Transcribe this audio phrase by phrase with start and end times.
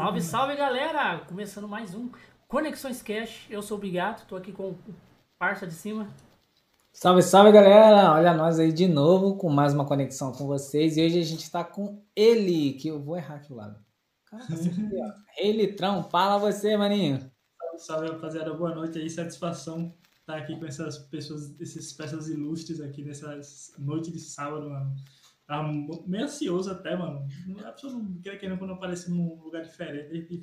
[0.00, 1.18] Salve, salve galera!
[1.26, 2.08] Começando mais um
[2.48, 3.46] Conexões Cash.
[3.50, 4.78] Eu sou o Bigato, tô aqui com o
[5.38, 6.08] parça de cima.
[6.90, 8.14] Salve, salve galera!
[8.14, 10.96] Olha nós aí de novo com mais uma conexão com vocês.
[10.96, 13.78] E hoje a gente tá com ele, que eu vou errar aqui o lado.
[14.24, 14.48] Caraca.
[15.36, 17.18] Ele, Trão, fala você, maninho.
[17.76, 22.80] Salve, salve rapaziada, boa noite aí, satisfação estar aqui com essas pessoas, essas peças ilustres
[22.80, 23.38] aqui nessa
[23.78, 24.96] noite de sábado, mano.
[25.50, 25.66] Tava
[26.06, 27.26] meio ansioso até, mano.
[27.66, 30.40] A pessoa não quer querendo quando aparece num lugar diferente,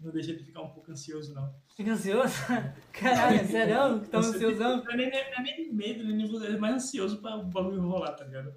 [0.00, 1.54] não deixa de ficar um pouco ansioso, não.
[1.76, 2.34] Fica ansioso?
[2.90, 4.00] Caralho, sério?
[4.10, 4.82] Tão ansiosão?
[4.82, 8.24] Não é nem, é nem medo, nem é mais ansioso pra o bagulho rolar, tá
[8.24, 8.52] ligado?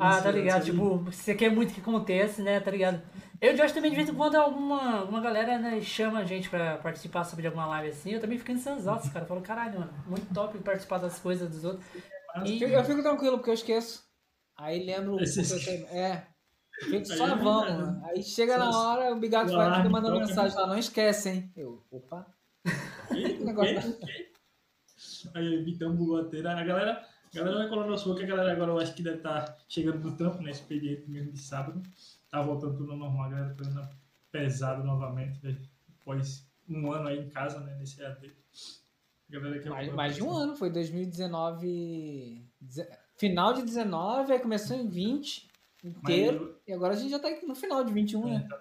[0.00, 0.64] Ah, tá ligado.
[0.64, 2.58] Tipo, você quer muito que aconteça, né?
[2.58, 3.02] Tá ligado?
[3.38, 6.48] Eu o Josh também, de vez em quando, alguma, alguma galera né, chama a gente
[6.48, 8.12] pra participar sobre alguma live assim.
[8.12, 9.26] Eu também fico ansioso, cara.
[9.26, 11.86] Eu falo, caralho, mano, muito top participar das coisas dos outros.
[12.46, 12.62] E...
[12.62, 14.10] Eu fico tranquilo, porque eu esqueço.
[14.62, 15.18] Aí lembro.
[15.90, 16.24] É.
[16.84, 18.04] Fico só é vamos.
[18.04, 21.52] Aí chega na hora, o Bigato vai fica mandando mensagem lá, não esquece, hein?
[21.56, 22.26] Eu, opa.
[23.08, 23.98] Que negócio.
[25.34, 28.78] Aí, Vitão bugou a galera, a galera vai colando aos que a galera agora eu
[28.78, 30.52] acho que deve estar tá chegando no trampo, né?
[30.52, 31.82] Expediente mesmo de sábado.
[32.30, 33.90] Tá voltando tudo normal, a galera tá
[34.30, 35.40] pesado novamente,
[35.88, 37.76] Depois um ano aí em casa, né?
[37.78, 38.32] Nesse AD.
[39.68, 42.46] Mais, mais de um ano, foi 2019.
[43.22, 45.48] Final de 19, aí começou em 20
[45.84, 46.44] inteiro.
[46.44, 46.60] Eu...
[46.66, 48.48] E agora a gente já tá no final de 21, é, né?
[48.50, 48.58] Tá...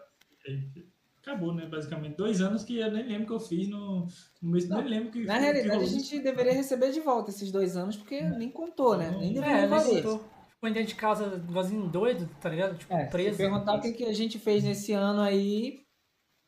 [1.19, 1.65] Acabou, né?
[1.65, 2.15] Basicamente.
[2.15, 4.07] Dois anos que eu nem lembro que eu fiz no,
[4.39, 4.69] no mês.
[4.69, 5.25] Nem lembro que.
[5.25, 8.29] Na realidade, que a gente deveria receber de volta esses dois anos, porque é.
[8.29, 9.09] nem contou, né?
[9.19, 9.95] Nem deveria é, valer.
[9.95, 10.29] Ficou
[10.61, 12.77] dentro de casa, igualzinho doido, tá ligado?
[12.77, 13.31] Tipo, é, preso.
[13.31, 15.81] Se perguntar o que, que a gente fez nesse ano aí,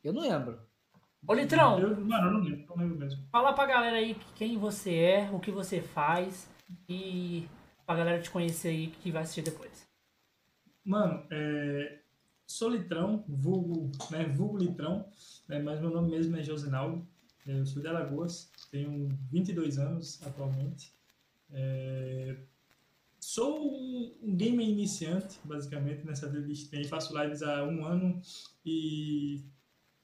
[0.03, 0.59] eu não lembro.
[1.27, 1.80] Ô, Litrão.
[1.80, 3.23] Eu, mano, eu não lembro, não lembro mesmo.
[3.32, 6.48] Fala pra galera aí quem você é, o que você faz
[6.88, 7.48] e
[7.93, 9.87] pra galera te conhecer aí que vai assistir depois.
[10.83, 11.99] Mano, é,
[12.45, 15.05] sou Litrão, vulgo, né, vulgo Litrão,
[15.48, 17.08] né, mas meu nome mesmo é Josinaldo.
[17.48, 20.92] É, eu sou de Alagoas, tenho 22 anos atualmente.
[21.52, 22.36] É,
[23.20, 26.87] sou um, gamer iniciante, basicamente, nessa vida de.
[26.87, 28.21] Faço lives há um ano
[28.65, 29.43] e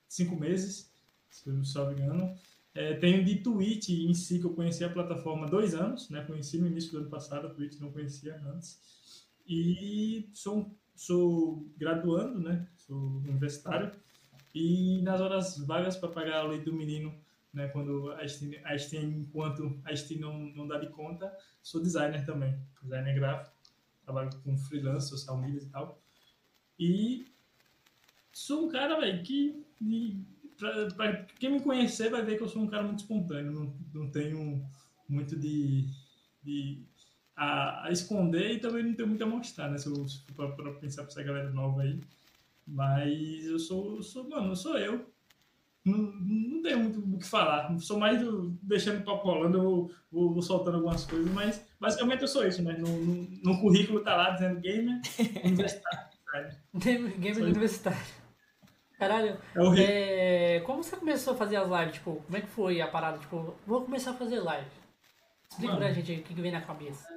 [0.08, 0.94] cinco meses,
[1.30, 2.38] se eu não me engano.
[2.74, 6.24] É, tenho de Twitch em si, que eu conheci a plataforma há dois anos, né?
[6.24, 8.80] Conheci no início do ano passado, a Twitch não conhecia antes.
[9.48, 12.68] E sou, sou graduando, né?
[12.78, 13.92] Sou universitário.
[14.54, 17.14] E nas horas vagas para pagar a lei do menino,
[17.54, 17.68] né?
[17.70, 22.56] Quando a Steam, enquanto a Steam não, não dá de conta, sou designer também.
[22.82, 23.56] Designer gráfico.
[24.04, 26.02] Trabalho com freelance, social media e tal.
[26.80, 27.26] E
[28.32, 29.64] sou um cara, velho, que
[30.96, 34.12] para quem me conhecer vai ver que eu sou um cara muito espontâneo, não, não
[34.12, 34.64] tenho
[35.08, 35.88] muito de,
[36.44, 36.84] de
[37.36, 39.78] a, a, esconder e também não tenho muito a mostrar, né?
[39.78, 40.06] Se eu
[40.36, 42.00] for para pensar para essa galera nova aí.
[42.68, 45.10] Mas eu sou, eu sou mano, eu sou eu.
[45.84, 47.76] Não, não tenho muito o que falar.
[47.80, 51.66] Sou mais do, deixando o papo rolando, eu vou, vou, vou, soltando algumas coisas, mas
[51.80, 52.74] basicamente eu sou isso, né?
[52.78, 55.02] No, no, no currículo tá lá dizendo gamer
[55.44, 56.10] universitário.
[57.18, 58.19] gamer universitário.
[59.00, 59.38] Caralho,
[59.78, 61.94] é é, como você começou a fazer as lives?
[61.94, 63.18] Tipo, como é que foi a parada?
[63.18, 64.70] Tipo, vou começar a fazer live.
[65.50, 67.08] Explica Mano, pra gente o que, que vem na cabeça.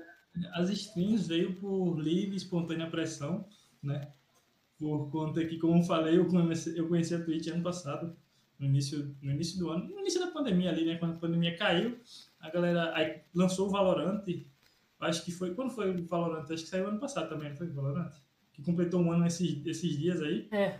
[0.54, 3.44] As streams veio por livre, espontânea pressão,
[3.82, 4.12] né?
[4.78, 8.16] Por conta que, como eu falei, eu comecei, eu conheci a Twitch ano passado,
[8.60, 10.96] no início, no início do ano, no início da pandemia ali, né?
[10.98, 11.98] Quando a pandemia caiu,
[12.38, 14.24] a galera aí lançou o Valorant.
[15.00, 15.52] Acho que foi.
[15.52, 16.44] Quando foi o Valorant?
[16.44, 18.12] Acho que saiu ano passado também, não foi o Valorant?
[18.52, 20.48] Que completou um ano esses, esses dias aí.
[20.52, 20.78] É.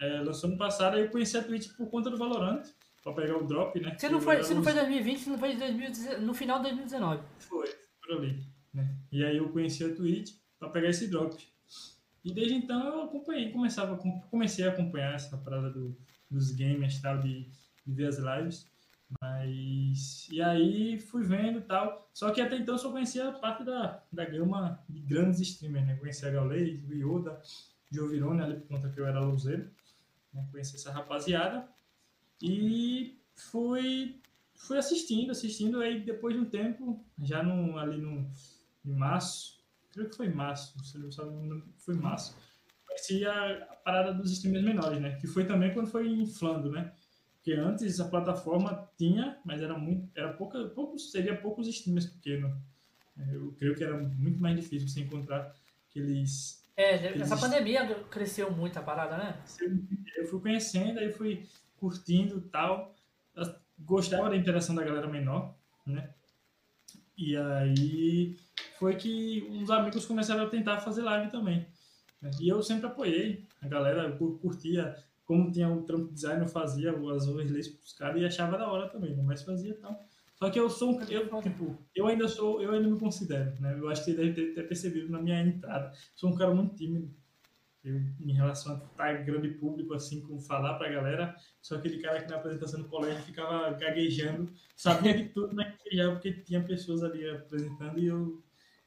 [0.00, 2.62] É, lançou no passado, aí eu conheci a Twitch por conta do Valorant,
[3.02, 3.94] pra pegar o drop, né?
[3.98, 7.22] Você não foi, você não foi 2020, você não foi 2019, no final de 2019.
[7.38, 7.68] Foi,
[8.02, 8.42] por ali.
[8.72, 8.96] Né?
[9.12, 11.36] E aí eu conheci a Twitch pra pegar esse drop.
[12.24, 13.98] E desde então eu acompanhei, começava,
[14.30, 15.94] comecei a acompanhar essa parada do,
[16.30, 17.50] dos games tal, de,
[17.86, 18.66] de ver as lives.
[19.20, 20.28] Mas.
[20.30, 22.08] E aí fui vendo e tal.
[22.14, 25.86] Só que até então eu só conhecia a parte da, da gama de grandes streamers,
[25.86, 25.96] né?
[25.96, 27.42] Conhecia a Gaules, o Yoda,
[27.90, 29.68] Joe Virone, ali por conta que eu era louzeiro
[30.32, 30.46] né?
[30.50, 31.68] conheci essa rapaziada
[32.42, 34.20] e fui,
[34.54, 38.30] fui assistindo, assistindo, aí depois de um tempo, já no, ali no,
[38.84, 39.62] em março,
[39.92, 41.30] creio que foi março, se não sabe,
[41.78, 42.36] foi março,
[42.86, 45.16] conheci a, a, parada dos streamers menores, né?
[45.16, 46.92] Que foi também quando foi inflando, né?
[47.34, 52.52] Porque antes a plataforma tinha, mas era muito, era pouca, poucos, seria poucos streamers pequenos.
[53.32, 55.54] Eu creio que era muito mais difícil você encontrar
[55.88, 59.36] aqueles é, essa pandemia cresceu muito a parada, né?
[60.16, 61.46] Eu fui conhecendo, aí fui
[61.78, 62.94] curtindo tal.
[63.34, 65.54] Eu gostava da interação da galera menor,
[65.86, 66.10] né?
[67.16, 68.36] E aí
[68.78, 71.66] foi que uns amigos começaram a tentar fazer live também.
[72.20, 72.30] Né?
[72.40, 74.10] E eu sempre apoiei a galera,
[74.40, 78.70] curtia, como tinha o trampo design, eu fazia as overlays pros caras e achava da
[78.70, 79.22] hora também, né?
[79.22, 80.02] mas fazia tal.
[80.42, 83.76] Só que eu sou um, eu, tipo, eu ainda sou, eu ainda me considero, né?
[83.78, 85.92] Eu acho que você deve ter, percebido na minha entrada.
[86.14, 87.14] Sou um cara muito tímido.
[87.84, 92.22] Eu, em relação a estar grande público, assim, como falar pra galera, sou aquele cara
[92.22, 97.02] que na apresentação do colégio ficava gaguejando, sabia de tudo, mas já porque tinha pessoas
[97.02, 98.42] ali apresentando e eu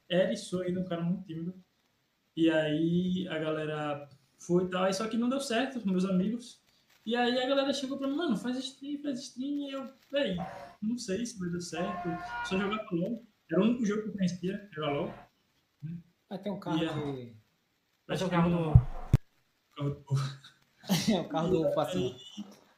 [0.08, 1.54] era e sou ainda um cara muito tímido.
[2.36, 4.08] E aí a galera
[4.38, 6.63] foi e tal, aí só que não deu certo, meus amigos.
[7.06, 10.36] E aí a galera chegou pra mim, mano, faz stream, faz stream, e eu, véi,
[10.80, 12.08] não sei se vai dar certo,
[12.48, 13.22] só jogar LOL.
[13.50, 15.14] Era o único jogo que eu conhecia, era LOL.
[16.30, 17.36] Vai ter um carro E que...
[18.06, 18.72] Vai ser o Acho que carro do.
[21.12, 22.14] É o carro do Facinho.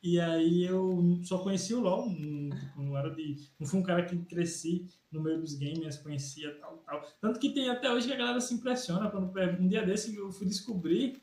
[0.02, 3.36] E aí eu só conheci o LoL, não, não era de.
[3.58, 7.02] Não fui um cara que cresci no meio dos gamers, conhecia tal, tal.
[7.20, 10.30] Tanto que tem até hoje que a galera se impressiona quando um dia desse eu
[10.30, 11.20] fui descobrir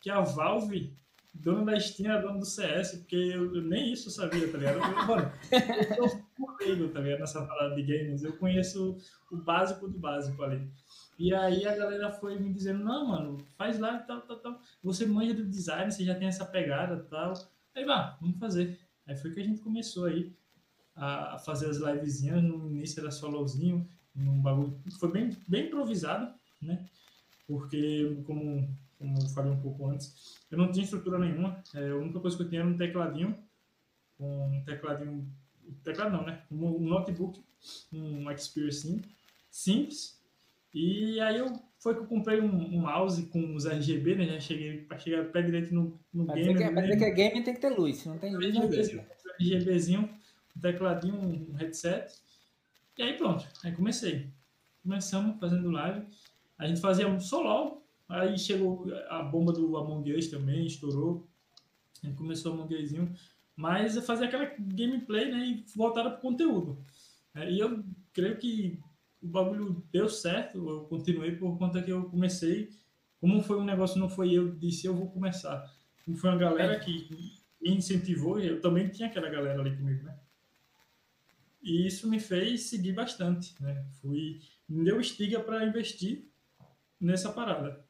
[0.00, 0.94] que a Valve,
[1.40, 4.78] dona da Steam, era dona do CS, porque eu, nem isso sabia, tá ligado?
[4.78, 5.32] Eu, mano,
[5.98, 7.20] eu sou um leigo, tá ligado?
[7.20, 8.96] Nessa parada de games, eu conheço
[9.30, 10.68] o básico do básico ali.
[11.18, 14.60] E aí a galera foi me dizendo, não, mano, faz lá e tal, tal, tal.
[14.82, 17.32] Você manja do design, você já tem essa pegada e tal.
[17.74, 18.78] Aí, vá, vamos fazer.
[19.06, 20.34] Aí foi que a gente começou aí
[20.94, 22.42] a fazer as livezinhas.
[22.42, 24.78] No início era solozinho, bagulho.
[24.98, 26.84] Foi bem, bem improvisado, né?
[27.46, 28.68] Porque, como,
[28.98, 31.62] como eu falei um pouco antes, eu não tinha estrutura nenhuma.
[31.74, 33.36] É, a única coisa que eu tinha era um tecladinho.
[34.18, 35.30] Um tecladinho.
[35.82, 36.42] Teclado não, né?
[36.50, 37.42] Um, um notebook,
[37.92, 39.02] um Xperia sim,
[39.50, 40.20] simples.
[40.72, 41.46] E aí eu
[41.78, 44.26] foi que eu comprei um, um mouse com os RGB, né?
[44.26, 46.52] Já cheguei para chegar pé direito no, no Pra game.
[46.52, 47.98] dizer, que, dizer que é game tem que ter luz.
[47.98, 49.04] Se não tem luz, não é RGBzinho,
[49.38, 49.54] game.
[49.54, 50.10] RGBzinho,
[50.56, 52.12] um tecladinho, um headset.
[52.98, 54.28] E aí pronto, aí comecei.
[54.82, 56.06] Começamos fazendo live.
[56.58, 61.28] A gente fazia um solo, aí chegou a bomba do Among Us também, estourou.
[62.02, 63.14] A gente começou o Among Usinho.
[63.54, 65.46] Mas fazia aquela gameplay, né?
[65.46, 66.84] E voltada pro conteúdo.
[67.34, 67.82] É, E eu
[68.12, 68.78] creio que
[69.22, 72.70] o bagulho deu certo, eu continuei por conta que eu comecei.
[73.20, 75.64] Como foi um negócio, não foi eu disse, eu vou começar.
[76.04, 77.08] Como foi uma galera que
[77.60, 80.16] me incentivou, eu também tinha aquela galera ali comigo, né?
[81.62, 83.84] E isso me fez seguir bastante, né?
[84.00, 86.28] Fui, me deu estiga para investir
[87.00, 87.84] nessa parada.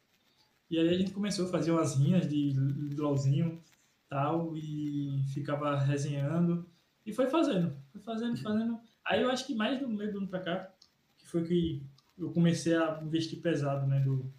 [0.68, 2.54] E aí a gente começou a fazer umas rinhas de
[2.96, 3.62] LOLzinho
[4.08, 6.68] tal, e ficava resenhando,
[7.04, 8.80] e foi fazendo, foi fazendo, fazendo.
[9.04, 10.70] Aí eu acho que mais do meio do ano pra cá,
[11.18, 11.82] que foi que
[12.18, 14.00] eu comecei a investir pesado, né?
[14.00, 14.32] Do,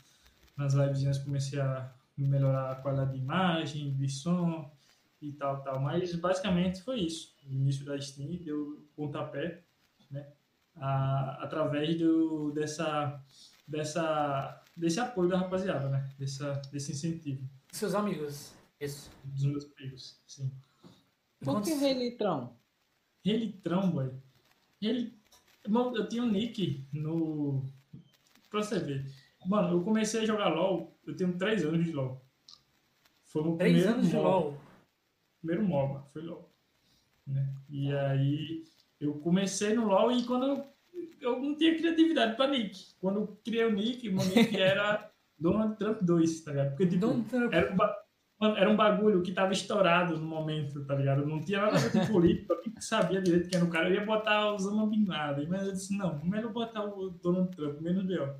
[0.57, 4.69] nas livezinhas comecei a melhorar a qualidade de imagem, de som
[5.21, 5.79] e tal, tal.
[5.79, 7.35] Mas basicamente foi isso.
[7.47, 9.63] O início da Steam deu pontapé,
[10.09, 10.27] né?
[10.75, 13.23] A, através do, dessa,
[13.67, 16.09] dessa, desse apoio da rapaziada, né?
[16.17, 18.53] Dessa, desse incentivo Seus amigos.
[18.79, 19.09] Isso.
[19.23, 20.51] dos meus amigos, sim.
[21.39, 22.55] Por que Rei Litrão?
[23.25, 24.11] Relitrão, boy.
[24.81, 25.13] Ele...
[25.67, 27.63] Mano, eu tinha um nick no...
[28.49, 29.05] Pra você ver.
[29.45, 32.21] Mano, eu comecei a jogar LoL, eu tenho 3 anos de LoL.
[33.25, 34.29] Foi o Três primeiro anos de MOBA.
[34.29, 34.61] LOL.
[35.39, 36.49] Primeiro MOBA, foi LoL.
[37.25, 37.53] Né?
[37.69, 38.63] E aí,
[38.99, 40.76] eu comecei no LoL e quando eu...
[41.21, 42.93] Eu não tinha criatividade pra nick.
[42.99, 45.09] Quando eu criei o nick, o meu nick era
[45.39, 46.69] Donald Trump 2, tá ligado?
[46.69, 46.99] Porque, tipo,
[47.55, 48.03] era um, ba-
[48.57, 51.25] era um bagulho que tava estourado no momento, tá ligado?
[51.25, 53.89] Não tinha nada a ver com política, eu nem sabia direito quem era o cara.
[53.89, 57.55] Eu ia botar o Osama Bin Laden, mas eu disse, não, melhor botar o Donald
[57.55, 58.35] Trump, menos B.O.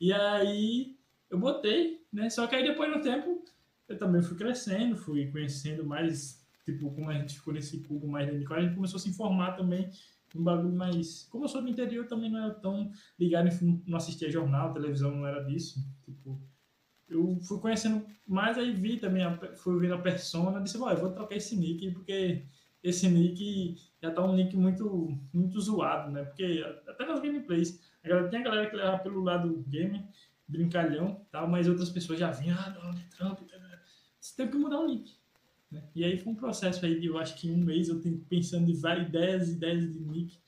[0.00, 0.96] E aí,
[1.30, 2.30] eu botei, né?
[2.30, 3.44] Só que aí depois no tempo,
[3.88, 8.24] eu também fui crescendo, fui conhecendo mais, tipo, como a gente ficou nesse cubo mais
[8.26, 9.90] dentro de casa, a gente começou a se informar também
[10.38, 11.26] um bagulho mais...
[11.30, 13.48] Como eu sou do interior, também não era tão ligado,
[13.86, 16.40] não assistia jornal, televisão, não era disso, tipo
[17.10, 19.22] eu fui conhecendo mais, aí vi também,
[19.56, 22.46] fui vendo a persona, disse, "Bom, eu vou trocar esse nick, porque
[22.82, 26.24] esse nick já tá um nick muito, muito zoado, né?
[26.24, 30.06] Porque até nas gameplays, a galera, tem a galera que leva pelo lado game,
[30.46, 33.82] brincalhão tal, mas outras pessoas já vinham, ah, Donald Trump, tá, tá, tá."
[34.20, 35.19] você tem que mudar o nick.
[35.70, 35.82] Né?
[35.94, 38.70] E aí foi um processo aí de, eu acho que um mês eu tenho pensando
[38.70, 40.38] em várias ideias, ideias de nick,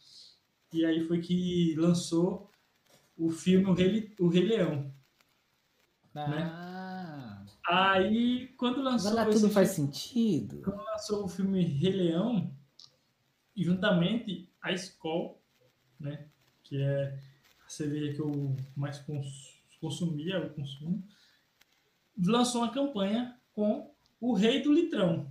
[0.72, 2.50] e aí foi que lançou
[3.16, 4.92] o filme O Rei, o Rei Leão.
[6.14, 10.60] Ah, Aí, quando lançou agora tudo faz filme- sentido.
[10.62, 12.52] quando lançou o filme Rei Leão,
[13.56, 15.40] juntamente a Skol,
[16.00, 16.26] né,
[16.64, 17.18] que é
[17.64, 21.02] a cerveja que eu mais cons- consumia, eu consumo,
[22.18, 23.90] lançou uma campanha com
[24.22, 25.28] o Rei do Litrão.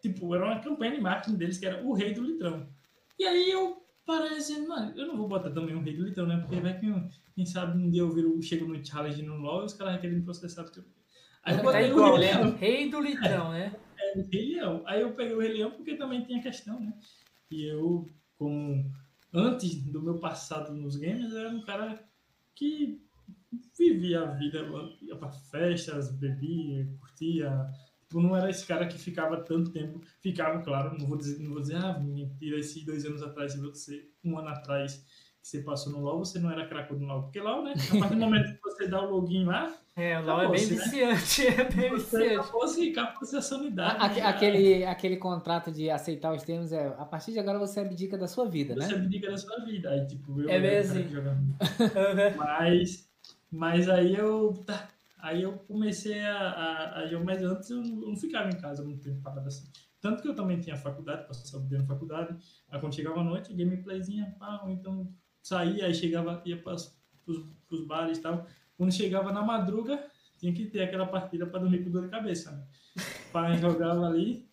[0.00, 2.68] Tipo, era uma campanha de marketing deles que era o Rei do Litrão.
[3.18, 6.26] E aí eu parei assim, mano, eu não vou botar também o Rei do Litrão,
[6.26, 6.38] né?
[6.38, 6.86] Porque vai que,
[7.34, 10.18] quem sabe um dia eu viro, chego no challenge no LoL e os caras querem
[10.18, 10.62] me processar.
[10.62, 10.80] Porque...
[11.42, 12.56] Aí eu Tá botei o igual, Rei né?
[12.60, 13.74] Rei do litrão, né?
[13.98, 14.82] É, o Rei Leão.
[14.86, 16.92] Aí eu peguei o Rei Leão porque também tem a questão, né?
[17.50, 18.88] E eu, como
[19.32, 22.00] antes do meu passado nos games, eu era um cara
[22.54, 23.04] que
[23.78, 24.58] vivia a vida,
[25.02, 27.66] ia pra festas, bebia, curtia.
[28.08, 30.00] Tipo, não era esse cara que ficava tanto tempo.
[30.20, 33.58] Ficava, claro, não vou dizer, não vou dizer ah, mentira, esses dois anos atrás, se
[33.60, 35.04] você, um ano atrás,
[35.42, 37.22] que você passou no LoL, você não era cracudo no LoL.
[37.22, 37.74] Porque LoL, né?
[37.92, 40.64] A partir do momento que você dá o login lá, É, o LOL é bem
[40.64, 40.84] Acabou-se, né?
[41.14, 42.34] viciante, é bem você viciante.
[42.34, 44.16] acabou se acabou a sanidade.
[44.16, 44.22] Né?
[44.22, 48.26] aquele, aquele contrato de aceitar os termos é a partir de agora você abdica da
[48.28, 48.94] sua vida, Você né?
[48.94, 49.90] abdica da sua vida.
[49.90, 51.08] Aí, tipo, eu É mesmo, cara sim.
[51.08, 51.38] que jogava
[52.36, 52.36] Uhum.
[52.36, 53.08] Mas,
[53.50, 54.52] mas aí eu.
[54.66, 54.88] Tá,
[55.18, 58.84] aí eu comecei a, a, a mas antes eu não, eu não ficava em casa
[58.84, 59.70] muito tempo parado assim.
[60.00, 62.36] Tanto que eu também tinha faculdade, passava o dia na faculdade.
[62.70, 65.12] Aí quando chegava à noite, gameplayzinha, pá, ou então
[65.42, 68.46] saía, aí chegava, ia para os bares e tal.
[68.76, 70.04] Quando chegava na madruga,
[70.38, 72.66] tinha que ter aquela partida para dormir com dor de cabeça, né?
[73.32, 74.46] Pai jogava ali.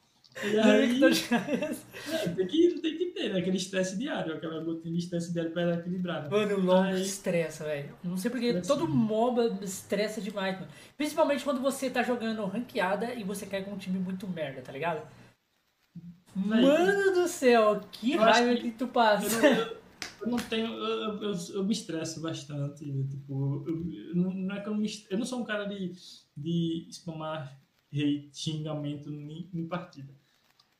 [0.43, 3.39] E aí, é, tem, que, tem que ter, né?
[3.39, 6.29] Aquele estresse diário, aquela gotinha de estresse diário para dar equilibrada.
[6.29, 7.95] Mano, o LOL Aí- estressa, velho.
[8.03, 8.67] Não sei porque Estressa.
[8.75, 10.71] todo MOBA estressa demais, mano.
[10.97, 14.71] Principalmente quando você tá jogando ranqueada e você cai com um time muito merda, tá
[14.71, 15.07] ligado?
[16.35, 19.39] Mano do céu, que Eu raiva que- que, tu Eu passa.
[19.41, 19.77] não, eu-
[20.21, 20.67] eu não tenho.
[20.73, 22.83] Eu, eu, eu me estresso bastante.
[23.07, 25.91] Tipo, eu, eu não, é que eu me Eu não sou um cara de,
[26.35, 27.55] de spamar
[27.93, 30.11] hate, xingamento em, em partida.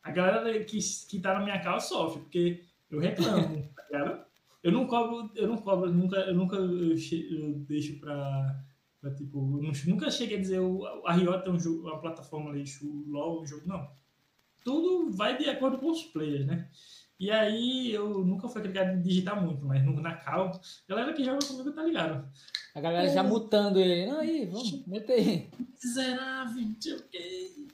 [0.04, 0.78] A galera que,
[1.10, 4.24] que tá na minha causa sofre, porque eu reclamo, tá ligado?
[4.62, 8.64] Eu não cobro, eu não cobro, nunca, eu nunca eu, che- eu deixo pra,
[9.02, 12.52] pra, tipo, eu nunca cheguei a dizer o, a Riot é um jogo, uma plataforma
[12.86, 13.90] o LoL é um jogo, não.
[14.64, 16.70] Tudo vai de acordo com os players, né?
[17.20, 20.52] E aí eu nunca fui cara de digitar muito, mas na cal,
[20.88, 22.28] galera que joga comigo tá ligado.
[22.74, 24.06] A galera já mutando ele.
[24.08, 25.50] Não, aí, vamos, muta aí.
[25.84, 27.68] Miserável, não sei o que.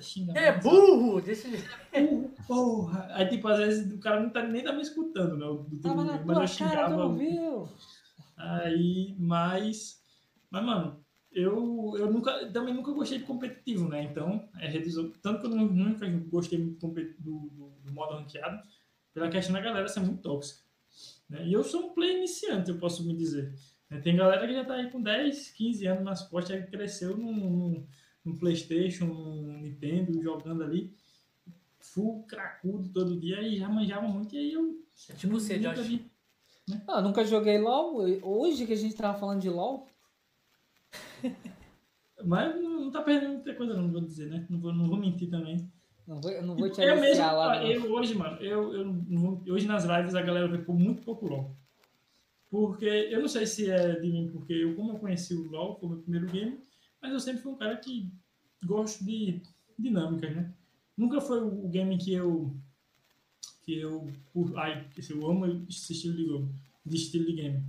[0.00, 0.38] Xinga.
[0.38, 1.20] É burro!
[1.20, 1.48] Desse...
[1.92, 3.08] burro, porra.
[3.12, 5.46] Aí, tipo, às vezes o cara não tá, nem tá me escutando, né?
[5.68, 6.90] Do, Tava na mas tua eu cara, xingava.
[6.94, 7.68] tu não viu?
[8.36, 10.02] Aí, mas.
[10.50, 14.02] Mas, mano, eu, eu nunca, também nunca gostei de competitivo, né?
[14.04, 15.12] Então, é reduzir.
[15.22, 18.60] Tanto que eu nu- nunca gostei muito do, do, do, do modo ranqueado,
[19.14, 20.62] pela questão da galera ser muito tóxica.
[21.28, 21.46] Né?
[21.46, 23.54] E eu sou um player iniciante, eu posso me dizer.
[23.88, 24.00] né?
[24.00, 27.32] Tem galera que já tá aí com 10, 15 anos nas costas, aí cresceu num,
[27.34, 27.86] num,
[28.24, 30.94] num Playstation, num Nintendo, jogando ali,
[31.80, 34.80] full cracudo todo dia, e já manjava muito, e aí eu.
[35.10, 35.86] É tipo você, nunca Josh.
[35.86, 36.10] vi.
[36.86, 38.02] Não, eu nunca joguei LOL.
[38.22, 39.86] Hoje que a gente tava falando de LOL,
[42.24, 44.46] Mas não, não tá perdendo muita coisa, não, vou dizer, né?
[44.48, 45.68] Não vou, não vou mentir também.
[46.06, 47.56] não vou, eu não vou te eu mesmo, lá.
[47.60, 47.66] não.
[47.66, 51.02] eu hoje, mano, eu, eu não vou- hoje nas lives a galera vê por muito
[51.02, 51.56] pouco LOL.
[52.50, 55.74] Porque eu não sei se é de mim, porque eu, como eu conheci o LOL,
[55.78, 56.58] foi o meu primeiro game,
[57.02, 58.10] mas eu sempre fui um cara que
[58.64, 59.42] gosto de
[59.76, 60.54] dinâmicas, né?
[60.96, 62.54] Nunca foi o game que eu.
[63.64, 64.06] que eu.
[64.56, 66.54] Ai, eu amo esse estilo de jogo,
[66.86, 67.64] de estilo de game.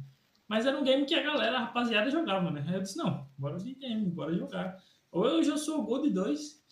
[0.48, 2.64] Mas era um game que a galera, a rapaziada, jogava, né?
[2.72, 4.78] Eu disse, não, bora de game, bora jogar.
[5.12, 6.64] Hoje eu sou Gold 2.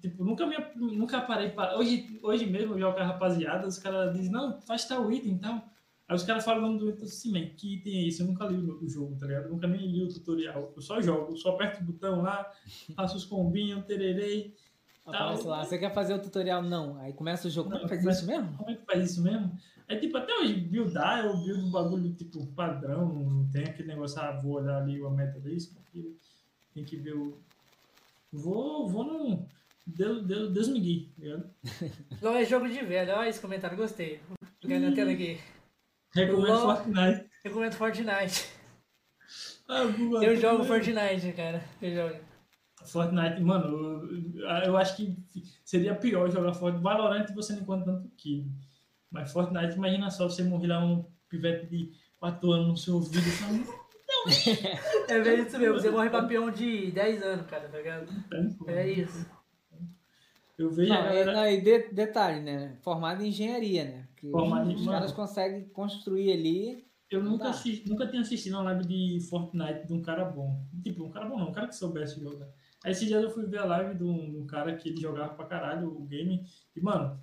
[0.00, 1.78] Tipo, nunca, me, nunca parei para.
[1.78, 5.34] Hoje, hoje mesmo eu jogo com a rapaziada, os caras dizem, não, faz tal item
[5.34, 5.73] e tal.
[6.14, 8.20] Aí os caras falam do assim, man, que item é esse?
[8.20, 9.46] Eu nunca li o, jogo, tá ligado?
[9.46, 10.72] Eu nunca nem li o tutorial.
[10.76, 12.48] Eu só jogo, eu só aperto o botão lá,
[12.94, 14.54] faço os combinhos, tererei.
[15.04, 15.50] Aparece tal.
[15.50, 16.62] lá, você quer fazer o tutorial?
[16.62, 16.96] Não.
[16.98, 17.68] Aí começa o jogo.
[17.68, 18.56] Não, Como faz começa- isso mesmo?
[18.56, 19.58] Como é que faz isso mesmo?
[19.88, 24.20] É tipo, até hoje, buildar, eu build um bagulho tipo padrão, não tem aquele negócio,
[24.20, 26.14] ah, vou olhar ali a meta disso, aquilo.
[26.72, 27.36] Tem que ver o.
[28.32, 29.46] Vou, vou no.
[29.84, 31.50] Deus, Deus, Deus me guie, tá ligado?
[32.22, 33.12] LOL é jogo de velho.
[33.14, 34.20] Olha esse comentário, gostei.
[34.28, 35.38] Vou pegar na tela aqui.
[36.14, 36.76] Recomendo LOL.
[36.76, 37.30] Fortnite.
[37.44, 38.46] Recomendo Fortnite.
[39.68, 40.94] Ah, Eu jogo Fortnite.
[41.00, 41.64] Fortnite, cara.
[41.80, 42.24] Eu jogo.
[42.84, 44.04] Fortnite, mano,
[44.36, 45.16] eu, eu acho que
[45.64, 46.82] seria pior jogar Fortnite.
[46.82, 48.44] Valorant você não encontra tanto kill.
[49.10, 53.22] Mas Fortnite, imagina só você morrer lá um pivete de 4 anos no seu ouvido.
[53.22, 53.84] Falando,
[55.08, 55.74] É bem isso mesmo.
[55.80, 58.06] Você morre pra peão de 10 anos, cara, tá ligado?
[58.66, 59.26] É isso.
[60.58, 61.32] eu vejo a Não, e, galera.
[61.32, 62.76] não, e de- detalhe, né?
[62.82, 64.08] Formado em engenharia, né?
[64.30, 66.84] Que os caras conseguem construir ali.
[67.10, 67.50] Eu nunca, Tá.
[67.50, 70.64] assisti, nunca tinha assistido uma live de Fortnite de um cara bom.
[70.82, 72.48] Tipo, um cara bom não, um cara que soubesse jogar.
[72.84, 75.00] Aí esses dias eu fui ver a live de um, de um cara que ele
[75.00, 76.44] jogava pra caralho o game.
[76.74, 77.18] E, mano,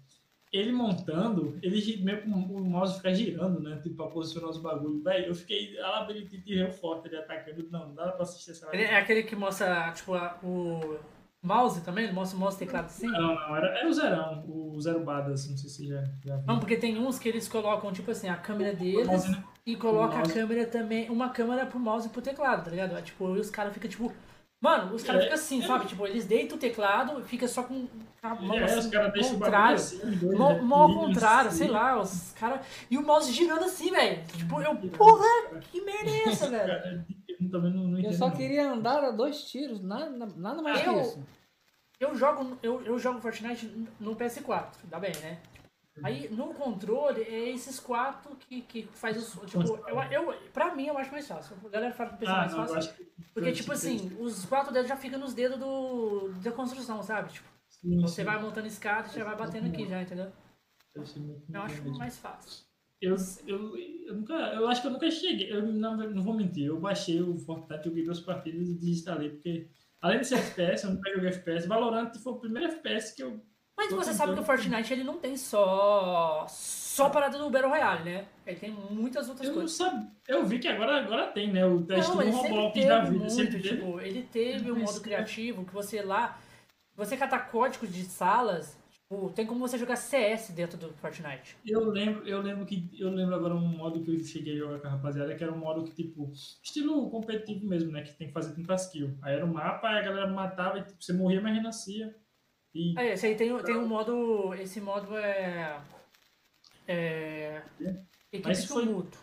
[0.51, 3.79] ele montando, ele meio que o mouse fica girando, né?
[3.81, 5.03] Tipo, pra posicionar os bagulhos.
[5.03, 5.77] Véi, eu fiquei.
[5.79, 7.67] A labirintite tirei forte ele atacando.
[7.69, 8.93] Não, não dá pra assistir essa Ele live.
[8.93, 10.97] é aquele que mostra, tipo, a- o
[11.41, 12.05] mouse também?
[12.05, 13.07] Ele mostra o mouse e teclado assim?
[13.07, 16.45] Não, não, era, era o Zerão, o Zero Badas, não sei se já, já viu.
[16.45, 19.43] Não, porque tem uns que eles colocam, tipo assim, a câmera deles mouse, né?
[19.65, 22.97] e coloca O a câmera também, uma câmera pro mouse e pro teclado, tá ligado?
[22.97, 24.11] É, tipo, os caras ficam, tipo,
[24.63, 25.65] Mano, os caras É, ficam assim, é.
[25.65, 25.87] sabe?
[25.87, 27.87] Tipo, eles deitam o teclado e fica só com
[28.21, 29.75] a mão É, assim, os o contrário.
[29.75, 30.09] assim, Mó,
[30.49, 31.57] retilíneos, mó ao contrário, assim.
[31.57, 32.61] sei lá, os caras.
[32.87, 34.23] E o mouse girando assim, velho.
[34.27, 35.25] Tipo, eu, porra,
[35.71, 37.03] que merda é essa, velho?
[37.41, 38.17] Eu também não, não Eu entendo.
[38.17, 38.35] só não.
[38.35, 41.23] queria andar a dois tiros, nada, nada mais que Eu- isso.
[41.99, 43.67] Eu jogo, eu, eu jogo Fortnite
[43.99, 45.39] no PS4, dá bem, né?
[46.03, 49.33] Aí no controle é esses quatro que, que faz os.
[49.51, 51.55] Tipo, eu, eu, pra mim eu acho mais fácil.
[51.63, 52.77] A galera fala que é Ah, mais não, eu fácil.
[52.77, 53.03] acho que.
[53.33, 57.33] Porque, tipo assim, os quatro dedos já ficam nos dedos do, da construção, sabe?
[57.33, 58.23] Tipo, Sim, você sim.
[58.23, 60.31] vai montando escada e já vai batendo aqui já, entendeu?
[60.95, 61.03] Eu
[61.53, 62.63] Eu acho mais fácil.
[63.01, 63.15] Eu,
[63.47, 63.75] eu,
[64.07, 65.51] eu, nunca, eu acho que eu nunca cheguei.
[65.51, 66.65] Eu não, não vou mentir.
[66.67, 69.29] Eu baixei o Fortnite, joguei duas partidas e desinstalei.
[69.29, 69.67] Porque,
[69.99, 71.67] além de ser FPS, eu nunca joguei FPS.
[71.67, 73.41] Valorant foi o primeiro FPS que eu.
[73.75, 77.69] Mas você sabe que o tentando- Fortnite ele não tem só só parada do Battle
[77.71, 78.25] Royale, né?
[78.45, 79.71] Ele tem muitas outras Eu coisas.
[79.71, 80.07] sabia.
[80.27, 81.65] Eu vi que agora, agora tem, né?
[81.65, 83.17] O teste do Roblox da vida.
[83.17, 83.69] muito, sempre teve.
[83.77, 86.37] tipo, ele teve um modo criativo que você lá,
[86.95, 88.77] você catar códigos de salas,
[89.35, 91.57] tem como você jogar CS dentro do Fortnite.
[91.65, 94.79] Eu lembro, eu lembro que eu lembro agora um modo que eu cheguei a jogar
[94.79, 96.31] com a rapaziada, que era um modo que, tipo,
[96.63, 98.03] estilo competitivo mesmo, né?
[98.03, 99.17] Que tem que fazer 30 kills.
[99.21, 102.15] Aí era um mapa, aí a galera matava e tipo, você morria, mas renascia.
[102.73, 105.81] E É, esse aí tem, tem um modo, esse modo é...
[106.87, 107.61] É...
[108.31, 109.17] Equipe Mas foi- tumulto.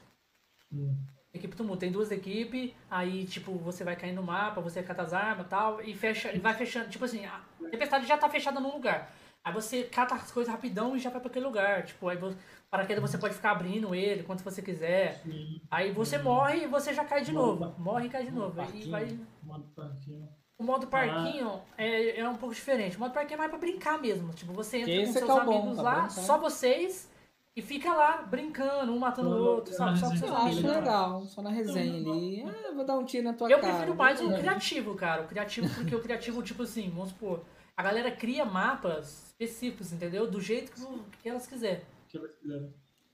[0.71, 0.95] hum,
[1.33, 5.12] Equipe tumulto, tem duas equipes, aí tipo, você vai cair no mapa, você cata as
[5.12, 7.40] armas e tal, e fecha, vai fechando, tipo assim, a
[7.71, 9.14] tempestade já tá fechada num lugar.
[9.45, 11.85] Aí você cata as coisas rapidão e já vai pra aquele lugar.
[11.85, 12.37] Tipo, aí você,
[12.71, 15.23] paraquedas você pode ficar abrindo ele quanto você quiser.
[15.26, 17.75] e Aí você morre e você já cai de Modo novo.
[17.80, 18.61] Morre e cai de novo.
[18.61, 18.90] Aí parquinho.
[18.90, 19.18] vai.
[19.42, 20.28] modo parquinho.
[20.59, 22.96] O modo parquinho é, é um pouco diferente.
[22.96, 24.33] O modo parquinho é mais pra brincar mesmo.
[24.35, 26.11] Tipo, você entra Que com esse seus é o bom, amigos pra lá, brincar.
[26.11, 27.09] só vocês,
[27.57, 29.98] e fica lá brincando, um matando o Eu- outro, sabe?
[29.98, 30.64] Só com eu seus Eu amigos.
[30.64, 31.22] acho legal.
[31.27, 32.44] só na resenha ali.
[32.46, 33.72] Ah, eu vou dar um tiro na tua Eu cara.
[33.72, 35.22] prefiro mais o criativo, cara.
[35.22, 37.40] O criativo, porque o criativo, tipo assim, vamos supor,
[37.78, 40.28] a galera cria mapas específicos, entendeu?
[40.28, 40.82] Do jeito que,
[41.22, 41.80] que elas quiserem.
[42.08, 42.72] Que elas fizeram.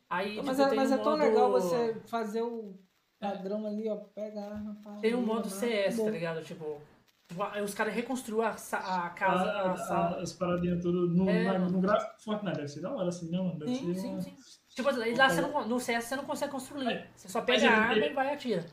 [0.09, 2.75] Aí, Mas, tipo, é, mas um é tão modo- legal você fazer o
[3.21, 3.97] padrão ali, ó.
[3.97, 4.77] Pega a arma.
[5.03, 6.43] Tem um modo CS, tá ligado?
[6.43, 6.81] Tipo,
[7.53, 10.23] aí os caras reconstruem a, a casa, Ah, a sala.
[10.23, 12.57] as paradinhas tudo no, É, no gráfico do Fortnite.
[12.57, 13.59] Deve ser da hora, assim, não, mano?
[13.59, 14.35] Deve Sim, ser sim, uma- sim.
[14.71, 16.89] Tipo, lá você não, no CS você não consegue construir.
[16.89, 17.07] É.
[17.15, 18.65] Você só Mas pega a arma ele- e vai e atira.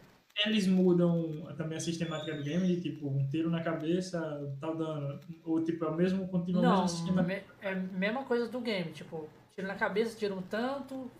[0.45, 4.19] Eles mudam também a sistemática do game, de, tipo, um tiro na cabeça,
[4.59, 5.19] tal dano.
[5.45, 7.21] Ou, tipo, é o mesmo, continua o Não, mesmo sistema.
[7.21, 8.91] me- é a mesma coisa do game.
[8.91, 11.11] Tipo, tiro na cabeça, tiro um tanto.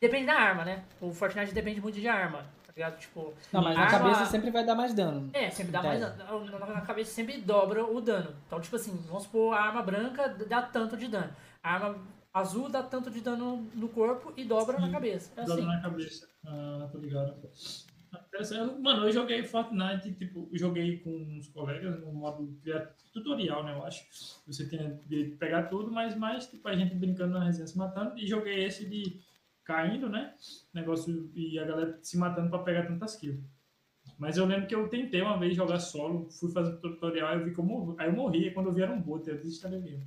[0.00, 0.84] Depende da arma, né?
[1.00, 2.98] O Fortnite depende muito de arma, tá ligado?
[2.98, 5.30] Tipo, Não, mas na arma- cabeça sempre vai dar mais dano.
[5.32, 6.02] É, sempre dá mais.
[6.02, 6.50] Entendi.
[6.52, 8.34] Na, na- na cabeça sempre dobra o dano.
[8.46, 11.30] Então, tipo assim, vamos supor, a arma branca dá tanto de dano.
[11.62, 11.98] A arma
[12.32, 15.32] azul dá tanto de dano no corpo e dobra na Sim, cabeça.
[15.36, 15.66] É Dobra assim.
[15.66, 16.28] na cabeça.
[16.46, 17.34] Ah, tô ligado.
[18.80, 22.58] Mano, eu joguei Fortnite, tipo, joguei com uns colegas no modo
[23.12, 24.04] tutorial, né, eu acho.
[24.46, 28.18] Você tinha de pegar tudo, mas mais, tipo, a gente brincando na resenha se matando.
[28.18, 29.20] E joguei esse de
[29.64, 30.34] caindo, né,
[30.72, 33.42] negócio, e a galera se matando pra pegar tantas kills.
[34.18, 37.62] Mas eu lembro que eu tentei uma vez jogar solo, fui fazer tutorial, eu vi
[37.62, 37.94] morri.
[37.98, 40.06] Aí eu morri, quando eu vi era um bot, eu desinstalei o game.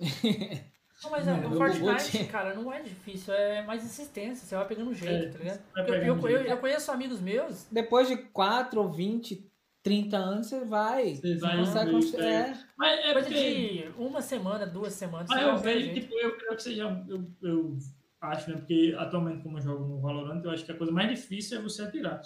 [1.02, 3.34] Não, mas é, Não, o Fortnite, te- cara, não é difícil.
[3.34, 4.46] É mais insistência.
[4.46, 6.04] Você vai pegando jeito, É, tá ligado?
[6.04, 7.66] Eu, eu, eu, conheço amigos meus.
[7.70, 9.50] Depois de 4 ou 20,
[9.82, 11.14] 30 anos, você vai.
[11.14, 12.24] Você vai consegue construir.
[12.24, 12.32] é.
[12.32, 12.58] É.
[12.76, 13.68] Mas é Coisa porque...
[13.88, 15.28] de uma semana, duas semanas.
[15.28, 17.04] Mas você eu vejo, tipo, eu creio que seja.
[17.08, 17.76] Eu, eu
[18.20, 18.56] acho, né?
[18.56, 21.62] Porque atualmente, como eu jogo no Valorant, eu acho que a coisa mais difícil é
[21.62, 22.22] você atirar.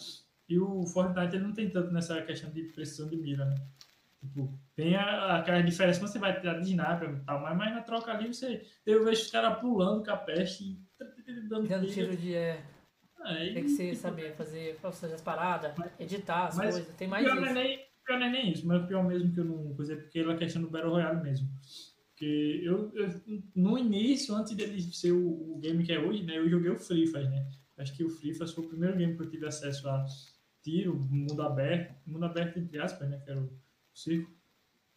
[0.49, 3.57] E o Fortnite ele não tem tanto nessa questão de precisão de mira, né?
[4.21, 7.75] Tipo, tem a, aquela diferença quando você vai tirar de sniper e tal, mas, mas
[7.75, 8.67] na troca ali você.
[8.85, 12.17] Eu vejo os caras pulando com a peste e dando Dando tiro.
[12.17, 12.35] de.
[12.35, 12.63] É,
[13.21, 16.95] Aí, tem que ser, tipo, saber fazer, fazer as paradas, editar as Mas coisas.
[16.97, 17.55] Tem mais pior não, é isso.
[17.55, 20.21] nem, pior não é nem isso, mas o pior mesmo que eu não coisa porque
[20.21, 21.49] é a questão do Battle Royale mesmo.
[22.11, 23.09] Porque eu, eu
[23.55, 26.79] no início, antes dele ser o, o game que é hoje, né, eu joguei o
[26.79, 27.49] Free Fire, né?
[27.77, 30.05] Acho que o Free Fire foi o primeiro game que eu tive acesso a
[30.63, 33.51] tiro, mundo aberto, mundo aberto entre aspas, né, que era o
[33.99, 34.31] circo.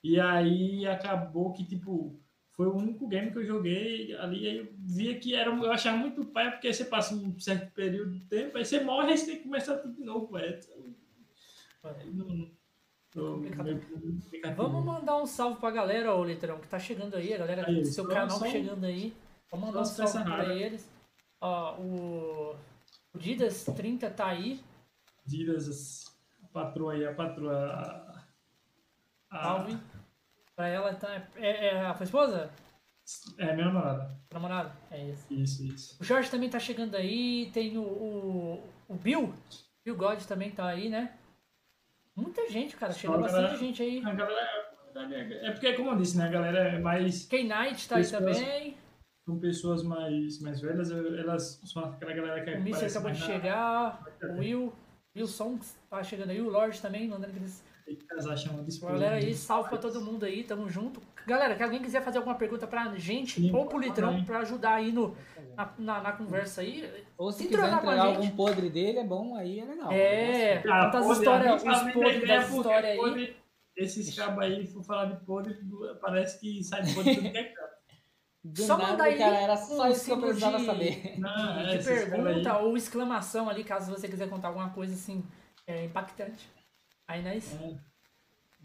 [0.04, 2.20] E aí acabou que, tipo,
[2.54, 5.98] foi o único game que eu joguei ali, aí eu via que era, eu achava
[5.98, 9.26] muito pai, porque você passa um certo período de tempo, aí você morre, aí você
[9.26, 10.60] tem que começar tudo de novo, é.
[13.14, 13.64] Complicado.
[13.66, 14.64] meio complicativo.
[14.64, 17.82] Vamos mandar um salve pra galera, ô Litrão, que tá chegando aí, a galera Aí,
[17.82, 19.14] do seu canal só chegando aí.
[19.50, 20.62] Vamos mandar um salve pra raras.
[20.62, 20.90] eles.
[21.42, 22.56] Ó, o,
[23.14, 24.62] o Didas 30 tá aí.
[25.26, 26.06] Didas,
[26.44, 28.11] a patroa aí, a patroa.
[29.32, 29.78] A- a- Salve.
[30.56, 31.28] Pra ela tá.
[31.38, 32.52] É, é a sua esposa?
[33.40, 34.16] É, minha namorada.
[34.32, 34.72] Namorada?
[34.92, 35.34] É isso.
[35.34, 35.98] Isso, isso.
[36.00, 37.50] O Jorge também tá chegando aí.
[37.54, 39.34] Tem o, o, o Bill.
[39.84, 41.18] Bill God também tá aí, né?
[42.16, 42.94] Muita gente, cara.
[42.94, 44.04] Chega Só a bastante galera- gente aí.
[44.06, 44.50] A galera,
[45.44, 46.26] é porque, como eu disse, né?
[46.26, 47.26] A galera é mais.
[47.26, 48.78] K-Night tá aí também.
[49.26, 53.22] São pessoas mais, mais velhas, elas são aquela galera que O Mister parece acabou de
[53.26, 54.04] chegar.
[54.24, 54.74] O Will.
[55.16, 56.42] Will Songs tá chegando aí.
[56.42, 57.62] O Lorde também, mandando aqueles.
[57.62, 57.71] que
[58.08, 58.94] casar chamando esposa.
[58.94, 61.02] Galera aí, salve pra todo mundo aí, tamo junto.
[61.26, 64.76] Galera, que alguém quiser fazer alguma pergunta pra gente Sim, ou pro Litrão pra ajudar
[64.76, 65.16] aí no,
[65.56, 66.90] na, na, na conversa aí.
[67.18, 68.16] Ou se quiser entregar gente.
[68.18, 69.92] algum podre dele, é bom, aí é legal.
[69.92, 72.98] É, Ah, conta as podre, histórias, os podres das é histórias aí.
[72.98, 73.36] podre-
[73.78, 75.58] Esses cabos aí, for falar de podre,
[76.02, 77.72] parece que sai de podre tudo que é canto.
[78.44, 81.14] Do Só nada, mandar aí cara, era um só isso que eu precisava de- saber.
[81.20, 85.24] Não, é, de cabos pergunta ou exclamação ali, caso você quiser contar alguma coisa assim
[85.68, 86.50] é, impactante.
[87.12, 87.76] Aí nós, é,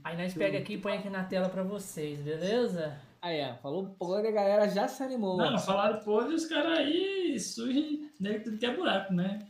[0.05, 2.97] aí nós pega aqui e põe aqui na tela pra vocês, beleza?
[3.21, 5.37] Aí, ó, falou podre, a galera já se animou.
[5.37, 9.41] Não, falar de podre, os caras aí surgem nem tudo que é buraco, né?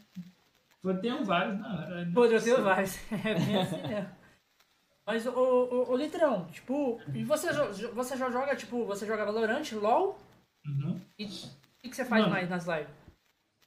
[0.81, 1.83] Pô, Tem um vários, não.
[1.83, 2.97] era- Pô, eu tenho vários.
[3.13, 4.09] É bem assim mesmo.
[5.05, 7.53] Mas, ô, ô, ô, Litrão, tipo, e você,
[7.93, 10.19] você já joga, tipo, você joga Valorant, LOL?
[10.67, 10.99] Uhum.
[11.19, 11.29] E o
[11.81, 12.33] que, que você faz Mano.
[12.35, 13.06] mais nas lives?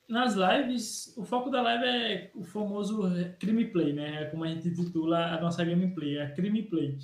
[0.10, 3.04] Nas lives, o foco da live é o famoso
[3.40, 4.24] crime play, né?
[4.24, 6.98] É como a gente titula a nossa gameplay, é crime play.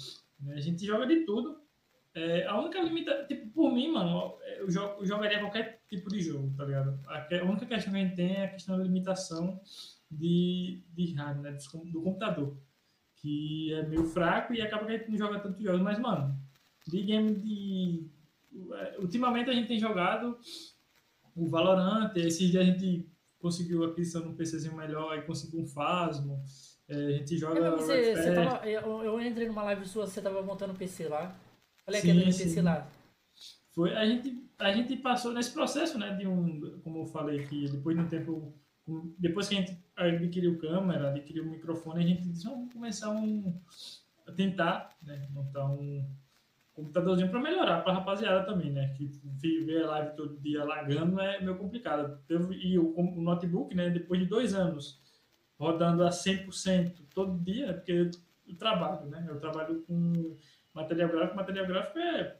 [0.50, 1.62] A gente joga de tudo.
[2.16, 6.22] É, a única limita, tipo, por mim, mano, eu, jo- eu jogaria qualquer tipo de
[6.22, 7.00] jogo, tá ligado?
[7.08, 9.62] A, a única questão que a gente tem é a questão da limitação
[10.10, 11.58] de, de hardware, né?
[11.72, 12.58] Com- Do, computador.
[13.18, 15.82] Que é meio fraco e acaba que a gente não joga tantos jogos.
[15.82, 16.36] Mas, mano,
[16.88, 18.08] de game de.
[19.00, 20.40] Ultimamente a gente tem jogado
[21.36, 23.08] o Valorant, esses dias a gente
[23.40, 26.44] conseguiu a aquisição de um PCzinho melhor, aí conseguiu um Phasmo,
[26.88, 30.42] é, a gente joga você, você tava, eu, eu entrei numa live sua, você tava
[30.42, 31.36] montando o PC lá.
[31.88, 32.44] Olha Sim, aquele sim.
[32.44, 32.88] PC lá.
[33.74, 37.70] Foi, a, gente, a gente passou nesse processo, né, de um, como eu falei, que
[37.70, 38.54] depois de um tempo,
[39.20, 43.60] depois que a gente adquiriu câmera, adquiriu microfone, a gente disse, vamos começar um,
[44.26, 46.08] a tentar, né, montar um
[46.76, 49.08] computadorzinho para melhorar para a rapaziada também, né, que
[49.64, 52.20] ver a live todo dia lagando é meio complicado.
[52.52, 55.02] E o, notebook, né, depois de dois anos
[55.58, 60.36] rodando a 100% todo dia, porque eu, trabalho, né, eu trabalho com
[60.74, 62.38] material gráfico, material gráfico é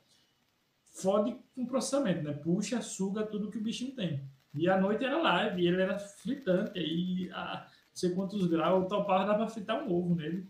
[0.96, 2.34] fode com processamento, né?
[2.34, 4.24] Puxa, suga tudo que o bichinho tem.
[4.54, 8.86] E à noite era live, e ele era fritante, aí a não sei quantos graus,
[8.86, 10.50] o topava dava pra fritar um ovo nele.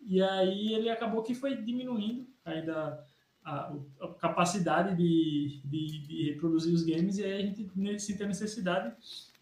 [0.00, 3.04] E aí ele acabou que foi diminuindo ainda
[3.44, 8.28] a, a capacidade de, de, de reproduzir os games, e aí a gente sentiu a
[8.28, 8.94] necessidade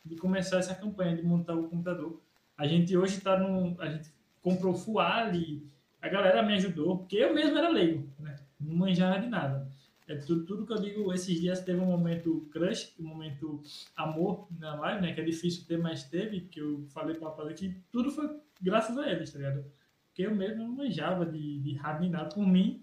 [0.05, 2.21] de começar essa campanha de montar o computador.
[2.57, 3.77] A gente hoje está num.
[3.79, 4.11] A gente
[4.41, 5.65] comprou full Ali,
[6.01, 8.37] a galera me ajudou, porque eu mesmo era leigo, né?
[8.61, 9.71] Não manjava de nada.
[10.09, 13.63] É tudo, tudo que eu digo, esses dias teve um momento crush, um momento
[13.97, 15.15] amor na live, né?
[15.15, 18.99] Que é difícil ter, mas teve, que eu falei pra rapaziada que tudo foi graças
[18.99, 19.65] a eles, tá ligado?
[20.09, 21.79] Porque eu mesmo não manjava de, de
[22.11, 22.29] nada.
[22.29, 22.83] Por mim,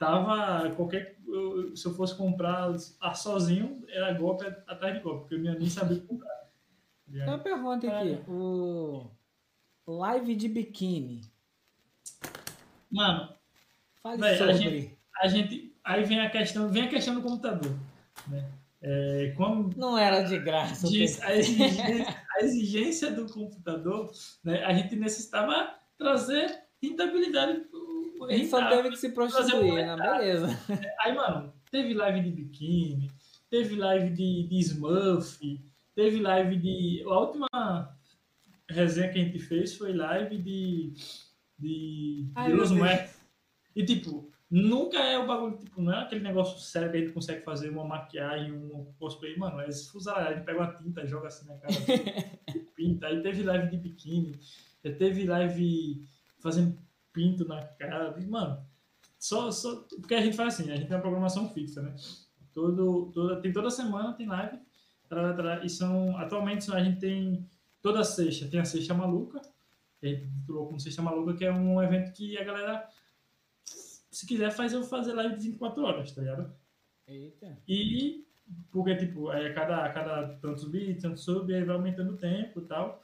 [0.00, 1.16] tava qualquer.
[1.28, 5.68] eu- se eu fosse comprar a sozinho, era golpe atrás de golpe, porque eu nem
[5.68, 6.50] sabia comprar.
[7.08, 8.18] Tem uma pergunta aqui.
[8.26, 9.08] O
[9.86, 11.20] live de biquíni.
[12.90, 13.32] Mano,
[14.02, 14.54] Fale Véi, a sobre.
[14.54, 15.76] gente- a gente.
[15.84, 17.76] Aí vem a questão, vem a questão do computador.
[18.28, 18.50] Né?
[18.82, 20.88] É, como Não era de graça.
[20.88, 24.10] diz a exigência, a exigência do computador,
[24.42, 27.62] né, a gente necessitava trazer rentabilidade.
[28.28, 28.82] Ele só rentável.
[28.82, 29.96] teve que se prostituir, né?
[29.96, 30.48] Beleza.
[31.00, 33.10] Aí, mano, teve live de biquíni,
[33.48, 35.38] teve live de, de Smurf,
[35.94, 37.02] teve live de.
[37.06, 37.96] A última
[38.68, 40.92] resenha que a gente fez foi live de.
[41.58, 42.30] de.
[42.34, 43.20] Ai, de.
[43.76, 47.12] E, tipo, nunca é o bagulho, tipo, não é aquele negócio sério que a gente
[47.12, 49.36] consegue fazer uma maquiagem, um cosplay.
[49.36, 50.28] Mano, é esfusalhar.
[50.28, 51.72] A gente pega uma tinta, joga assim na cara,
[52.54, 53.06] e pinta.
[53.06, 54.38] Aí teve live de biquíni,
[54.82, 56.06] teve live
[56.40, 56.76] fazendo
[57.12, 58.16] pinto na cara.
[58.26, 58.64] Mano,
[59.18, 59.84] só, só.
[60.00, 61.94] Porque a gente faz assim, a gente tem uma programação fixa, né?
[62.52, 64.58] Todo, toda, tem toda semana tem live.
[65.08, 66.16] tará, tará, e são.
[66.16, 67.48] Atualmente a gente tem
[67.82, 69.40] toda sexta, tem a Sexta Maluca.
[70.02, 72.88] A gente titulou como Sexta Maluca, que é um evento que a galera,
[74.10, 76.52] se quiser, faz eu fazer live de 24 horas, tá ligado?
[77.06, 77.58] Eita.
[77.68, 78.24] E
[78.70, 82.16] porque, tipo, aí a cada, a cada tantos bits, tantos sub, aí vai aumentando o
[82.16, 83.02] tempo e tal.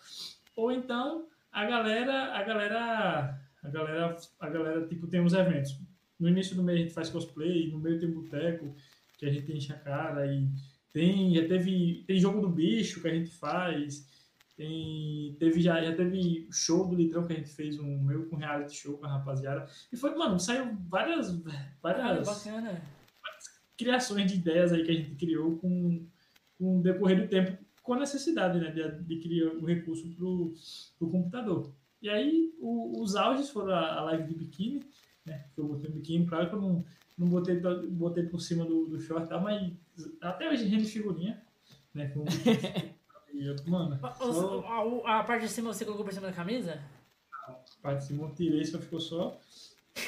[0.56, 5.78] Ou então, a galera, a galera, a galera, a galera, tipo, tem uns eventos.
[6.18, 8.74] No início do mês a gente faz cosplay, no meio tem boteco,
[9.18, 10.48] que a gente enche a cara e
[10.92, 14.06] tem, já teve, tem jogo do bicho que a gente faz,
[14.56, 18.36] tem, teve já, já teve show do Litrão que a gente fez, um meu com
[18.36, 19.68] reality show com a rapaziada.
[19.92, 21.36] E foi, mano, saiu várias,
[21.82, 22.80] várias bacana.
[23.76, 26.06] criações de ideias aí que a gente criou com,
[26.56, 31.10] com o decorrer do tempo, com a necessidade né, de adquirir o recurso para o
[31.10, 31.74] computador.
[32.06, 34.86] E aí o- os auges foram a, a live de biquíni,
[35.24, 35.44] né?
[35.52, 36.84] Que eu botei biquíni, claro que eu não,
[37.18, 37.58] não botei,
[37.90, 39.40] botei por cima do, do short, tá?
[39.40, 39.72] mas
[40.20, 41.42] até hoje rende figurinha,
[41.92, 42.06] né?
[42.10, 42.24] Com
[43.34, 44.60] e eu, mano, O- só,
[45.04, 46.80] A, a parte de cima você colocou por cima da camisa?
[47.82, 49.36] parte de cima eu tirei, só ficou só,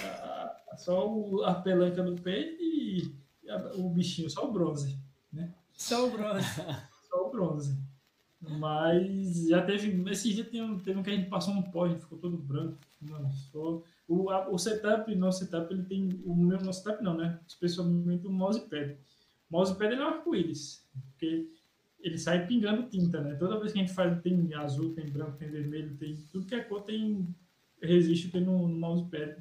[0.05, 3.13] a, só o- a pelanca do peito e
[3.51, 4.97] a- o bichinho, só o bronze,
[5.33, 5.53] né?
[5.73, 6.47] Só o bronze.
[7.09, 7.77] Só o bronze.
[8.41, 10.11] Mas já teve.
[10.11, 12.19] Esse dia teve, um- teve um que a gente passou um pó, a gente ficou
[12.19, 12.79] todo branco.
[13.01, 13.83] Mano, só.
[14.07, 16.21] O, a- o setup, nosso setup, ele tem.
[16.25, 17.41] O meu nosso setup não, né?
[17.49, 18.97] Especialmente o mousepad.
[19.51, 20.85] O mousepad ele é um arco-íris.
[21.11, 21.49] Porque
[22.01, 23.35] ele sai pingando tinta, né?
[23.35, 26.17] Toda vez que a gente faz, tem azul, tem branco, tem vermelho, tem.
[26.33, 27.27] Tudo que é cor tem.
[27.83, 29.37] Resiste tem no, no mousepad.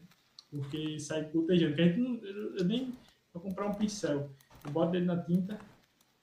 [0.50, 1.76] Porque sai protejando.
[1.76, 2.94] Porque a gente não, eu, eu nem
[3.32, 4.32] vou comprar um pincel.
[4.66, 5.60] Eu boto ele na tinta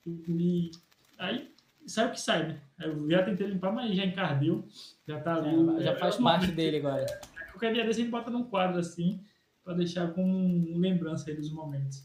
[0.06, 0.70] e
[1.18, 1.53] aí
[1.86, 2.60] sai o que sai, né?
[2.80, 4.66] Eu já tentei limpar, mas já encardeu.
[5.06, 5.78] Já tá ali.
[5.78, 7.06] É, já faz é parte dele agora.
[7.50, 9.20] Qualquer dia desse a gente bota num quadro assim,
[9.62, 12.04] pra deixar com lembrança aí dos momentos.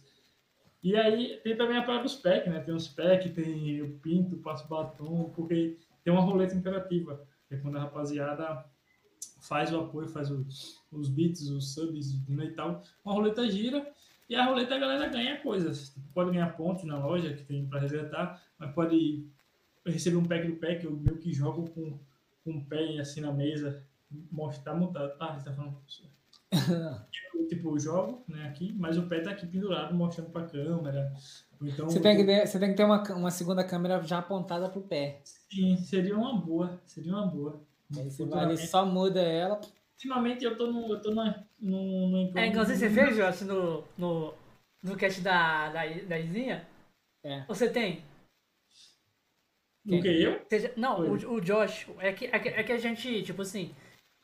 [0.81, 2.59] E aí tem também a parte dos packs, né?
[2.61, 7.21] Tem os packs, tem o pinto, passo batom, porque tem uma roleta imperativa.
[7.47, 8.63] Que é quando a rapaziada
[9.41, 12.83] faz o apoio, faz os, os beats, os subs né, e tal.
[13.03, 13.91] Uma roleta gira
[14.29, 15.95] e a roleta a galera ganha coisas.
[16.13, 19.27] Pode ganhar pontos na loja que tem para resgatar, mas pode
[19.91, 21.97] receber um pack do pack, eu meio que jogo com,
[22.43, 23.83] com o pé assim na mesa,
[24.31, 25.13] mostrar montado.
[25.19, 25.77] Ah, você tá falando.
[27.33, 31.13] Eu, tipo, eu jogo né, aqui, mas o pé tá aqui pendurado, mostrando pra câmera.
[31.61, 34.69] Então, Você tem que ter, você tem que ter uma, uma segunda câmera já apontada
[34.69, 35.19] pro pé.
[35.23, 36.81] Sim, seria uma boa.
[36.85, 37.61] Seria uma boa.
[37.97, 39.59] Aí você vai ali, só muda ela.
[39.93, 40.93] Ultimamente eu tô no.
[40.93, 44.33] Eu tô na, no, no É, inclusive você fez, Josh, no, no,
[44.81, 46.65] no cast da, da, da Izinha?
[47.23, 47.43] É.
[47.47, 48.01] Você tem?
[49.85, 50.41] Do que eu?
[50.75, 53.73] Não, o, o Josh, é que, é, que, é que a gente, tipo assim,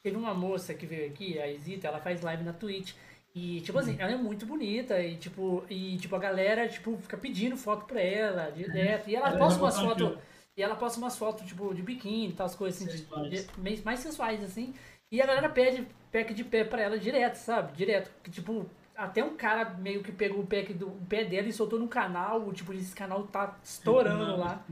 [0.04, 2.94] teve uma moça que veio aqui, a Isita, ela faz live na Twitch.
[3.34, 7.18] E, tipo assim, ela é muito bonita e, tipo, e, tipo, a galera, tipo, fica
[7.18, 9.10] pedindo foto pra ela, direto.
[9.10, 10.24] E ela posta é umas uma fotos,
[10.56, 13.60] e ela posta umas fotos, tipo, de biquíni e tal, as coisas assim, de- de-
[13.60, 14.74] mais, mais sensuais, assim.
[15.12, 17.74] E a galera pede pack de pé pra ela direto, sabe?
[17.74, 18.10] Direto.
[18.24, 18.66] Que, tipo,
[18.96, 21.90] até um cara meio que pegou o pack do o pé dela e soltou no
[21.90, 24.66] canal, tipo, esse canal tá estourando lá.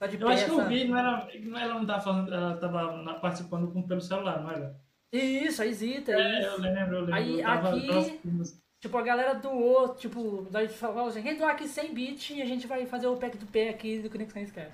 [0.00, 2.56] Tá de Eu acho que eu vi, não era, não era, não tava falando, ela
[2.56, 4.74] tava participando com, pelo celular, não era?
[5.12, 7.14] Isso, a Isita, É, eu lembro, eu lembro.
[7.14, 8.42] Aí, eu tava, aqui- tava.
[8.80, 12.46] Tipo, a galera doou, tipo, daí falou assim, quem doar aqui 100 bits e a
[12.46, 14.72] gente vai fazer o pack do pé aqui do Conexão Skype.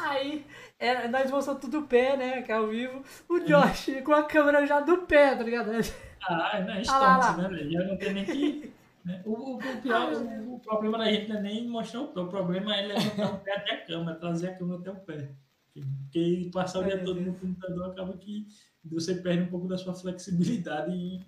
[0.00, 0.44] Aí,
[0.80, 3.04] é, nós mostramos tudo do pé, né, que é ao vivo.
[3.28, 5.70] O Josh com a câmera já do pé, tá ligado?
[6.28, 7.36] Ah, não, é Ah, lá, lá.
[7.48, 7.58] né?
[7.70, 8.72] Já não tem nem que.
[9.04, 9.22] Né?
[9.24, 12.20] O, o, o pior, o, o problema da gente não é nem mostrar o pé,
[12.20, 15.30] o problema é levantar o pé até a cama, trazer a cama até o pé.
[15.72, 18.46] Porque passar o dia todo no computador acaba que
[18.84, 21.20] você perde um pouco da sua flexibilidade e,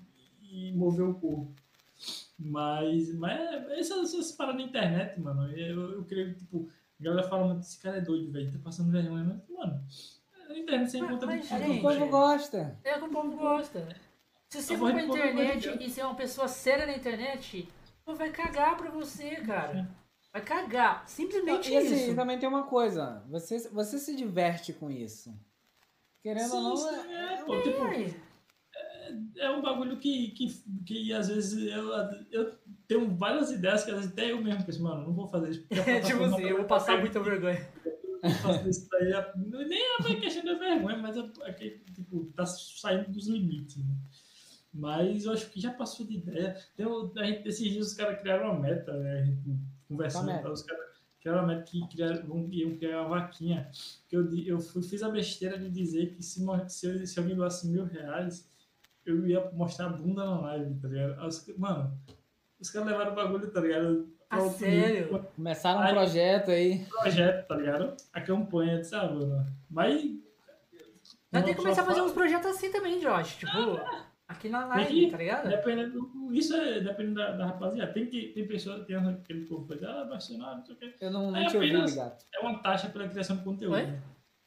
[0.43, 1.53] e mover o corpo.
[2.39, 6.69] Mas, mas é- essas, essas paradas na internet, mano, eu, eu creio que, tipo,
[7.01, 9.83] a galera fala, "Mano, esse cara é doido, velho, tá passando vergonha, mas, mano,
[10.49, 12.79] na internet você encontra mas, de É tudo, que o povo gosta.
[12.85, 13.89] É que o povo gosta.
[14.51, 17.69] Se você for pra internet e ser uma pessoa séria na internet,
[18.05, 19.89] pô, vai cagar pra você, cara.
[20.33, 21.09] Vai cagar.
[21.09, 22.17] Simplesmente E assim, isso.
[22.17, 23.23] também tem uma coisa.
[23.29, 25.33] Você, você se diverte com isso.
[26.23, 28.15] Querendo ou Sim, não, sim, é- é, pô, tipo, Ai,
[29.37, 30.47] é um bagulho que, que,
[30.87, 31.89] que às vezes eu,
[32.31, 35.51] eu tenho várias ideias que às vezes até eu mesmo penso, mano, não vou fazer
[35.51, 35.67] isso.
[35.71, 37.69] a tipo assim, eu vou passar muita vergonha.
[38.69, 42.47] isso daí, é- nem é uma questão da vergonha, mas é, é que, tipo, tá
[42.47, 43.95] saindo dos limites, né?
[44.75, 46.57] Mas eu acho que já passou de ideia.
[46.77, 49.21] Tem, o- a gente, esses dias os caras criaram uma meta, né?
[49.21, 49.41] A gente
[49.89, 50.85] conversando, tá, os caras
[51.21, 53.71] criaram uma meta que criaram, vão, iam criar uma vaquinha.
[54.09, 57.37] Que eu, eu fui, fiz a besteira de dizer que se, se, eu- se alguém
[57.37, 58.51] doasse mil reais,
[59.07, 61.21] eu ia mostrar a bunda na live, tá ligado?
[61.21, 61.97] Aí os- mano,
[62.59, 64.09] os caras levaram o bagulho, tá ligado?
[64.29, 65.05] Ah, sério?
[65.05, 65.93] nível começaram um Ai.
[65.93, 66.85] projeto aí.
[67.01, 67.97] projeto, tá ligado?
[68.13, 69.47] A campanha, ah, mano.
[69.71, 70.03] Mas.
[71.31, 73.37] Nós tem que começar a fazer uns projetos assim também, Josh.
[73.37, 73.53] Tipo,
[74.35, 75.49] aqui na live, que- tá ligado?
[75.49, 77.93] Dependendo, do- isso é dependendo da, da rapaziada.
[77.93, 80.95] Tem, que, tem pessoas, tem aquele povo que diz, ah, Barcelona, não sei o quê.
[81.01, 82.25] Eu não, não É te ouvi, gato.
[82.35, 83.75] É uma taxa pela criação de conteúdo.
[83.75, 83.83] Oi?
[83.87, 84.01] né?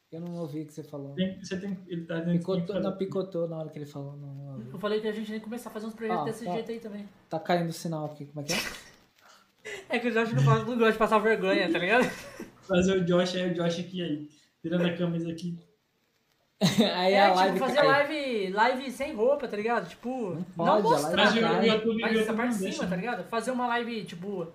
[0.10, 1.13] Eu não ouvi o que você falou.
[1.15, 3.69] Tem, você tem, ele tá dizendo que tem que Picotou, fazer- não, picotou na hora
[3.69, 4.15] que ele falou.
[4.15, 4.62] Não, não.
[4.71, 6.54] Eu falei que a gente tem que começar a fazer uns projetos Ah, desse tá.
[6.54, 7.10] jeito aí também.
[7.30, 8.56] Tá caindo o sinal aqui, como é que é?
[9.89, 12.04] É que o Josh não, faz- não gosta de passar vergonha, tá ligado?
[12.62, 14.30] fazer o Josh, aí o Josh aqui, aí,
[14.62, 15.58] tirando a camisa aqui.
[16.96, 19.88] aí É, a tipo, live fazer live, live sem roupa, tá ligado?
[19.89, 21.26] Tipo, não, pode, a live mostrar,
[21.58, 22.78] Mas YouTube, o mas essa parte não de deixa.
[22.78, 23.24] cima, tá ligado?
[23.26, 24.48] Fazer uma live, tipo,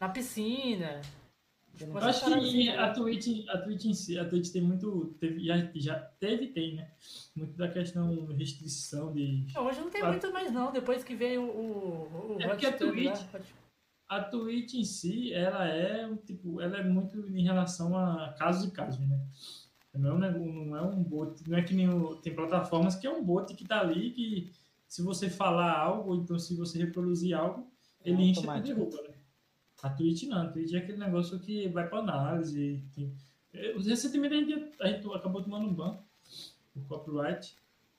[0.00, 1.00] na piscina.
[1.78, 5.44] Eu acho que assim, a Twitch, a Twitch em si, a Twitch tem muito, teve,
[5.44, 6.88] já, já teve tem, né?
[7.36, 9.46] Muito da questão restrição de...
[9.54, 12.48] Não, hoje não tem a- muito mais não, depois que veio o, o, o É
[12.48, 13.26] porque a lá, Twitch-
[14.08, 18.68] A Twitch em si, ela é, um tipo, ela é muito em relação a casos
[18.68, 19.20] e casos, né?
[19.98, 23.06] Não é um, não é um bot, não é que nem o, tem plataformas que
[23.06, 24.52] é um bot que tá ali que
[24.88, 27.70] se você falar algo, então se você reproduzir algo,
[28.04, 29.14] É ele enche e derruba, né?
[29.82, 32.82] A Twitch não, a Twitch é aquele negócio que vai para análise.
[32.94, 33.12] Tem...
[33.52, 35.98] é, Recentemente a gente, a gente acabou tomando um ban
[36.72, 37.54] por copyright.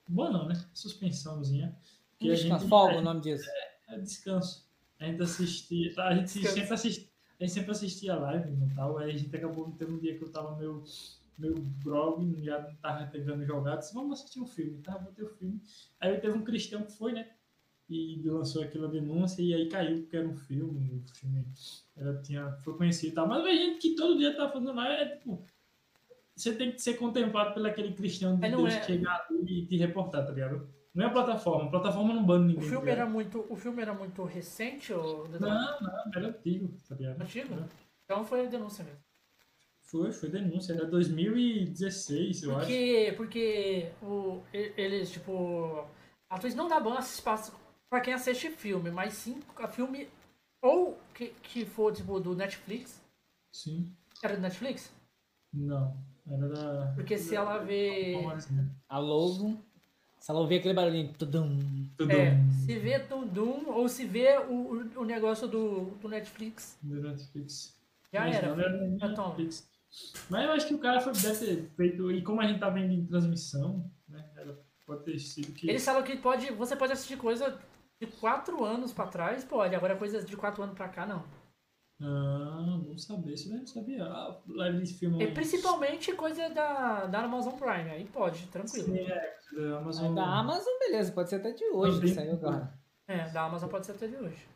[0.08, 0.54] Ban não, né?
[0.74, 1.76] Suspensãozinha.
[2.18, 3.48] Que a Descanso, gente, folga a o nome disso.
[3.88, 4.66] é descanso.
[4.98, 6.08] A gente assistia, tá?
[6.08, 6.54] a gente Descanso.
[6.56, 7.08] sempre assistia,
[7.38, 8.98] a gente sempre assistia live e tal.
[8.98, 10.82] Aí a gente acabou tendo um dia que eu tava meio,
[11.38, 13.76] meio grog, já não tava tentando jogar.
[13.76, 14.98] Disse, vamos assistir um filme, tá?
[14.98, 15.60] Botei o filme.
[16.00, 17.28] Aí teve um cristão que foi, né?
[17.88, 21.02] E lançou aquela denúncia e aí caiu porque era um filme.
[21.08, 21.46] O filme
[21.96, 23.26] era, tinha, foi conhecido e tal.
[23.26, 25.42] Mas a gente que todo dia tá fazendo live é tipo.
[26.36, 29.66] Você tem que ser contemplado pelo aquele cristão de Deus é- que chegar ali e
[29.66, 30.68] te reportar, tá ligado?
[30.94, 32.62] Não é a plataforma, a plataforma não bane O ninguém.
[32.62, 32.98] tá filme ligado?
[33.00, 37.22] era muito, o filme era muito recente ou Não, não, era antigo, tá ligado?
[37.22, 37.54] antigo?
[38.04, 39.00] Então foi denúncia mesmo.
[39.90, 42.66] Foi, foi denúncia, era 2016, eu acho.
[42.66, 45.82] Porque, porque o, eles, tipo.
[46.28, 47.54] A Twitch não dá ban esse espaço
[47.88, 50.06] pra quem assiste filme, mas sim a filme.
[50.60, 53.00] Ou que, que for, tipo, do Netflix.
[53.50, 53.90] Sim.
[54.22, 54.92] Era do Netflix?
[55.54, 55.96] Não,
[56.30, 56.92] era da.
[56.94, 58.14] Porque se ela vê.
[58.90, 59.58] A logo.
[60.18, 61.14] Se ela ouvir aquele barulhinho.
[61.14, 61.88] Tudum.
[61.96, 67.00] Tudo É, se vê Doom ou se vê o, o, negócio do, do Netflix, do
[67.00, 67.74] Netflix.
[68.12, 68.54] já Mas era.
[68.54, 68.86] não era.
[69.08, 69.77] Netflix.
[70.28, 72.10] Mas eu acho que o cara foi, deve ter feito.
[72.10, 74.24] E como a gente tá vendo em transmissão, né?
[74.86, 75.68] Pode ter sido que.
[75.68, 77.58] Eles falam que pode, você pode assistir coisa
[78.00, 79.74] de 4 anos pra trás, pode.
[79.74, 81.24] Agora coisas de 4 anos pra cá, não.
[82.00, 83.34] Ah, vamos saber.
[83.34, 84.04] Isso eu não sabia.
[84.04, 85.22] Ah, live de filme.
[85.22, 88.86] E principalmente coisa da, da Amazon Prime, aí pode, tranquilo.
[88.86, 90.14] Sim, é, da Amazon.
[90.14, 92.72] Da Amazon, beleza, pode ser até de hoje que saiu agora.
[93.08, 94.46] É, da Amazon pode ser até de hoje.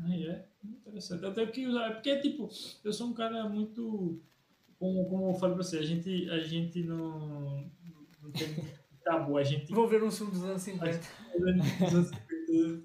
[0.00, 1.22] Aí é interessante.
[1.22, 1.86] Eu tenho que usar.
[1.86, 2.48] é Porque, tipo,
[2.84, 4.20] eu sou um cara muito.
[4.78, 7.64] Como, como eu falei pra você, a gente, a gente não,
[8.22, 8.54] não tem
[9.04, 9.38] tabu.
[9.38, 11.00] A gente Vou ver um filme dos anos 50.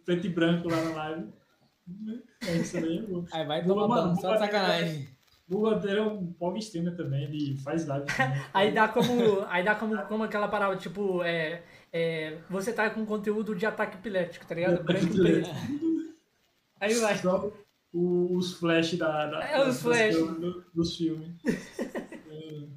[0.06, 1.30] preto e branco lá na live.
[2.48, 3.06] É isso aí.
[3.34, 5.08] Aí vai tomar mano, só boa, de sacanagem.
[5.50, 8.42] O Bandeira é um pobre streamer também, ele faz live também.
[8.54, 9.46] Aí dá como.
[9.50, 13.98] Aí dá como, como aquela palavra, tipo, é, é, você tá com conteúdo de ataque
[13.98, 14.82] epilético, tá ligado?
[14.84, 15.08] Branco.
[16.80, 17.18] Aí vai.
[17.18, 17.52] Só
[17.94, 20.16] os flash da, da, É, os flash.
[20.16, 21.30] do- dos filmes.
[21.46, 22.68] É.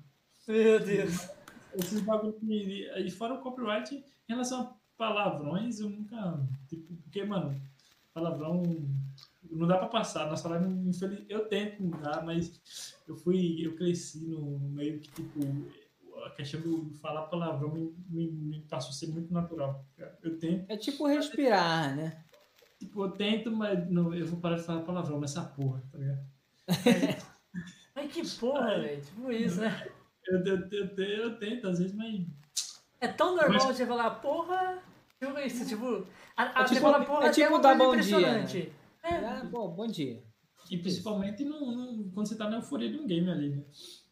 [0.48, 1.28] Meu Deus.
[1.76, 2.88] esses bagulho que.
[2.98, 6.38] E fora o copyright, em relação a palavrões, eu nunca.
[6.68, 7.58] Tipo, porque, mano,
[8.12, 8.62] palavrão.
[9.50, 10.28] Não dá pra passar.
[10.28, 13.64] Nossa live, infeliz, eu tento mudar, mas eu fui.
[13.64, 15.40] Eu cresci no, no meio que, tipo.
[16.26, 19.84] A questão do falar palavrão me, me, me passou a ser muito natural.
[20.22, 22.24] Eu tento, É tipo respirar, né?
[22.78, 26.24] Tipo, eu tento, mas não, eu vou parar de falar palavrão nessa porra, tá ligado?
[27.94, 29.00] Mas que porra, velho.
[29.00, 29.88] Tipo isso, né?
[30.26, 32.26] Eu, eu, eu, eu, eu tento, às vezes, mas.
[33.00, 34.82] É tão normal Mas- você falar, porra.
[35.22, 36.04] Tipo isso, tipo.
[36.36, 38.72] A, a, É tipo- fala, porra, é tipo uma dar bom dia, impressionante.
[39.02, 39.14] É.
[39.14, 40.20] Ah, pô, bom dia.
[40.70, 43.62] E principalmente no, no- quando você tá na euforia de um game ali, né?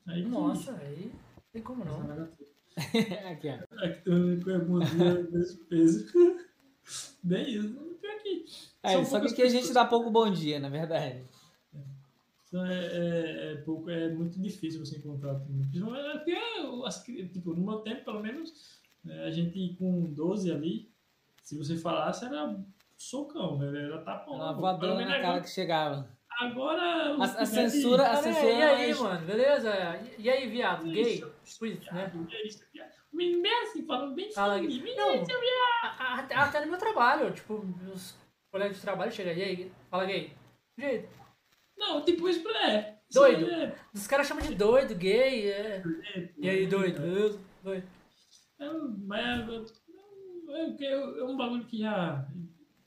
[0.07, 1.11] Aí que- Nossa, aí.
[1.37, 2.29] Não tem como não.
[3.33, 3.85] Aqui, ó.
[3.85, 6.07] Aqui também com alguns dias desse peso.
[7.23, 7.92] Bem isso.
[8.21, 8.45] Que.
[8.83, 11.23] É, são só que aqui a gente dá pouco bom dia, na verdade.
[12.49, 15.41] Então, é, é, é pouco, é muito difícil você encontrar.
[15.41, 16.19] é
[16.99, 20.91] Porque, tipo, no meu tempo, pelo menos, é, a gente com 12 ali,
[21.43, 22.55] se você falasse, era
[22.99, 23.85] socão, né?
[23.85, 24.37] Era tapão.
[24.37, 24.53] Boca.
[24.53, 26.09] voadora na cara agora- que chegava.
[26.39, 27.17] Agora.
[27.19, 28.51] A, a censura, a Cara, censura.
[28.53, 29.71] e aí, mano, beleza?
[30.19, 30.85] E aí, viado?
[30.85, 31.15] Gay?
[31.15, 32.11] Isso, Squid, né?
[32.15, 32.72] é.
[33.13, 34.67] Menino bem assim, falando bem Fala aqui.
[34.69, 35.25] menino, Não,
[35.83, 38.15] a- a- até, no meu trabalho, tipo, meus
[38.51, 40.33] colegas de trabalho chegam, e aí, fala gay.
[40.79, 41.09] Jeito.
[41.77, 42.99] Não, tipo isso é.
[43.09, 43.51] isso Doido.
[43.51, 45.83] É, Os caras chamam de doido, gay, é.
[46.15, 47.01] é, E aí, doido?
[47.03, 47.41] beleza?
[47.63, 47.87] Doido.
[48.59, 48.71] É,
[49.05, 52.27] mas é, é, é, é um bagulho que já,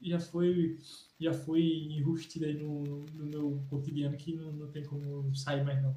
[0.02, 0.78] já foi
[1.20, 5.82] já foi enrustido aí no, no meu cotidiano que não, não tem como sair mais
[5.82, 5.96] não.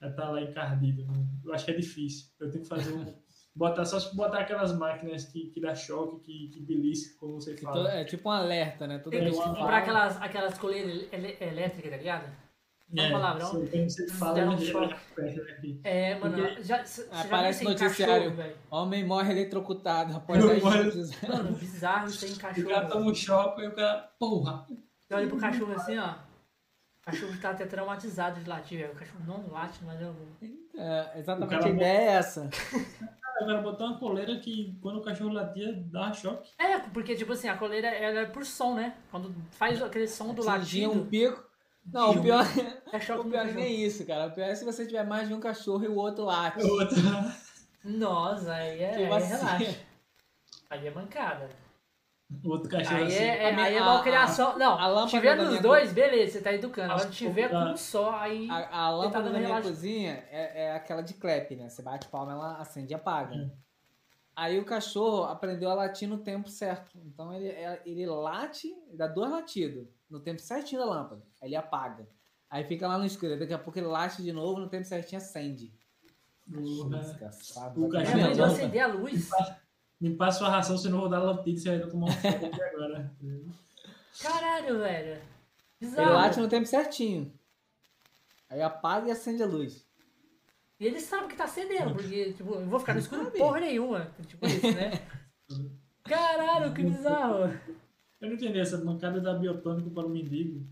[0.00, 1.04] Já tá lá encardido.
[1.06, 1.26] né?
[1.44, 2.26] Eu acho que é difícil.
[2.40, 3.21] Eu tenho que fazer um.
[3.54, 7.54] Botar, só se botar aquelas máquinas que, que dá choque, que, que belisca, como você
[7.58, 7.82] fala.
[7.90, 8.98] to- É tipo um alerta, né?
[8.98, 12.24] Toda que vez que uma- comprar fala, aquelas, aquelas coleiras elétricas, tá ligado?
[12.96, 13.46] Só um palavrão.
[13.50, 14.94] se- Quando você fala, um choque.
[15.84, 18.14] É, mano, Porque já, já Aparece noticiário.
[18.30, 18.56] cachorro, velho?
[18.70, 20.82] Homem morre eletrocutado após Morre.
[20.84, 21.22] 10 dias.
[21.22, 22.88] Mano, bizarro isso aí em O cara cachorro.
[22.88, 24.10] toma um choque e o cara.
[24.18, 24.66] Porra!
[24.98, 26.14] Você olha pro cachorro assim, ó.
[27.02, 28.92] cachorro tá até traumatizado de latir, velho.
[28.92, 30.14] O cachorro não late, mas eu.
[30.76, 32.48] É, O exatamente a ideia é essa.
[33.42, 36.50] O cara botou uma coleira que quando o cachorro latia, dava choque.
[36.58, 38.94] É, porque, tipo assim, a coleira ela é por som, né?
[39.10, 41.42] Quando faz aquele som do latido, um pico.
[41.84, 42.44] Não, o Tinha um- pior,
[42.92, 44.26] é choque o pior nem isso, cara.
[44.28, 46.62] O pior é se você tiver mais de um cachorro e o outro late.
[46.64, 46.96] Outra.
[47.84, 49.44] Nossa, aí é, Tipo aí assim.
[49.44, 49.80] relaxa.
[50.70, 51.48] Aí é mancada.
[52.44, 53.14] Outro cachorro Aí assim.
[53.16, 54.50] é, é, A minha- aí é a- malcriação.
[54.52, 56.92] a Não, lâmpada tiver nos dois, beleza, você tá educando.
[56.92, 58.48] Agora tiver com um só, aí.
[58.50, 59.68] A, a lâmpada dando da minha relaxa.
[59.68, 61.68] cozinha é, é aquela de clep, né?
[61.68, 63.34] Você bate palma, ela acende e apaga.
[63.34, 63.50] Hum.
[64.34, 66.90] Aí o cachorro aprendeu a latir no tempo certo.
[67.04, 71.22] Então ele, é- ele late, dá dois latidos no tempo certinho da lâmpada.
[71.42, 72.08] Aí ele apaga.
[72.50, 73.38] Aí fica lá no escuro.
[73.38, 75.72] Daqui a pouco ele late de novo, no tempo certinho acende.
[76.46, 77.84] Desgraçado.
[77.84, 79.30] O cachorro aprendeu a acender a luz.
[80.02, 83.14] Limpar sua ração, se não rodar a lâmpada, você vai tomar um fogo aqui agora.
[84.20, 85.12] Caralho, velho.
[85.12, 86.14] Ele Bizarro.
[86.14, 87.32] late no tempo certinho.
[88.50, 89.86] Aí apaga e acende a luz.
[90.80, 94.12] E ele sabe que tá acendendo, porque, tipo, eu vou ficar no escuro porra nenhuma.
[94.26, 94.90] Tipo isso, né?
[96.02, 97.44] Caralho, que bizarro.
[98.20, 100.66] Eu não entendi essa mancada da biotônico para o mendigo.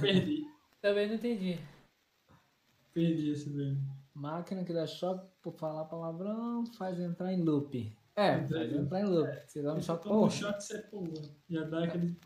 [0.00, 0.46] Perdi.
[0.80, 1.58] Também não entendi.
[2.94, 3.76] Perdi esse daí.
[4.14, 7.92] Máquina que dá choque por falar palavrão faz entrar em loop.
[8.20, 9.30] É, faz entrar em loop.
[9.46, 11.22] Você dá um choque, Toma um choque, você pula.
[11.48, 12.16] Já dá aquele.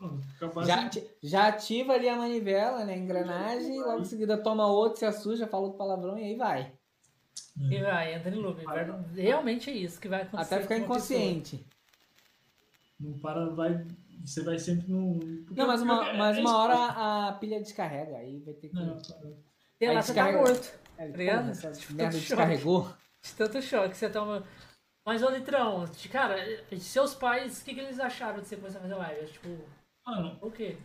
[0.65, 0.89] Já,
[1.21, 2.93] já ativa ali a manivela, né?
[2.93, 6.73] A engrenagem, logo em seguida toma outro, se assusta, fala outro palavrão e aí vai.
[7.57, 8.61] E vai, entra em loop.
[9.13, 10.55] Realmente é isso que vai acontecer.
[10.55, 10.85] Até ficar pessoa.
[10.85, 11.65] inconsciente.
[12.99, 13.85] não para, vai.
[14.23, 15.19] Você vai sempre num.
[15.45, 18.69] porque Não, mas uma, é- mas é uma hora a pilha descarrega, aí vai ter
[18.69, 18.75] que.
[18.75, 18.97] Não,
[19.81, 20.73] Aí lá, você tá morto.
[20.97, 21.45] É, tá ligado?
[21.93, 22.91] merda descarregou.
[23.21, 24.43] De tanto choque que você toma.
[25.05, 26.35] Mas, ô Litrão, cara,
[26.79, 29.31] seus pais, o que, que eles acharam de você começar a fazer live?
[29.31, 29.49] Tipo,
[30.05, 30.77] Mano, o quê?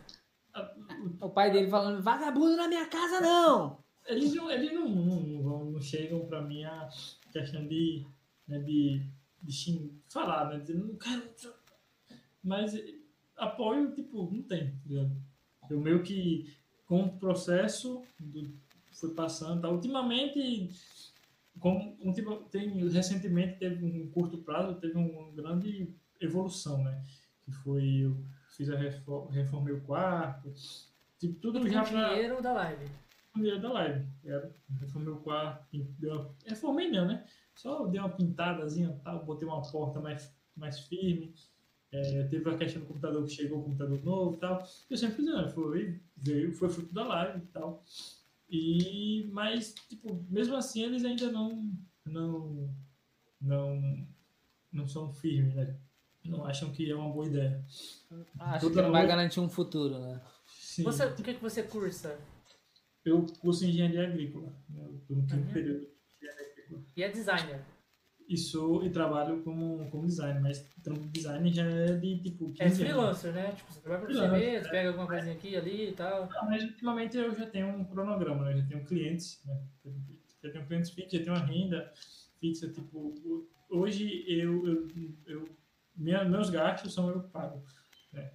[0.53, 0.75] a-
[1.21, 3.79] o- O pai dele falando, vagabundo na minha casa não!
[4.07, 6.89] eles não, eles não, não, não vão- não chegam pra mim a
[7.33, 8.05] questão de,
[8.49, 9.01] né, de,
[9.43, 10.59] de xing- falar, né?
[10.59, 11.23] Dizer, não quero.
[12.43, 12.75] Mas
[13.37, 15.11] apoio, tipo, não tem, tá?
[15.71, 16.53] Eu meio que,
[16.87, 18.53] com o processo, do,
[18.93, 19.69] foi passando, tá?
[19.71, 20.71] Ultimamente,
[21.59, 27.05] como, um tipo, tem, recentemente teve um curto prazo, teve uma grande evolução, né?
[27.45, 28.17] Que foi, eu
[28.57, 30.53] fiz a reforma, reformei o quarto,
[31.19, 32.85] tipo, tudo já pra dinheiro da live.
[33.33, 34.07] primeira da live.
[34.25, 35.67] Era, reformei o quarto,
[36.47, 37.25] reformei não, né?
[37.55, 41.35] Só dei uma pintadazinha tal, botei uma porta mais, mais firme.
[41.93, 44.67] É, teve a questão do computador que chegou, o computador novo e tal.
[44.89, 45.49] Eu sempre fiz, né?
[45.49, 47.85] Foi, veio, foi fruto da live e tal.
[48.51, 51.73] E, mas, tipo, mesmo assim, eles ainda não,
[52.05, 52.75] não,
[53.41, 54.09] não,
[54.73, 55.79] não são firmes, né?
[56.25, 57.65] Não acham que é uma boa ideia.
[58.39, 60.21] Acho que Toda não vai garantir um futuro, né?
[60.47, 60.83] Sim.
[60.83, 62.19] Você, o que, que você cursa?
[63.05, 64.53] Eu curso engenharia agrícola.
[64.69, 64.85] Né?
[64.87, 65.53] Eu tô no quinto Uhum.
[65.53, 66.83] período de engenharia agrícola.
[66.97, 67.65] E é designer.
[68.31, 72.53] E sou e trabalho como, como designer, mas trampo de design já é de tipo
[72.53, 73.51] 15 É freelancer, né?
[73.51, 76.29] Tipo, você trabalha pra você mesmo, pega alguma coisinha aqui ali e tal.
[76.31, 78.53] Não, Mas ultimamente eu já tenho um cronograma, né?
[78.53, 79.61] Eu já tenho clientes, né?
[80.45, 81.93] Já tenho clientes fixos, já tenho uma renda
[82.41, 82.69] fixa.
[82.69, 83.13] Tipo,
[83.69, 84.89] hoje eu, eu,
[85.27, 85.49] eu
[85.97, 87.65] minha, meus gastos são eu pago.
[88.15, 88.31] Ah,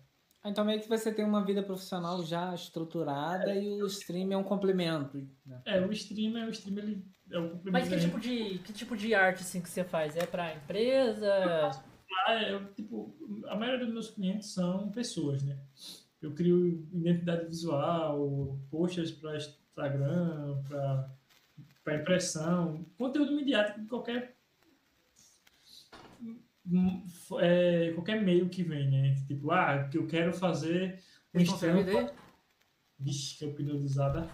[0.46, 4.44] Então meio que você tem uma vida profissional já estruturada e o stream é um
[4.44, 5.18] complemento.
[5.46, 5.62] Né?
[5.66, 8.96] É, o streamer, o streamer ele é o complemento Mas que tipo de, que tipo
[8.96, 10.16] de arte assim que você faz?
[10.16, 11.72] É pra empresa?
[12.28, 13.16] Ah, eu, tipo,
[13.48, 15.58] a maioria dos meus clientes são pessoas, né?
[16.22, 20.62] Eu crio identidade visual, posters para Instagram,
[21.84, 24.35] para impressão, conteúdo midiático de qualquer
[27.40, 29.16] é, qualquer meio que vem, né?
[29.28, 31.00] Tipo, ah, que eu quero fazer
[31.34, 32.14] um estampa.
[33.00, 34.30] Vixe, que opinião usada.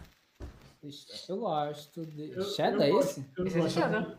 [1.29, 2.05] Eu gosto.
[2.05, 2.31] De...
[2.31, 3.31] Eu- Cheddar eu é gosto, esse?
[3.37, 3.79] Eu Esse é de gosto.
[3.79, 4.17] cheddar.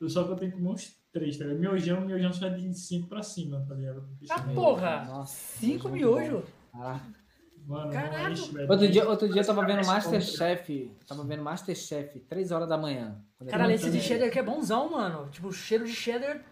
[0.00, 1.60] Eu só que eu tenho que comer uns três, tá ligado?
[1.60, 4.08] Miojão, miojão só é de 5 pra cima, tá ligado?
[4.28, 5.04] Ah, porra!
[5.04, 6.44] Nossa, Cinco muito miojos?
[6.72, 6.78] bom.
[6.80, 7.22] Caraca.
[7.64, 8.42] Mano, Caralho.
[8.68, 10.90] Outro dia, outro dia eu tava vendo Masterchef.
[11.06, 13.24] Tava vendo Masterchef, 3 horas da manhã.
[13.38, 15.30] Eu Caralho, esse de cheddar aqui é bonzão, mano.
[15.30, 16.42] Tipo, cheiro de cheddar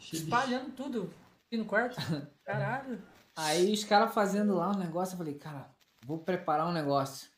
[0.00, 1.10] espalhando tudo
[1.46, 1.96] aqui no quarto.
[2.44, 3.00] Caralho.
[3.34, 5.68] Aí os caras fazendo lá um negócio, eu falei, cara,
[6.04, 7.28] vou preparar um negócio.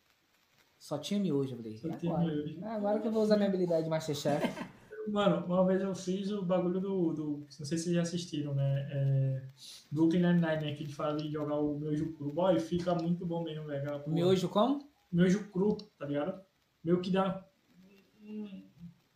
[0.78, 2.32] Só tinha miojo, eu falei, Só é tinha agora.
[2.32, 2.58] miojo.
[2.64, 4.46] É agora que eu vou usar minha habilidade de Masterchef.
[5.08, 7.12] Mano, uma vez eu fiz o bagulho do.
[7.14, 8.88] do não sei se vocês já assistiram, né?
[8.92, 9.42] É,
[9.90, 10.74] Brooklyn Nine-Nine, né?
[10.74, 12.30] Que ele fala de jogar o miojo cru.
[12.30, 14.02] Boy, fica muito bom mesmo, velho.
[14.06, 14.86] miojo como?
[15.10, 16.38] Miojo cru, tá ligado?
[16.84, 17.42] Meio que dá
[18.22, 18.62] um-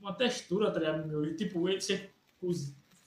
[0.01, 1.03] uma textura, tá ligado?
[1.03, 1.37] no Miojo.
[1.37, 2.11] Tipo, você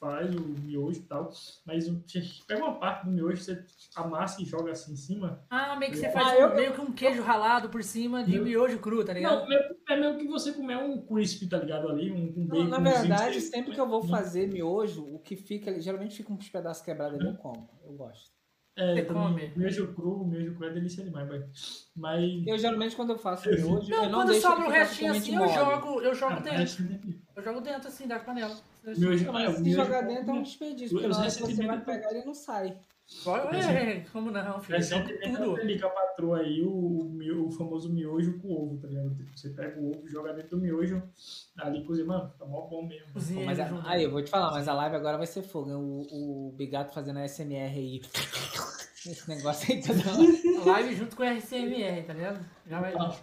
[0.05, 1.31] faz o miojo e tal,
[1.65, 5.43] mas você pega uma parte do miojo, você amassa e joga assim em cima.
[5.49, 8.35] Ah, meio que você Ah, faz eu- meio que um queijo ralado por cima de
[8.35, 9.47] Eu- miojo cru, tá ligado?
[9.49, 9.57] Não,
[9.89, 11.89] é meio que você comer um crisp, tá ligado?
[11.89, 15.71] Ali, um, um Não, na verdade, sempre que eu vou fazer miojo, o que fica
[15.71, 17.67] ali, geralmente fica uns pedaços quebrados ali, eu como.
[17.83, 18.29] Eu gosto.
[18.77, 19.53] É, come.
[19.55, 21.49] miojo cru, miojo cru é delícia demais, velho.
[21.95, 22.45] Mas.
[22.45, 25.33] Eu geralmente quando eu faço miojo, Não, eu não quando deixo sobra o restinho assim,
[25.33, 25.53] eu mole.
[25.53, 26.83] jogo, eu jogo Ah, dentro.
[27.37, 28.55] Eu jogo dentro assim da panela.
[28.97, 31.81] Miojo, Não, mas é, se miojo- jogar dentro é um desperdício, porque Eu você vai
[31.83, 32.77] pegar ele não sai.
[33.25, 34.81] Olha, é, como não, filho?
[34.81, 35.79] Jogo Recentemente eu tudo.
[35.79, 39.13] com a patroa aí o, o, famoso miojo com ovo, tá ligado?
[39.15, 41.03] Tipo, você pega o ovo, joga dentro do miojo,
[41.57, 43.13] ali cozinha, mano, tá mó bom mesmo.
[43.13, 45.69] Cozinha Mas a- aí, eu vou te falar, mas a live agora vai ser fogo.
[45.69, 45.75] hein?
[45.75, 48.01] O, o Bigato fazendo ASMR aí.
[49.05, 50.65] Esse negócio aí toda hora.
[50.65, 52.43] Live junto com o RCMR, tá ligado?
[52.65, 52.93] Já vai.
[52.97, 53.15] Ah,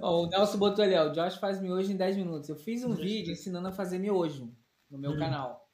[0.00, 1.08] Ó, o Nelson botou ali, ó.
[1.10, 2.48] O Josh faz miojo em 10 minutos.
[2.48, 4.50] Eu fiz um vídeo ensinando a fazer miojo
[4.96, 5.18] no meu Hum.
[5.18, 5.68] canal.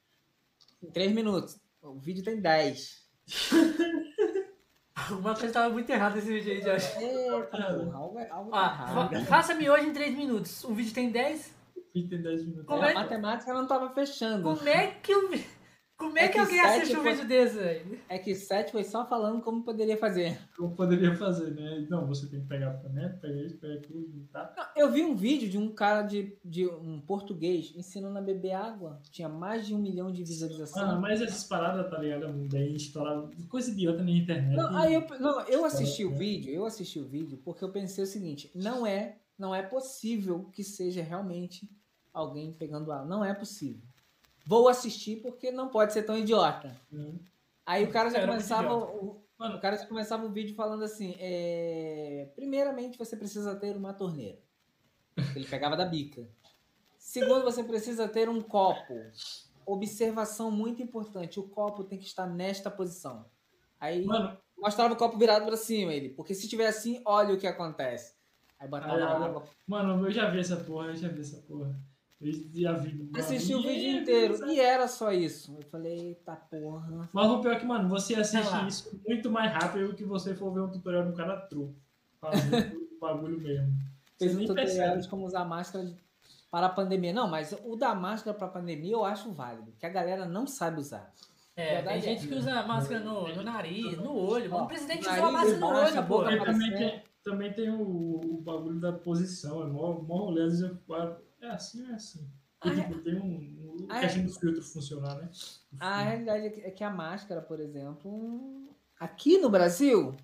[0.83, 1.59] Em 3 minutos.
[1.81, 3.03] O vídeo tem 10.
[5.11, 6.97] Alguma coisa tava muito errada nesse vídeo aí, Josh.
[6.97, 9.15] Eita, porra, algo, é- algo tá Ah, errado.
[9.21, 10.65] fa faça miojo em 3 minutos.
[10.65, 11.55] O vídeo tem 10?
[11.95, 12.67] e tem 10 minutos.
[12.67, 14.43] Como É, é a matemática não tava fechando.
[14.43, 15.31] Como é que o.
[16.03, 17.99] Como é É que que alguém assiste um foi- vídeo desse, velho?
[18.09, 20.39] É que 7 foi só falando como poderia fazer.
[20.59, 21.87] Eu poderia fazer, né?
[21.89, 24.53] Não, você tem que pegar a panela, pega isso, pega aquilo, tá?
[24.57, 28.53] Não, Eu vi um vídeo de um cara de, de um português ensinando a beber
[28.53, 29.01] água.
[29.11, 31.01] Tinha mais de um milhão de Ah, visualizações.
[31.01, 32.33] mas essas paradas, tá ligado?
[32.49, 33.31] Bem estourado.
[33.49, 34.57] Coisa idiota na internet.
[34.57, 38.03] Não, aí eu, não, eu assisti o vídeo, eu assisti o vídeo porque eu pensei
[38.05, 41.69] o seguinte, não é, não é possível que seja realmente
[42.13, 43.07] alguém pegando água.
[43.07, 43.83] Não é possível.
[44.47, 46.77] Vou assistir porque não pode ser tão idiota.
[46.93, 47.19] Hum.
[47.65, 50.85] Aí o cara já Era começava o, Mano, o cara já começava o vídeo falando
[50.85, 54.39] assim, é, primeiramente você precisa ter uma torneira.
[55.35, 56.29] Ele pegava da bica.
[56.97, 58.95] Segundo, você precisa ter um copo.
[59.67, 63.27] Observação muito importante, o copo tem que estar nesta posição.
[63.81, 66.11] Aí mano, mostrava o copo virado pra cima, ele.
[66.11, 68.15] Porque se tiver assim, olha o que acontece.
[68.61, 69.45] Aí botava água.
[69.67, 71.77] mano, eu já vi essa porra, eu já vi essa porra.
[73.17, 74.47] Assisti o vídeo inteiro.
[74.47, 75.57] E era só isso.
[75.59, 77.09] Eu falei, eita porra.
[77.13, 80.35] Mas o pior é que, mano, você assiste isso muito mais rápido do que você
[80.35, 81.75] for ver um tutorial do cara true.
[82.21, 83.73] Fazendo o bagulho mesmo.
[84.19, 85.97] Fez um tutorial de como usar máscara de-
[86.51, 87.13] para a pandemia.
[87.13, 89.73] Não, mas o da máscara para a pandemia eu acho válido.
[89.79, 91.13] Que a galera não sabe usar.
[91.57, 92.29] É, Verdade tem gente é.
[92.29, 94.55] que usa máscara no, no nariz, no olho.
[94.55, 96.19] Ó, o presidente nariz, usou a máscara no a olho, pô.
[96.19, 100.61] boca também tem, também tem o, o bagulho da posição, é mó, mó rolê, às
[100.61, 100.79] vezes eu
[101.43, 102.31] é assim, é assim.
[102.65, 105.29] E, Ah, tipo, tem um, um Ah, questão do filtro funcionar, né?
[105.81, 108.69] A realidade é que- é que a máscara, por exemplo,
[109.01, 110.15] aqui no Brasil,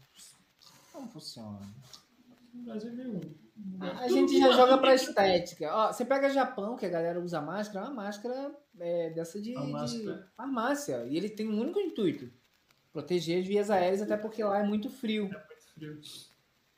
[0.95, 1.61] não funciona.
[2.55, 3.49] No Brasil é meio...
[3.81, 5.69] A, a gente já joga pra estética.
[5.75, 9.57] Ó, você pega Japão, que a galera usa máscara, é uma máscara é, dessa de,
[9.57, 10.31] A de máscara.
[10.37, 11.05] farmácia.
[11.07, 12.31] E ele tem um único intuito:
[12.93, 15.25] proteger as vias aéreas, até porque lá é muito frio.
[15.25, 16.01] É muito frio.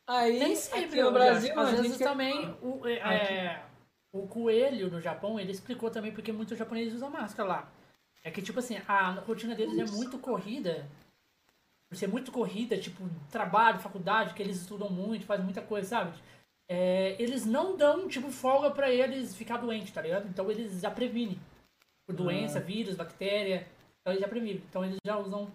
[0.07, 3.66] Aí, Nem sempre, aqui no Brasil, a Às vezes quer- também o, é, é,
[4.12, 7.72] o coelho no Japão, ele explicou também porque muitos japoneses usam máscara lá.
[8.22, 10.86] É que, tipo assim, a rotina deles é muito corrida.
[11.88, 16.18] Por ser muito corrida, tipo, trabalho, faculdade, que eles estudam muito, fazem muita coisa, sabe?
[16.68, 20.28] É, eles não dão, tipo, folga pra eles ficar doente, tá ligado?
[20.28, 21.38] Então eles já previnem.
[22.06, 23.66] Por doença, vírus, bactéria.
[24.00, 24.62] Então eles já previnem.
[24.68, 25.50] Então eles já usam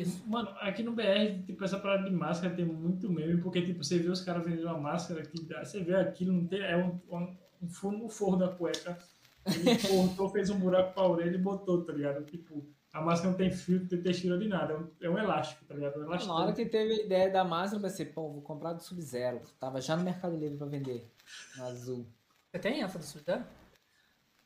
[0.00, 0.22] isso.
[0.28, 3.98] Mano, aqui no BR, tipo, essa parada de máscara tem muito meme, porque, tipo, você
[3.98, 7.36] vê os caras vendendo uma máscara que você vê aquilo, não tem, é um, um,
[7.60, 8.98] no forro da cueca.
[9.46, 12.24] Ele cortou, fez um buraco pra orelha e botou, tá ligado?
[12.24, 15.18] Tipo, a máscara não tem fio, não tem textura de nada, é um, é um
[15.18, 15.98] elástico, tá ligado?
[15.98, 16.32] Um elástico.
[16.32, 19.40] Na hora que teve a ideia da máscara, eu pensei, pô, vou comprar do Sub-Zero.
[19.58, 21.10] Tava já no Mercado Livre pra vender.
[21.56, 22.06] No azul.
[22.50, 23.44] Você tem essa do Sub-Zero?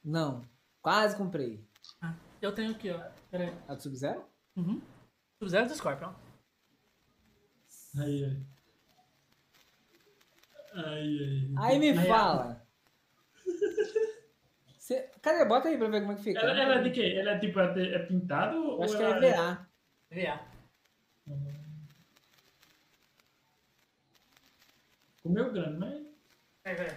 [0.04, 0.42] Não,
[0.82, 1.66] quase comprei.
[2.00, 3.00] Ah, eu tenho aqui, ó.
[3.30, 3.54] Pera aí.
[3.66, 4.24] A do Sub-Zero?
[4.56, 4.80] Uhum.
[5.38, 6.12] Sub-Zero do Scorpion.
[7.96, 8.46] Aí, aí.
[10.74, 11.54] Aí, aí.
[11.56, 12.63] Aí me Aí, fala.
[14.78, 15.44] Cê- Cadê?
[15.46, 16.40] Bota aí pra ver como é que fica.
[16.40, 17.14] Ela, ela é de quê?
[17.18, 19.66] Ela é tipo, é, é pintado acho que ela é EVA.
[20.10, 20.40] VA.
[25.22, 26.02] Comeu grande, mas.
[26.62, 26.96] Peraí, peraí.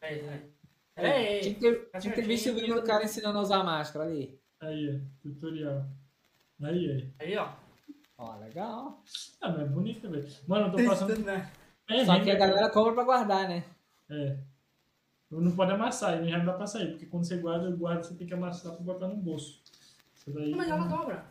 [0.00, 0.50] Peraí, peraí.
[0.94, 1.40] Peraí.
[1.40, 4.04] Tinha que ter, tinha que ter visto o vídeo do cara ensinando a usar máscara
[4.04, 4.40] ali.
[4.60, 5.84] Aí, é, tutorial.
[6.62, 7.12] Aí, aí.
[7.20, 7.52] Aí, ó.
[8.18, 9.02] Ó, legal.
[9.40, 10.28] Ah, mas é bonito, velho.
[10.46, 11.18] Mano, eu tô passando.
[11.24, 11.50] né?
[11.88, 13.64] É, Só que a galera compra pra guardar, né?
[14.10, 14.36] É.
[15.30, 18.14] Não pode amassar, e já não dá pra sair, porque quando você guarda, guarda, você
[18.14, 19.60] tem que amassar pra botar no bolso.
[20.16, 20.54] Isso daí.
[20.54, 21.24] Mas ela dobra.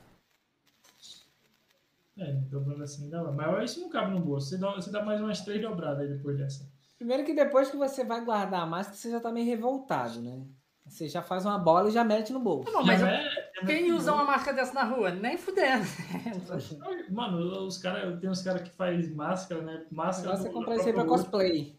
[2.17, 3.23] É, dobrando assim dá.
[3.23, 4.47] Mas isso não cabe no bolso.
[4.49, 6.67] Você dá, você dá mais umas três dobradas aí depois dessa.
[6.97, 10.41] Primeiro que depois que você vai guardar a máscara, você já tá meio revoltado, né?
[10.87, 12.71] Você já faz uma bola e já mete no bolso.
[12.71, 14.17] Não, mas Já eu- é- é quem usa bom.
[14.17, 15.11] uma máscara dessa na rua?
[15.11, 15.85] Nem fudendo.
[17.11, 19.85] Mano, os caras, tem uns caras que faz máscara, né?
[19.91, 21.77] Máscara Agora você compra isso aí pra cosplay.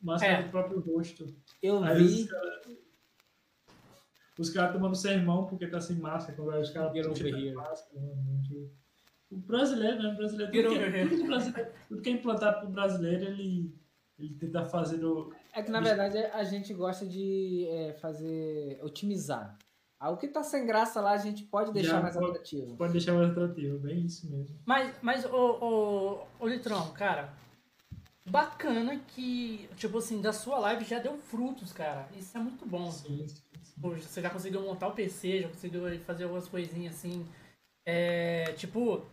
[0.00, 0.42] Máscara É.
[0.44, 1.26] do próprio rosto.
[1.62, 2.26] Eu Aí os vi.
[2.28, 2.66] caras
[4.38, 8.00] os caras tomando sermão porque tá sem máscara, quando os caras tiram máscara.
[8.00, 8.68] né?
[9.30, 10.12] O brasileiro, né?
[10.12, 11.08] O brasileiro, tudo que, here.
[11.08, 13.74] tudo, que brasileiro, tudo que é implantado pro brasileiro, ele,
[14.18, 15.00] ele tenta fazer.
[15.54, 18.78] É que na verdade a gente gosta de é, fazer.
[18.82, 19.56] otimizar.
[19.98, 22.76] Ah, O que tá sem graça lá a gente pode deixar Já mais pode- atrativo.
[22.76, 24.54] Pode deixar mais atrativo, bem isso mesmo.
[24.66, 27.32] Mas, mas o, o, o Litrão, cara,
[28.26, 32.08] bacana que, tipo assim, da sua live já deu frutos, cara.
[32.16, 32.90] Isso é muito bom.
[32.90, 33.80] Sim, sim, sim.
[33.80, 37.26] Pô, você já conseguiu montar o PC, já conseguiu fazer algumas coisinhas assim.
[37.86, 39.04] É, tipo,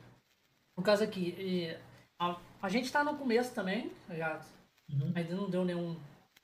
[0.76, 1.78] no caso aqui, e
[2.20, 4.40] a, a gente tá no começo também, já
[4.90, 5.12] Uhum.
[5.16, 5.96] ainda não deu nenhum,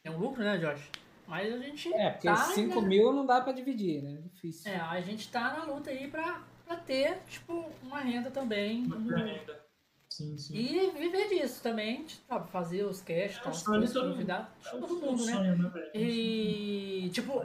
[0.03, 0.89] nenhum lucro, né, Josh?
[1.27, 2.87] Mas a gente É, porque tá, 5 né?
[2.87, 4.21] mil não dá pra dividir, né?
[4.33, 4.71] Difícil.
[4.71, 8.85] É, a gente tá na luta aí pra, pra ter, tipo, uma renda também.
[8.85, 9.63] Uma renda.
[10.09, 10.55] Sim, sim.
[10.55, 12.49] E viver disso também, sabe?
[12.49, 14.11] Fazer os cash, É tal, um todo mundo.
[14.11, 15.33] convidar É um todo mundo, né?
[15.33, 15.91] sonho, né, velho?
[15.93, 17.43] E, tipo,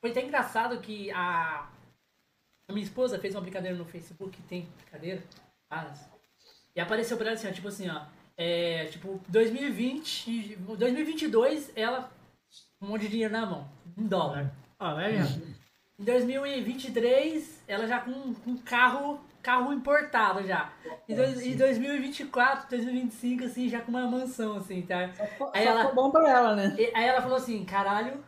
[0.00, 1.70] foi até engraçado que a,
[2.68, 5.22] a minha esposa fez uma brincadeira no Facebook, tem brincadeira,
[6.74, 8.02] e apareceu pra ela assim, ó, tipo assim, ó,
[8.36, 12.10] é, tipo, 2020, 2022, ela
[12.78, 14.52] com um monte de dinheiro na mão, em dólar.
[14.78, 15.46] Ó, vai vendo.
[15.98, 18.10] Em 2023, ela já com
[18.46, 20.70] um carro, carro importado já.
[21.08, 25.10] Em, dois, em 2024, 2025, assim, já com uma mansão, assim, tá?
[25.38, 26.74] Só, Aí só ela- bom pra ela, né?
[26.78, 28.22] E aí ela falou assim, caralho.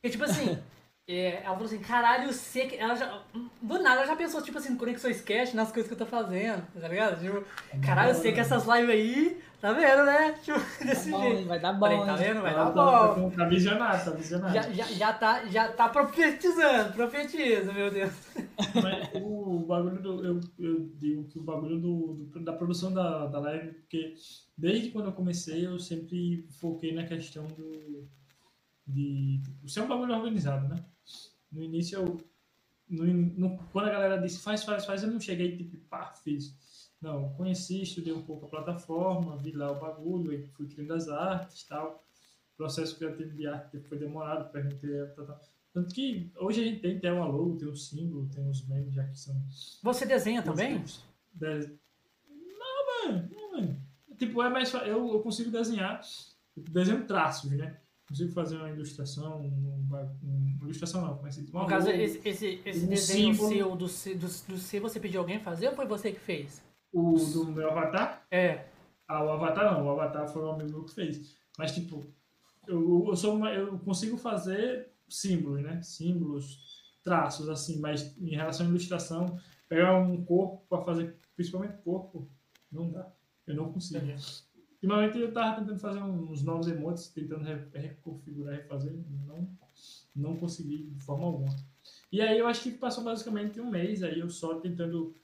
[0.00, 0.58] Porque, tipo assim,
[1.08, 2.66] é, ela falou assim, caralho, você.
[2.66, 3.20] que-" Ela já.
[3.62, 6.06] Do nada ela já pensou, tipo assim, no Conexões Cash, nas coisas que eu tô
[6.06, 7.20] fazendo, tá ligado?
[7.20, 7.44] Tipo,
[7.84, 10.32] caralho, eu sei que essas lives aí, tá vendo, né?
[10.42, 11.48] Tipo, desse Tá bom, jeito.
[11.48, 12.42] Vai dar bom, Falei, tá vendo?
[12.42, 13.30] Vai Tá, dar tá, bom.
[13.30, 14.54] tá, visionário, tá visionário.
[14.54, 18.12] Já, já, já, tá, já tá profetizando, profetiza, meu Deus.
[18.82, 20.24] Mas o bagulho do.
[20.24, 24.14] Eu, eu digo que o bagulho do, do- da produção da, da live, porque
[24.56, 28.08] desde quando eu comecei, eu sempre foquei na questão do.
[28.86, 30.76] de tipo, ser um bagulho organizado, né?
[31.50, 32.20] No início eu.
[32.88, 36.54] No, no- quando a galera disse faz, faz, faz, eu não cheguei tipo, pá, fiz.
[37.00, 41.62] Não, conheci, estudei um pouco a plataforma, vi lá o bagulho, fui criando as artes
[41.62, 42.02] e tal.
[42.54, 44.90] O processo criativo de arte foi demorado, perguntei.
[45.14, 45.40] Tal, tal.
[45.74, 48.94] Tanto que hoje a gente tem até uma logo, tem um símbolo, tem uns memes
[48.94, 49.34] já que são.
[49.82, 50.82] Você desenha também?
[51.34, 51.70] De-
[52.58, 53.82] Não, mano, não, mano.
[54.18, 54.72] Tipo, é mais.
[54.72, 56.00] Eu, eu consigo desenhar.
[56.56, 57.76] eu Desenho traços, né?
[58.08, 61.98] Consigo fazer uma ilustração, um, ba- um- uma ilustração não, mas uma No caso, logo.
[62.00, 63.48] esse, esse, esse um desenho símbolo.
[63.50, 66.64] seu do, do, do C, você pediu alguém fazer ou foi você que fez?
[66.98, 68.26] O do meu avatar?
[68.30, 68.68] É.
[69.06, 71.36] Ah, o Avatar não, o Avatar foi um amigo meu que fez.
[71.58, 72.04] Mas, tipo,
[72.66, 75.82] eu, eu, sou uma, eu consigo fazer símbolos, né?
[75.82, 79.38] Símbolos, traços, assim, mas em relação à ilustração,
[79.68, 82.28] pegar um corpo para fazer, principalmente corpo,
[82.72, 83.12] não dá.
[83.46, 84.04] Eu não consigo.
[84.72, 88.92] Ultimamente eu tava tentando fazer uns novos emotes, tentando re- reconfigurar, refazer,
[89.26, 89.48] não,
[90.14, 91.54] não consegui de forma alguma.
[92.10, 95.14] E aí eu acho que passou basicamente um mês aí eu só tentando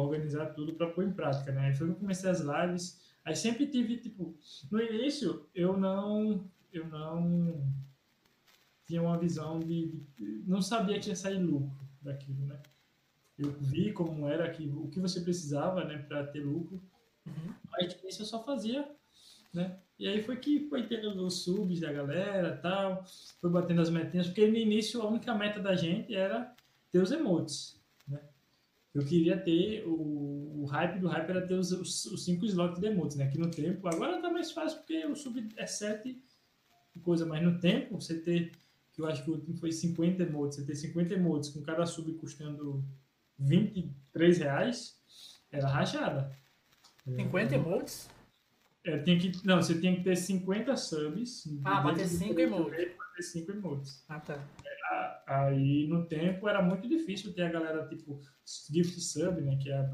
[0.00, 1.66] organizar tudo para pôr em prática, né?
[1.68, 4.34] Aí foi que eu comecei as lives, aí sempre tive tipo,
[4.70, 7.62] no início eu não eu não
[8.86, 12.58] tinha uma visão de, de- não sabia que ia sair lucro daquilo, né?
[13.38, 16.80] Eu vi como era que o que você precisava, né, para ter lucro.
[17.74, 18.88] Aí de início eu só fazia,
[19.52, 19.78] né?
[19.98, 23.04] E aí foi que foi tendo os subs da galera, tal,
[23.40, 26.54] foi batendo as metinhas, porque no início a única meta da gente era
[26.92, 27.75] ter os emotes?
[28.96, 32.80] Eu queria ter o, o hype do hype era ter os, os, os cinco slots
[32.80, 33.28] de emotes, né?
[33.28, 36.18] Que no tempo, agora tá mais fácil porque o sub é 7
[36.94, 38.52] e coisa, mas no tempo você ter,
[38.94, 41.84] que eu acho que o último foi 50 emotes, você ter 50 emotes com cada
[41.84, 42.82] sub custando
[43.38, 44.98] 23 reais,
[45.52, 46.34] era rachada.
[47.04, 48.08] 50 emotes?
[48.82, 51.46] É, tem que, não, você tem que ter 50 subs.
[51.64, 52.96] Ah, ter dentro do cinco período emotes.
[53.16, 54.04] Dele, Pra ter 5 emotes.
[54.08, 54.38] Ah, tá.
[54.90, 58.20] A- Aí, no tempo, era muito difícil ter a galera, tipo,
[58.70, 59.56] gift sub, né?
[59.60, 59.90] Que é a...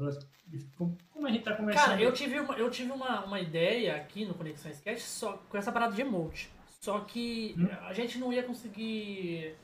[1.11, 1.83] Como a gente tá começando...
[1.85, 5.57] Cara, eu tive, uma, eu tive uma, uma ideia aqui no Conexão Sketch só com
[5.57, 6.49] essa parada de emote.
[6.79, 7.67] Só que Hum.
[7.87, 9.55] a gente não ia conseguir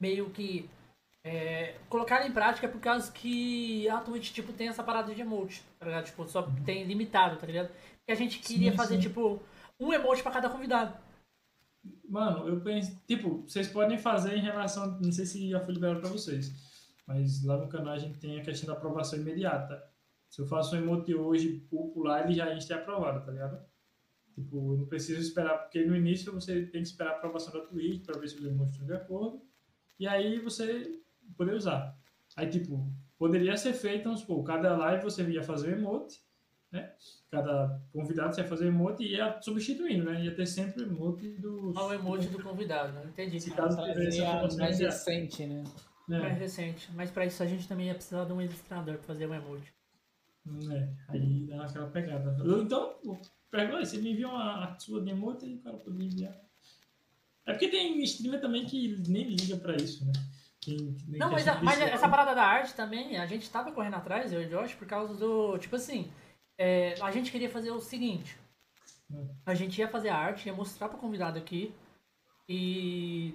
[0.00, 0.70] meio que
[1.22, 5.62] é, colocar em prática por causa que a Twitch, tipo, tem essa parada de emote,
[5.78, 6.04] tá ligado?
[6.06, 7.68] Tipo, só tem limitado, tá ligado?
[7.68, 9.00] Porque a gente queria Sim, fazer, sim.
[9.02, 9.42] tipo,
[9.78, 10.96] um emote pra cada convidado.
[12.08, 13.00] Mano, eu penso...
[13.06, 14.98] Tipo, vocês podem fazer em relação...
[15.00, 16.52] Não sei se já foi liberado pra vocês.
[17.06, 19.82] Mas lá no canal a gente tem a questão da aprovação imediata.
[20.28, 21.66] Se eu faço um emote hoje,
[21.96, 23.64] lá, ele já está aprovado, tá ligado?
[24.34, 27.66] Tipo, eu não preciso esperar, porque no início você tem que esperar a aprovação da
[27.66, 29.42] Twitch para ver se os emotes estão de acordo.
[29.98, 31.00] E aí você
[31.36, 31.98] poder usar.
[32.36, 36.20] Aí, tipo, poderia ser feito, vamos supor, cada live você ia fazer um emote,
[36.72, 36.92] né?
[37.30, 40.22] Cada convidado você ia fazer emote e ia substituindo, né?
[40.24, 41.72] Ia ter sempre o emote do.
[41.76, 43.40] Olha o emoji do convidado, não entendi.
[43.40, 45.64] Se caso tivesse informação, mais já- recente, né?
[46.08, 46.90] Mais É, recente.
[46.94, 49.72] Mas pra isso a gente também ia precisar de um ilustrador pra fazer o emoji.
[50.72, 52.36] é, aí dá aquela pegada.
[52.60, 52.94] Então,
[53.50, 56.34] pergunta aí, você me envia uma a sua de emote e o cara podia enviar.
[57.46, 60.12] É porque tem streamer também que nem liga pra isso, né?
[60.64, 61.94] Tem- tem Não, mas, a- mas visual.
[61.94, 64.86] essa parada da arte também, a gente tava correndo atrás, eu e o Josh, por
[64.86, 65.56] causa do.
[65.58, 66.10] Tipo assim,
[66.62, 68.36] é, a gente queria fazer o seguinte:
[69.46, 71.74] a gente ia fazer a arte, ia mostrar pro convidado aqui,
[72.46, 73.34] e.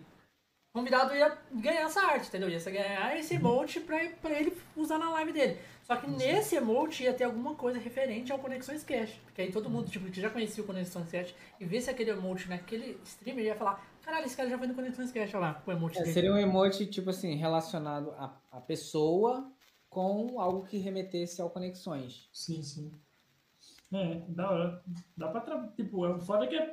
[0.70, 2.50] O convidado ia ganhar essa arte, entendeu?
[2.50, 5.58] Ia ganhar esse emote pra, pra ele usar na live dele.
[5.84, 9.14] Só que nesse emote ia ter alguma coisa referente ao Conexões Cash.
[9.24, 12.50] Porque aí todo mundo, tipo, que já conhecia o Conexões Cash e visse aquele emote
[12.50, 15.72] naquele streamer ia falar: caralho, esse cara já foi no Conexões Cash, olha lá, com
[15.72, 16.14] o emote É, dele.
[16.14, 19.50] seria um emote, tipo assim, relacionado à, à pessoa
[19.90, 22.28] com algo que remetesse ao conexões.
[22.34, 22.92] Sim, sim.
[23.96, 24.84] É, da hora.
[25.16, 25.68] Dá pra.
[25.76, 26.70] Tipo, é foda que é.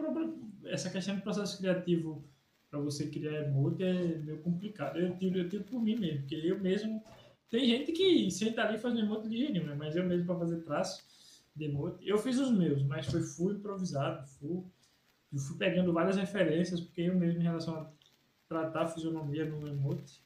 [0.64, 2.24] Essa questão de processo criativo
[2.68, 4.98] pra você criar emote é meio complicado.
[4.98, 7.02] Eu tiro, eu tiro por mim mesmo, porque eu mesmo.
[7.48, 9.74] Tem gente que senta ali e faz um emote de gênio, né?
[9.74, 11.04] Mas eu mesmo pra fazer traço
[11.54, 12.08] de emote.
[12.08, 14.68] Eu fiz os meus, mas foi full improvisado, full.
[15.32, 17.90] Eu fui pegando várias referências, porque eu mesmo, em relação a
[18.48, 20.20] tratar a fisionomia no emote.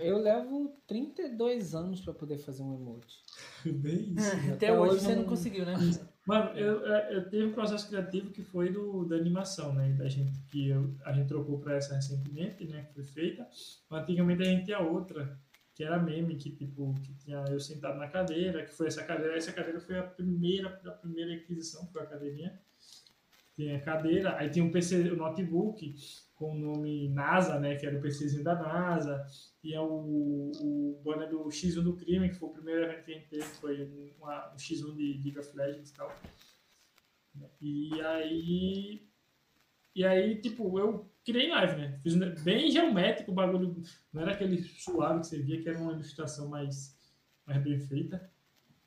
[0.00, 3.16] Eu levo 32 anos pra poder fazer um emote.
[3.66, 4.30] Bem isso.
[4.36, 5.74] Até, Até hoje hoje você não não- conseguiu, né?
[6.26, 9.92] Mano, eu, eu eu teve um processo criativo que foi do, da animação, né?
[9.94, 12.82] Da gente, que eu- a gente trocou para essa recentemente, né?
[12.84, 13.48] Que foi feita.
[13.90, 15.38] Antigamente a gente tinha outra,
[15.74, 19.36] que era meme, que tipo, que tinha eu sentado na cadeira, que foi essa cadeira.
[19.36, 22.60] Essa cadeira foi a primeira, a primeira aquisição, foi a cadeirinha.
[23.56, 25.94] Tinha a cadeira, aí tinha um PC, o notebook
[26.38, 27.74] com o nome NASA, né?
[27.74, 29.26] Que era o PCzinho da NASA.
[29.60, 33.14] Tinha o, o banner do X1 do crime, que foi o primeiro evento que a
[33.14, 36.14] gente teve, foi uma, um X1 de League of Legends e tal.
[37.60, 39.08] E aí.
[39.94, 41.98] E aí, tipo, eu criei live, né?
[42.04, 42.14] Fiz
[42.44, 43.82] bem geométrico o bagulho.
[44.12, 46.96] Não era aquele suave que você via, que era uma ilustração mais,
[47.44, 48.30] mais bem feita.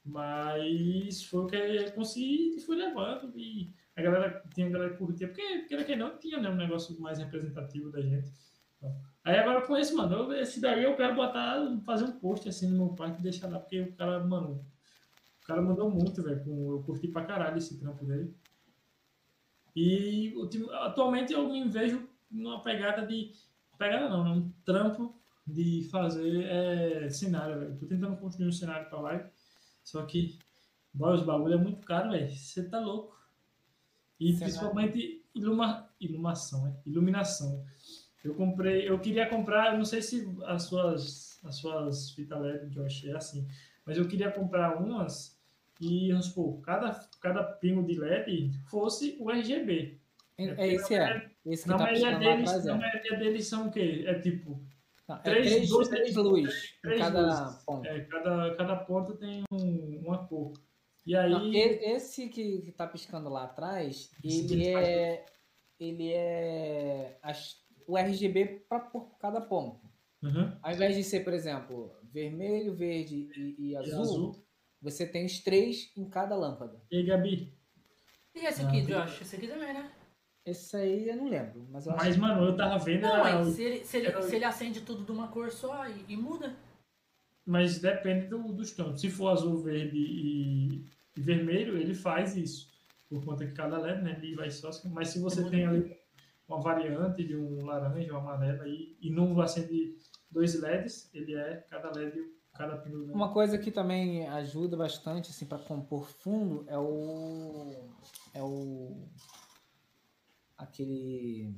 [0.05, 3.37] Mas foi o que eu consegui e fui levando.
[3.37, 6.55] E a galera, tinha a galera que curtia, porque, queira que não, tinha né, um
[6.55, 8.31] negócio mais representativo da gente.
[8.77, 12.49] Então, Aí agora com esse, mano, eu- esse daí eu quero botar, fazer um post
[12.49, 14.65] assim no meu parque e deixar lá, porque o cara, mano,
[15.43, 16.41] o cara mandou muito, velho.
[16.47, 18.33] Eu curti pra caralho esse trampo dele.
[19.75, 20.33] E
[20.81, 23.31] atualmente eu me vejo numa pegada de.
[23.77, 24.31] Pegada não, né?
[24.31, 25.15] Um trampo
[25.45, 27.77] de fazer é, cenário, velho.
[27.77, 29.29] Tô tentando construir um cenário pra live.
[29.83, 30.37] Só que
[30.93, 32.29] boy, os bagulho é muito caro, velho.
[32.29, 33.15] Você tá louco.
[34.21, 34.39] E Cenário.
[34.45, 36.75] principalmente iluma, iluminação, né?
[36.85, 37.65] Iluminação.
[38.23, 42.69] Eu comprei, eu queria comprar, eu não sei se as suas, as suas fitas LED,
[42.69, 43.47] Josh, é assim,
[43.83, 45.35] mas eu queria comprar umas
[45.79, 49.97] e, vamos supor, cada, cada pingo de LED fosse o RGB.
[50.37, 51.29] É, esse é.
[51.43, 52.77] Esse que Na tá maioria, deles, na é.
[52.77, 54.03] maioria deles são o quê?
[54.05, 54.61] É tipo,
[55.09, 57.63] Não, é três- três, dois- três luzes em três cada luzes.
[57.65, 57.87] ponto.
[57.87, 60.53] é, cada, cada ponto tem um- uma cor.
[61.05, 65.25] E aí, Não, esse que, que tá piscando lá atrás, ele é.
[65.79, 67.17] Ele é.
[67.23, 69.81] as- o RGB para por cada ponto.
[70.21, 70.55] Uhum.
[70.61, 74.45] Ao invés de ser, por exemplo, vermelho, verde e, e E azul, azul.
[74.79, 76.79] você tem os três em cada lâmpada.
[76.91, 77.57] E aí, Gabi?
[78.35, 79.21] E esse Ah, aqui, tudo Josh?
[79.21, 79.91] Esse aqui também, né?
[80.45, 83.01] Esse aí eu não lembro, mas eu Mas, acho mano, eu tava vendo.
[83.01, 85.51] Não, a- mas se ele, se, ele, era se ele acende tudo de uma cor
[85.51, 86.55] só e, e muda.
[87.45, 89.01] Mas depende do, dos tons.
[89.01, 90.85] Se for azul, verde e,
[91.15, 92.69] e vermelho, ele faz isso.
[93.09, 94.19] Por conta que cada LED, né?
[94.21, 94.69] Ele vai só.
[94.89, 95.51] Mas se você Muda.
[95.51, 95.97] tem ali
[96.47, 99.97] uma variante de um laranja, um amarelo aí, e não acende
[100.29, 102.21] dois LEDs, ele é cada LED,
[102.53, 103.05] cada pino.
[103.13, 107.89] Uma coisa que também ajuda bastante assim para compor fundo é o
[108.33, 109.07] é o
[110.57, 111.55] aquele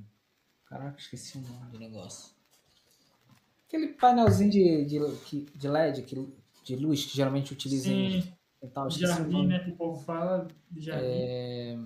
[0.65, 2.35] caraca esqueci o nome do negócio
[3.73, 8.33] aquele painelzinho de, de, que- de LED que, de luz que geralmente utiliza em Sim,
[8.61, 9.59] e tal jardim, né?
[9.63, 11.05] Que o povo fala de jardim.
[11.07, 11.77] É...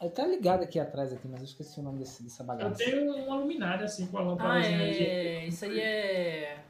[0.00, 2.76] Ele tá ligado aqui atrás aqui mas eu esqueci o nome desse, dessa Eu bagaça
[2.76, 4.66] tenho uma luminária assim com a Ah, lâmpada de
[5.04, 5.46] é.
[5.46, 6.64] Isso aí é.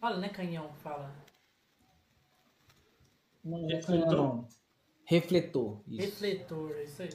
[0.00, 0.72] Fala, né, canhão?
[0.82, 1.12] Fala.
[3.44, 4.12] não, não, Refletor?
[4.16, 4.48] não.
[5.04, 7.10] refletor isso Refletor, isso aí.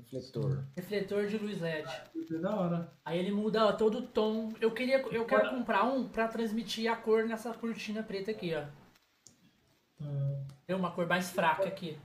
[0.00, 1.88] Refletor Refletor de luz LED.
[1.88, 2.92] É da hora.
[3.04, 4.52] Aí ele muda todo o tom.
[4.60, 8.64] Eu queria, eu quero comprar um pra transmitir a cor nessa cortina preta aqui, ó.
[10.00, 11.98] Ah, Tem uma cor mais fraca aqui.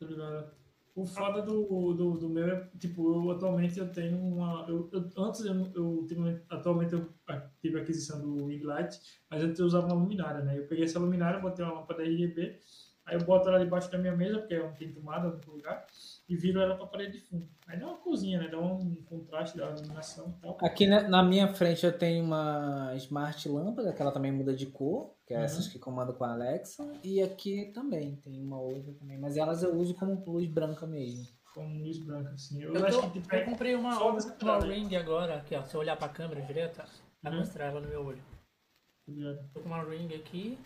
[0.00, 0.50] ligado.
[0.94, 4.64] O foda do, do, do meu é, tipo, eu atualmente eu tenho uma.
[4.66, 7.12] Eu, eu- antes eu, eu tive- atualmente eu
[7.60, 10.56] tive a aquisição do ring light, mas antes eu usava uma luminária, né?
[10.58, 12.58] Eu peguei essa luminária, botei uma lâmpada RGB,
[13.04, 15.84] aí eu boto ela debaixo da minha mesa, porque não tem tomada no lugar,
[16.28, 17.48] e viro ela pra parede de fundo.
[17.68, 18.48] Aí dá uma cozinha, né?
[18.48, 20.58] Dá um contraste da iluminação e tal.
[20.60, 24.66] Aqui na, na minha frente eu tenho uma Smart Lâmpada, que ela também muda de
[24.66, 25.44] cor, que é Uhum.
[25.44, 26.84] essas que comando com a Alexa.
[27.04, 31.26] E aqui também tem uma outra também, mas elas eu uso como luz branca mesmo.
[31.54, 32.60] Com luz branca, assim.
[32.62, 35.62] Eu, Eu, acho tô- que tipo, eu comprei uma, uma, ring agora, aqui ó.
[35.64, 36.82] Se eu olhar pra câmera direto,
[37.22, 37.38] vai Uhum.
[37.38, 38.22] mostrar ela no meu olho.
[39.08, 39.48] ligado?
[39.54, 40.58] Tô com uma ring aqui.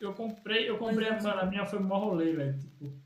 [0.00, 2.56] Eu comprei, eu comprei Mas, a, a minha foi mó rolê, velho.
[2.58, 2.96] Tipo,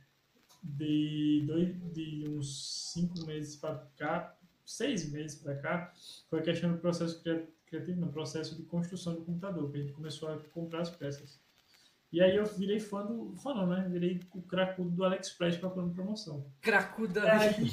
[0.63, 5.93] de, dois, de uns cinco meses pra cá, seis meses pra cá,
[6.31, 9.81] foi a questão do processo cria- criativo, no processo de construção do computador, que a
[9.81, 11.41] gente começou a comprar as peças.
[12.13, 13.35] E aí eu virei fã do.
[13.37, 13.89] Fã não, né?
[13.89, 16.45] Virei o cracudo do AliExpress procurando promoção.
[16.61, 17.23] Cracuda.
[17.23, 17.71] E aí,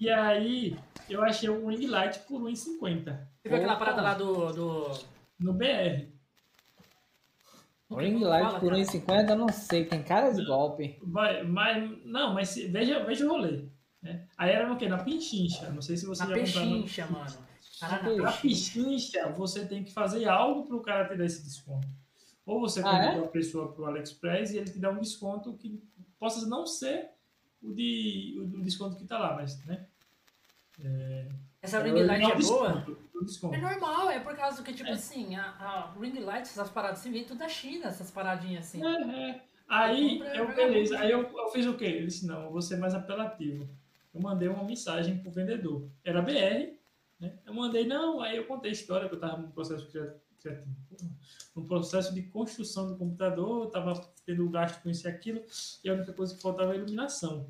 [0.00, 0.78] e aí
[1.10, 4.52] eu achei um ring light por 1,50 Você viu aquela parada lá do.
[4.54, 4.98] do...
[5.38, 6.13] no BR.
[7.96, 8.82] Ring light fala, por cara?
[8.82, 10.98] 1,50, eu não sei, tem cara de golpe.
[11.02, 13.64] Vai, mas, não, mas se- veja, veja o rolê.
[14.02, 14.26] Né?
[14.36, 14.88] Aí era no quê?
[14.88, 15.70] Na Pinchincha.
[15.70, 16.64] Não sei se você Na já comprou.
[16.66, 17.36] no- pechincha, mano.
[17.80, 18.32] Caralho, Na.
[18.32, 21.88] Pinchincha, você tem que fazer algo para o cara te dar esse desconto.
[22.46, 23.24] Ou você Ah, convida é?
[23.24, 25.82] a pessoa para o AliExpress e ele te dá um desconto que
[26.18, 27.08] possa não ser
[27.62, 29.86] o, de, o do desconto que está lá, mas, né?
[31.64, 32.86] Essa É ring light é boa?
[33.14, 33.54] o desconto.
[33.54, 34.92] É normal, é por causa que, tipo É.
[34.92, 38.84] assim, a, a ring light, essas paradas assim, vem tudo da China, essas paradinhas assim.
[38.84, 39.42] É, é.
[39.66, 40.98] Aí, eu, joga beleza.
[40.98, 41.86] Aí eu, eu fiz o quê?
[41.86, 43.66] Ele disse, não, eu vou ser mais apelativo.
[44.12, 45.88] Eu mandei uma mensagem pro vendedor.
[46.04, 46.74] Era BR,
[47.18, 47.38] né?
[47.46, 50.76] Eu mandei, não, aí eu contei a história que eu tava no processo cria- criativo.
[51.56, 53.94] No processo de construção do computador, eu tava
[54.26, 55.40] tendo gasto com isso e aquilo,
[55.82, 57.48] e a única coisa que faltava era iluminação.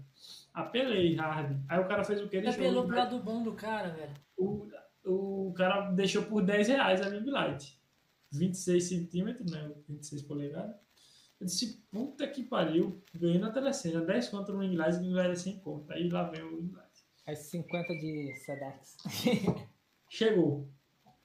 [0.54, 1.58] Apelei, hard.
[1.68, 2.36] Aí o cara fez o quê?
[2.36, 4.14] Ele Deixou apelou o- pro lado bom do cara, velho.
[4.38, 4.68] o,
[5.04, 7.78] o cara deixou por 10 reais a ring light.
[8.32, 9.70] 26 centímetros, né?
[9.88, 10.74] 26 polegadas.
[11.40, 15.32] Eu disse, puta que pariu, ganhei na telecena, 10 conto no ring light, ring light
[15.32, 15.92] é 100 conto.
[15.92, 17.04] Aí lá vem o ring light.
[17.26, 18.96] As 50 de Sedex.
[20.08, 20.68] Chegou,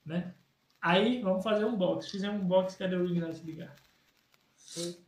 [0.06, 0.34] né?
[0.82, 2.10] Aí, vamos fazer um box.
[2.10, 3.76] Fizemos um box, cadê o ring light ligar?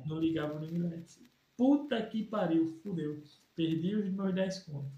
[0.06, 1.18] Não ligava o ring light.
[1.58, 3.24] Puta que pariu, fudeu.
[3.56, 4.92] Perdi os meus 10 contos.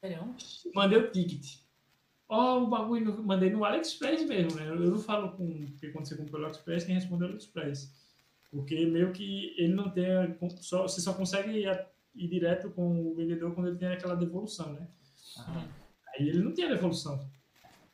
[0.00, 0.34] Sério?
[0.74, 1.58] Mandei o ticket.
[2.28, 4.66] Ó, o bagulho, no- mandei no AliExpress mesmo, né?
[4.68, 5.66] Eu não falo com.
[5.66, 7.92] Porque quando você compra no AliExpress, quem responde é o AliExpress.
[8.50, 10.10] Porque meio que ele não tem.
[10.10, 13.88] a- com- Só, você só consegue ir, ir direto com o vendedor quando ele tem
[13.88, 14.88] aquela devolução, né?
[15.38, 15.68] Uhum.
[16.08, 17.24] Aí ele não tem a devolução.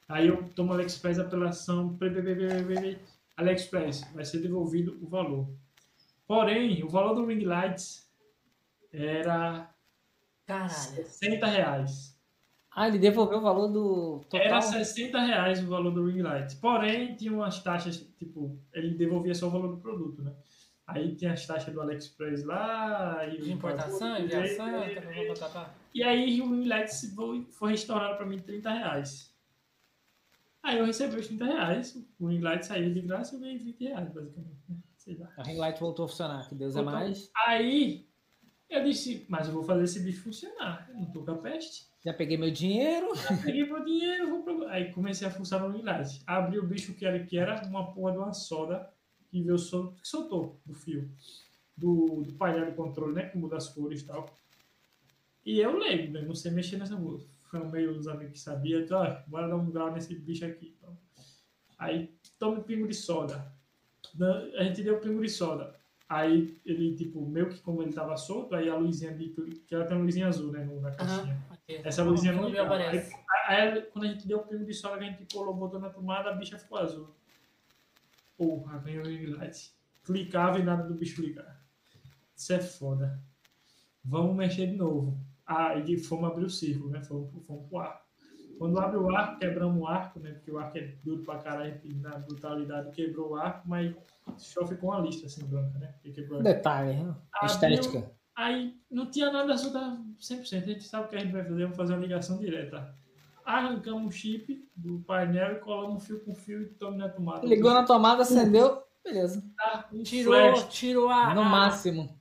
[0.09, 1.97] Aí eu tomo AliExpress apelação.
[1.97, 2.99] pre- pre- pre- pre- pre- pre-
[3.37, 5.49] AliExpress, vai ser devolvido o valor.
[6.27, 8.08] Porém, o valor do ring lights
[8.93, 9.71] era
[10.47, 10.71] Caralho.
[10.71, 12.17] 60 reais.
[12.71, 14.47] Ah, ele devolveu o valor do total.
[14.47, 16.55] Era 60 reais o valor do ring light.
[16.57, 20.33] Porém, tinha umas taxas, tipo, ele devolvia só o valor do produto, né?
[20.87, 25.75] Aí tinha as taxas do AliExpress lá, e De importação, enviação, e- tá.
[25.95, 29.35] E aí o ring light se foi, restaurado para mim 30 reais.
[30.63, 33.59] Aí eu recebi os 30 reais, o ring light saiu de graça e eu ganhei
[33.59, 34.59] 20 reais, basicamente.
[34.69, 34.77] Né?
[34.97, 35.29] Sei lá.
[35.37, 37.01] A ring light voltou a funcionar, que Deus é Voltou.
[37.01, 37.31] mais.
[37.47, 38.08] Aí
[38.71, 40.87] eu disse, mas eu vou fazer esse bicho funcionar.
[40.91, 41.87] Eu não tô com a peste.
[42.05, 43.09] Já peguei meu dinheiro.
[43.45, 44.67] Peguei meu dinheiro, vou pro...
[44.69, 46.23] Aí comecei a fuçar no light.
[46.27, 48.89] Abri o bicho que era, que era uma porra de uma soda
[49.29, 49.93] que veio sol...
[50.01, 51.11] que soltou do fio.
[51.77, 53.29] Do, do painel do controle, né?
[53.29, 54.27] Que muda as cores e tal.
[55.45, 56.23] E eu leigo, né?
[56.23, 57.31] Não sei mexer nessa música.
[57.45, 58.81] Foi um meio dos amigos que sabia.
[58.81, 60.75] Então, ó, bora dar um grau nesse bicho aqui.
[60.77, 60.97] Então.
[61.79, 63.51] Aí toma um pingo de soda.
[64.15, 65.75] Da- A gente deu um pingo de soda.
[66.09, 69.29] Aí ele, tipo, meio que como ele tava solto, aí a luzinha de.
[69.67, 70.65] Que ela tem uma luzinha azul, né?
[70.81, 71.35] Na caixinha.
[71.35, 71.81] Aham, ok.
[71.85, 72.77] Essa luzinha não não me ligava.
[72.77, 73.15] aparece.
[73.47, 75.91] Aí, aí, quando a gente deu o pingo de que a gente colou, botou na
[75.91, 77.11] tomada, a bicha ficou azul.
[78.39, 79.71] Porra, ganhou o ring light.
[80.03, 81.61] Clicava e nada do bicho ligar.
[82.35, 83.21] Isso é foda.
[84.03, 85.19] Vamos mexer de novo.
[85.45, 87.03] Ah, e fomos abrir o círculo, né?
[87.03, 88.07] Fomos, fomos pro arco.
[88.59, 90.33] Quando abre o arco, quebramos o arco, né?
[90.33, 93.95] Porque o arco é duro pra caralho, e na brutalidade quebrou o arco, mas
[94.37, 95.89] só ficou uma lista assim branca, né?
[95.89, 97.15] Porque quebrou a Detalhe, né?
[97.35, 98.11] Abriu- estética.
[98.37, 100.63] Aí não tinha nada da 100%.
[100.63, 102.95] A gente sabe o que a gente vai fazer, vamos fazer uma ligação direta.
[103.45, 107.47] Arrancamos o chip do painel e colamos fio com fio e tomamos na tomada.
[107.47, 109.43] Ligou na tomada, acendeu, beleza.
[109.57, 110.69] Tá, um Tirou, flash.
[110.69, 111.35] tirou a.
[111.35, 112.17] No máximo.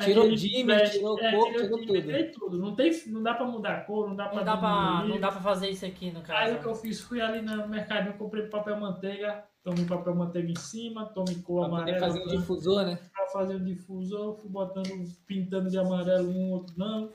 [0.00, 2.46] Tirou o dimmer, tirou o é, corpo, tirou tirou o dimmer, tudo.
[2.46, 2.58] tudo.
[2.58, 5.20] Não, tem, não dá pra mudar a cor, não dá pra Não dá, pra, não
[5.20, 6.68] dá pra fazer isso aqui, no Aí o que caso.
[6.70, 11.36] eu fiz, fui ali no mercadinho, comprei papel manteiga, tomei papel manteiga em cima, tomei
[11.42, 12.98] cor Pra amarela fazer um difusor, né?
[13.12, 17.10] pra fazer o difusor, fui botando, pintando de amarelo um, outro não.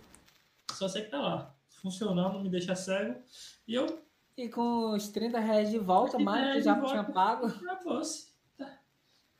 [0.72, 1.56] só sei que tá lá.
[1.82, 3.20] Funcionando, não me deixa cego.
[3.68, 4.04] E eu.
[4.38, 6.90] E com os 30 reais de volta, 30 mais que já volta.
[6.90, 7.54] tinha pago.
[7.70, 8.34] Ah, fosse.
[8.58, 8.80] Tá.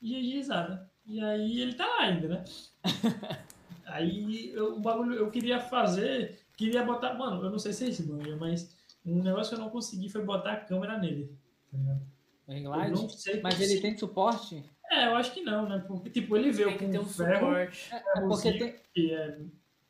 [0.00, 0.90] GGzada.
[1.04, 2.44] E aí ele tá lá ainda, né?
[3.86, 7.14] aí eu, o bagulho eu queria fazer, queria botar.
[7.14, 10.08] Mano, eu não sei se é isso, mano, mas um negócio que eu não consegui
[10.08, 11.36] foi botar a câmera nele.
[11.70, 12.15] Tá ligado?
[12.48, 14.62] Ring Eu não sei Mas ele tem suporte?
[14.90, 15.84] É, eu acho que não, né?
[15.86, 17.88] Porque, tipo, ele veio Tem que com um ferro, suporte.
[17.92, 18.74] É porque ferrozinho, tem.
[18.94, 19.38] que é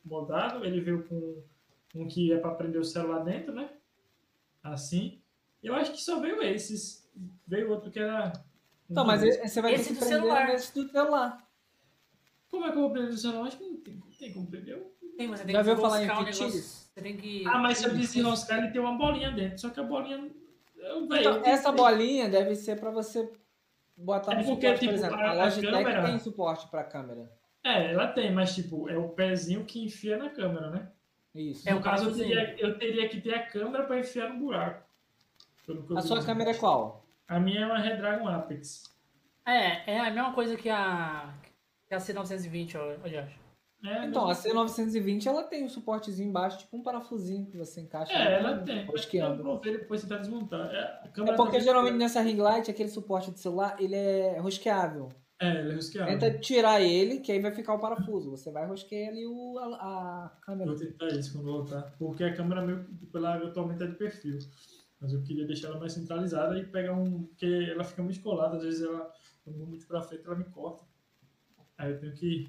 [0.05, 1.43] moldado, ele veio com
[1.95, 3.69] um que é para prender o celular dentro, né?
[4.63, 5.21] Assim.
[5.63, 7.11] Eu acho que só veio esses.
[7.47, 8.33] Veio outro que era.
[8.89, 10.47] um Então, mas esse- você vai Esse ter que do prender celular.
[10.49, 11.47] nesse do celular.
[12.49, 13.47] Como é que eu vou prender o celular?
[13.49, 14.83] Acho que não tem, tem como prender.
[15.17, 16.53] Tem, mas você tem Já que viu falar em buscar o fictícios?
[16.55, 16.91] negócio.
[16.95, 17.47] Você tem que.
[17.47, 19.59] Ah, mas se eu desenroscar, ele tem uma bolinha dentro.
[19.59, 20.31] Só que a bolinha.
[20.89, 23.31] Eu, Então, eu essa bolinha deve ser pra você
[23.97, 25.17] botar É no porque, suporte, tipo, por exemplo.
[25.17, 27.33] a- A Logitech câmera- tem suporte pra câmera.
[27.65, 30.89] É, ela tem, mas tipo, é o pezinho que enfia na câmera, né?
[31.35, 31.69] Isso.
[31.69, 32.35] É no o caso, eu parafusinho.
[32.47, 34.87] teria, eu teria que ter a câmera para enfiar no buraco.
[35.69, 36.29] Eu A sua dizer.
[36.31, 37.05] câmera é qual?
[37.27, 38.85] A minha é uma Redragon Apex.
[39.45, 41.35] É, é a mesma coisa que a.
[41.89, 43.33] Que a C920, ó, ó, Josh.
[43.85, 47.81] É, Então, a mas- C920 ela tem um suportezinho embaixo, tipo um parafusinho que você
[47.81, 48.13] encaixa.
[48.13, 48.85] É, ela tem.
[48.87, 49.47] Rosqueando.
[49.47, 50.71] Eu ver depois você tá desmontando.
[50.75, 54.39] É, É câmera porque também- geralmente nessa ring light, aquele suporte de celular, ele é
[54.39, 55.09] rosqueável.
[55.39, 56.11] É, ele é rosqueado.
[56.11, 58.31] Tenta tirar ele, que aí vai ficar o parafuso.
[58.31, 60.71] Você vai rosquear ali o, a, a câmera.
[60.71, 61.95] Vou tentar isso quando voltar.
[61.99, 64.39] Porque a câmera meio ela atualmente é de perfil.
[64.99, 67.25] Mas eu queria deixar ela mais centralizada e pegar um.
[67.25, 69.13] Porque ela fica muito colada, às vezes ela,
[69.47, 70.83] eu vou muito pra frente, ela me corta.
[71.77, 72.49] Aí eu tenho que,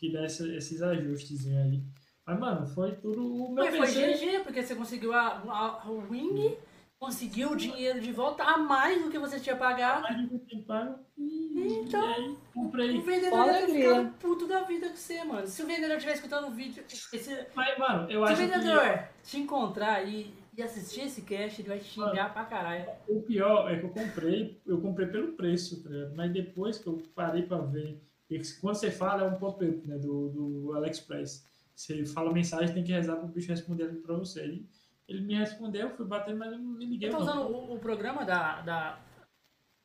[0.00, 1.82] que esse- esses ajustes aí.
[2.26, 3.86] Mas, mano, foi tudo o meu Mas foi.
[4.14, 6.56] GG, porque você conseguiu a, a, a Wing,
[6.98, 10.02] conseguiu o dinheiro de volta a mais do que você tinha pagado.
[10.02, 10.98] mais do que eu tinha pago.
[11.18, 12.00] E, Então.
[12.08, 13.00] e aí, O comprei.
[13.00, 13.88] vendedor deve ter alegria.
[13.88, 15.46] ficado puto da vida com você, mano.
[15.46, 19.04] Se o vendedor estiver escutando o vídeo, esse, se Mas, mano, eu o acho vendedor
[19.24, 22.86] te encontrar e, e assistir esse cast, ele vai te xingar pra caralho.
[23.06, 26.14] que o pior é que eu comprei, eu comprei pelo preço, tá ligado?
[26.14, 28.00] Mas depois que eu parei pra ver,
[28.38, 31.48] porque quando você fala é um pop-up, né, do, do AliExpress.
[31.74, 34.46] Você fala mensagem, tem que rezar pro bicho responder pra você.
[34.46, 34.68] E
[35.08, 37.10] ele me respondeu, eu fui bater, mas eu não me liguei.
[37.10, 37.46] Você tá não.
[37.48, 39.00] usando o, o programa da, da.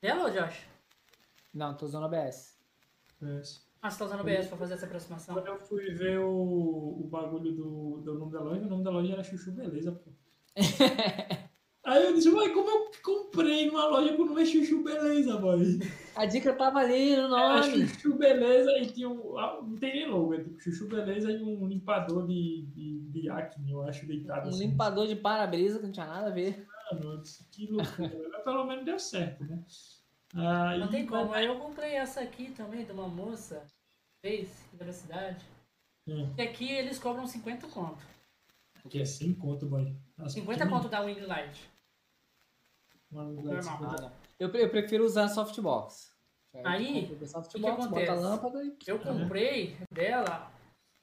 [0.02, 0.68] dela, Josh?
[1.54, 2.60] Não, tô usando OBS.
[3.24, 3.42] É.
[3.82, 5.36] Ah, você tá usando o OBS pra fazer essa aproximação.
[5.36, 8.92] Quando eu fui ver o, o bagulho do, do nome da loja, o nome da
[8.92, 10.12] loja era Chuchu Beleza, pô.
[11.86, 15.38] Aí eu disse, ué, como eu comprei numa loja com o nome é Chuchu Beleza,
[15.38, 15.80] boy?
[16.16, 17.88] A dica tava ali no Era nome.
[17.88, 19.38] Chuchu Beleza e tinha um.
[19.38, 23.30] ah, Não tem nem logo, é tipo Chuchu Beleza e um limpador de, de, de
[23.30, 24.68] acne, eu acho, deitado Um assim.
[24.68, 26.66] limpador de para-brisa que não tinha nada a ver.
[26.92, 28.30] Mano, disse, que loucura.
[28.32, 29.64] Mas pelo menos deu certo, né?
[30.36, 31.34] Aí, Não tem como.
[31.34, 33.64] Aí eu comprei essa aqui também, de uma moça,
[34.24, 35.46] fez, da cidade.
[36.08, 38.04] É, E aqui eles cobram 50 conto.
[38.90, 39.96] que é 100 conto, boy.
[40.18, 41.70] As 50 conto da Wing Light.
[44.40, 46.14] Eu, eu prefiro usar softbox.
[46.64, 48.40] Aí, compra o que que acontece?
[48.86, 48.92] e.
[48.92, 50.52] Eu comprei dela,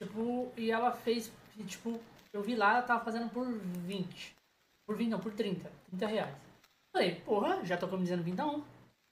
[0.02, 1.30] tipo, e ela fez,
[1.66, 2.00] tipo,
[2.32, 4.34] eu vi lá, ela tava fazendo por 20.
[4.86, 5.70] Por 20, não, por 30.
[5.90, 6.36] 30 reais.
[6.94, 8.62] Falei, porra, já tô economizando 20 tá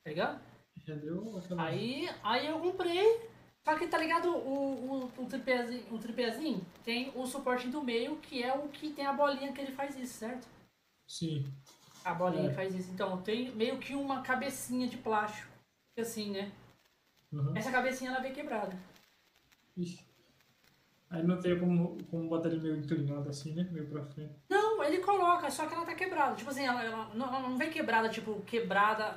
[0.07, 0.41] ligado?
[0.85, 1.41] Já deu.
[1.59, 3.29] Aí, aí eu comprei.
[3.67, 8.17] Só que tá ligado o, o, o, tripézinho, o tripézinho tem o suporte do meio,
[8.17, 10.49] que é o que tem a bolinha que ele faz isso, certo?
[11.07, 11.45] Sim.
[12.05, 12.55] A bolinha É.
[12.55, 12.91] faz isso.
[12.93, 15.51] Então tem meio que uma cabecinha de plástico.
[15.99, 16.51] Assim, né?
[17.33, 17.53] Uhum.
[17.55, 18.77] Essa cabecinha ela veio quebrada.
[19.77, 20.05] Ixi.
[21.11, 23.67] Aí não tem como, como botar ele meio inclinado assim, né?
[23.71, 24.33] Meio pra frente.
[24.49, 26.37] Não, ele coloca, só que ela tá quebrada.
[26.37, 29.17] Tipo assim, ela, ela não, ela não vem quebrada, tipo, quebrada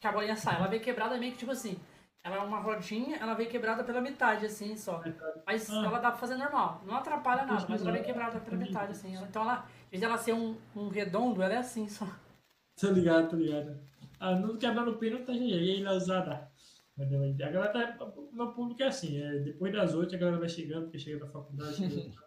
[0.00, 0.56] que a bolinha sai.
[0.56, 1.76] Ela veio quebrada meio que tipo assim.
[2.22, 5.02] Ela é uma rodinha, ela veio quebrada pela metade, assim, só.
[5.46, 5.84] Mas Ah.
[5.84, 6.80] ela dá pra fazer normal.
[6.84, 8.06] Não atrapalha nada, mas ela Entendi.
[8.06, 9.14] quebrada pela metade, assim.
[9.16, 12.06] Então ela, em vez dela ser um, um redondo, ela é assim só.
[12.78, 13.80] Tô ligado, tô ligado.
[14.20, 15.54] Ah, não quebrando o pino, tá gente.
[15.54, 16.50] E aí, usada.
[16.98, 17.22] Entendeu?
[17.46, 18.04] A galera tá.
[18.04, 21.24] O meu público é assim, é, depois das oito a galera vai chegando, porque chega
[21.24, 21.74] da faculdade.
[21.76, 22.12] chega-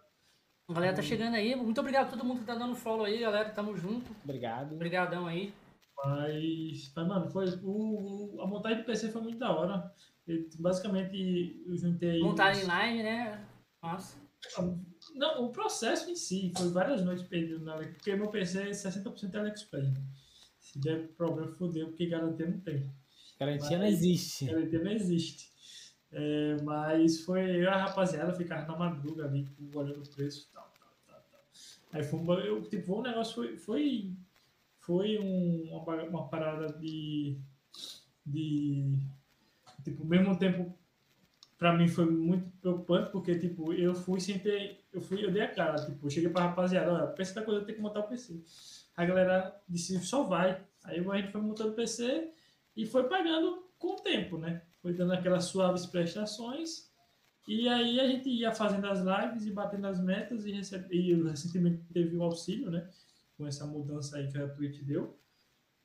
[0.68, 1.54] A galera tá chegando aí.
[1.56, 3.50] Muito obrigado a todo mundo que tá dando follow aí, galera.
[3.50, 4.14] Tamo junto.
[4.22, 4.72] Obrigado.
[4.74, 5.52] Obrigadão aí.
[5.96, 9.92] Mas, mas, mano, foi, o, o- a montagem do PC foi muito da hora.
[10.28, 12.20] Eu, basicamente, eu juntei.
[12.20, 13.44] Montar uns- em live, né?
[13.82, 14.16] Nossa.
[15.14, 18.70] Não, o processo em si, foi várias noites perdidas na Ale- porque meu PC é
[18.72, 19.88] 60% AliExpress.
[20.58, 22.90] Se der problema, fodeu, porque garantia não tem.
[23.38, 24.44] Garantia não Mas- existe.
[24.46, 25.50] Garantia não existe.
[26.12, 30.52] É, mas foi eu e a rapaziada ficar na madruga ali, olhando o preço e
[30.54, 31.40] tal, tal, tal, tal.
[31.92, 34.12] Aí foi um, eu, tipo, o negócio foi, foi,
[34.80, 37.38] foi um- uma, uma parada de,
[38.26, 38.98] de.
[39.84, 40.76] Tipo, ao mesmo tempo
[41.56, 44.79] pra mim foi muito preocupante, porque, tipo, eu fui sem ter.
[44.92, 47.64] Eu fui, eu dei a cara, tipo, eu cheguei pra rapaziada, olha, PC da coisa,
[47.64, 48.42] tenho que montar o PC.
[48.96, 50.60] A galera disse, só vai.
[50.82, 52.32] Aí a gente foi montando o PC
[52.76, 54.62] e foi pagando com o tempo, né?
[54.82, 56.90] Foi dando aquelas suaves prestações.
[57.46, 61.14] E aí a gente ia fazendo as lives e batendo as metas e, recebe, e
[61.22, 62.88] recentemente teve o auxílio, né?
[63.36, 65.18] Com essa mudança aí que a Twitch deu.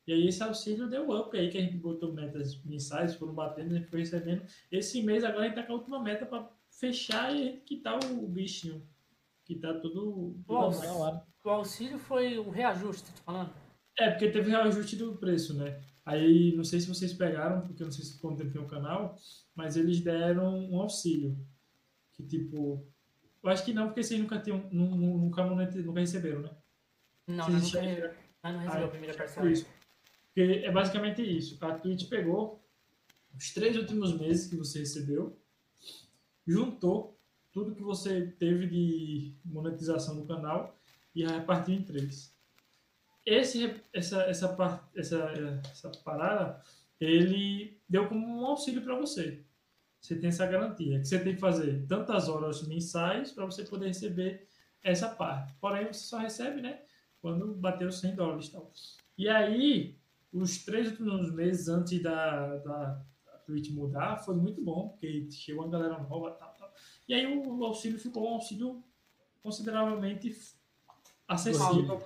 [0.08, 3.74] E aí esse auxílio deu up aí, que a gente botou metas mensais, foram batendo,
[3.74, 4.44] a gente foi recebendo.
[4.72, 8.28] Esse mês agora a gente tá com a última meta para fechar e quitar o
[8.28, 8.86] bichinho.
[9.46, 10.36] Que tá tudo.
[10.48, 13.54] O auxílio, o auxílio foi o reajuste, tá falando?
[13.98, 15.80] É, porque teve reajuste do preço, né?
[16.04, 18.68] Aí, não sei se vocês pegaram, porque eu não sei se quanto tempo tem o
[18.68, 19.16] canal,
[19.56, 21.38] mas eles deram um auxílio.
[22.14, 22.86] Que tipo.
[23.44, 26.50] Eu acho que não, porque vocês nunca, tinham, nunca, nunca receberam, né?
[27.28, 29.52] Não, não, nunca, ah, não recebeu a primeira parcela.
[29.52, 29.68] Isso.
[30.26, 31.64] Porque é basicamente isso.
[31.64, 32.64] A Twitch pegou
[33.36, 35.40] os três últimos meses que você recebeu,
[36.46, 37.15] juntou
[37.56, 40.78] tudo que você teve de monetização do canal
[41.16, 42.36] e repartiu em três.
[43.26, 46.62] Esse, essa, essa, essa, essa parada,
[47.00, 49.42] ele deu como um auxílio para você.
[50.02, 53.88] Você tem essa garantia, que você tem que fazer tantas horas mensais para você poder
[53.88, 54.46] receber
[54.84, 55.56] essa parte.
[55.62, 56.82] Porém, você só recebe, né,
[57.22, 58.70] quando bater os 100 dólares e tal.
[59.18, 59.98] E aí,
[60.32, 63.02] os três últimos meses antes da, da
[63.46, 66.55] Twitch mudar, foi muito bom, porque chegou uma galera nova tal, tal.
[67.08, 68.84] E aí o auxílio ficou um auxílio
[69.44, 70.36] consideravelmente
[71.28, 72.04] acessível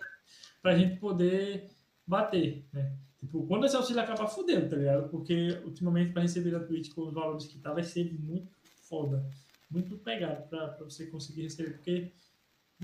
[0.61, 1.69] para a gente poder
[2.05, 2.97] bater, né?
[3.19, 5.09] Tipo, quando esse auxílio acabar, fudeu, tá ligado?
[5.09, 8.49] Porque ultimamente para receber a Twitch com os valores que tá, vai ser muito
[8.87, 9.29] foda,
[9.69, 12.11] muito pegado para você conseguir receber, porque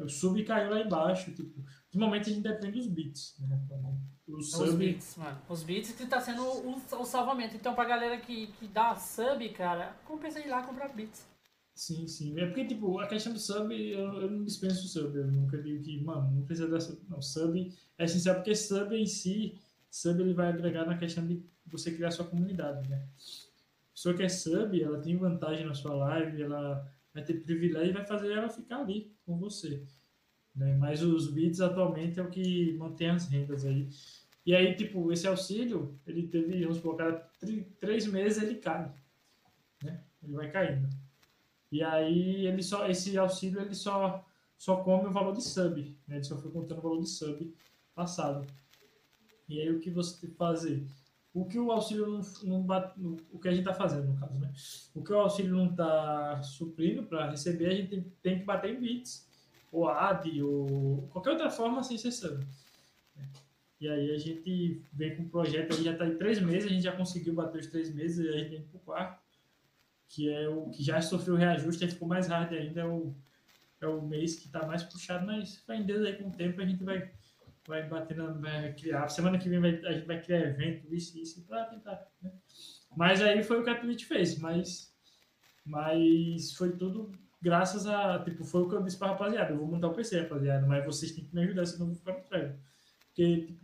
[0.02, 3.60] o sub caiu lá embaixo, tipo, ultimamente a gente depende dos bits, né?
[4.28, 4.64] Os, sub...
[4.64, 5.42] os bits, mano.
[5.48, 7.56] Os bits que tá sendo o, o salvamento.
[7.56, 11.26] Então, pra galera que, que dá sub, cara, compensa ir lá comprar bits.
[11.76, 12.40] Sim, sim.
[12.40, 15.18] É porque, tipo, a questão do sub, eu, eu não dispenso o sub.
[15.18, 16.98] Eu nunca digo que, mano, não precisa da sub.
[17.10, 19.58] Não, sub é essencial porque sub em si,
[19.92, 22.96] sub ele vai agregar na questão de você criar sua comunidade, né?
[22.96, 27.90] A pessoa que é sub, ela tem vantagem na sua live, ela vai ter privilégio
[27.90, 29.84] e vai fazer ela ficar ali com você.
[30.56, 30.78] Né?
[30.78, 33.90] Mas os bits atualmente é o que mantém as rendas aí.
[34.46, 37.30] E aí, tipo, esse auxílio, ele teve, vamos colocar,
[37.80, 38.94] três meses ele cai.
[39.84, 40.02] Né?
[40.24, 40.88] Ele vai caindo.
[41.72, 44.24] E aí, ele só, esse auxílio, ele só,
[44.58, 45.82] só come o valor de sub.
[46.08, 46.16] Né?
[46.18, 47.54] Ele só foi contando o valor de sub
[47.94, 48.46] passado.
[49.48, 50.86] E aí, o que você tem que fazer?
[51.34, 52.98] O que o auxílio não, não bate,
[53.32, 54.54] o que a gente está fazendo, no caso, né?
[54.94, 58.74] O que o auxílio não está suprindo para receber, a gente tem, tem que bater
[58.74, 59.28] em bits
[59.70, 62.46] ou AD, ou qualquer outra forma sem ser sub.
[63.82, 66.74] E aí a gente vem com um projeto, aí já está em três meses, a
[66.74, 69.25] gente já conseguiu bater os três meses, e a gente vem para o quarto,
[70.16, 73.14] que é o que já sofreu reajuste, aí ficou mais hard ainda, é o,
[73.82, 76.62] é o mês que está mais puxado, mas vai em Deus aí com o tempo
[76.62, 77.12] a gente vai,
[77.68, 79.10] vai batendo, vai criar.
[79.10, 82.08] Semana que vem vai, a gente vai criar evento, isso, isso, para tentar.
[82.22, 82.32] Né?
[82.96, 84.96] Mas aí foi o que a Twitch fez, mas,
[85.66, 87.12] mas foi tudo
[87.42, 90.22] graças a, tipo, foi o que eu disse pra rapaziada, eu vou montar o PC,
[90.22, 92.56] rapaziada, mas vocês têm que me ajudar, senão eu vou ficar no trem.
[93.08, 93.56] Porque,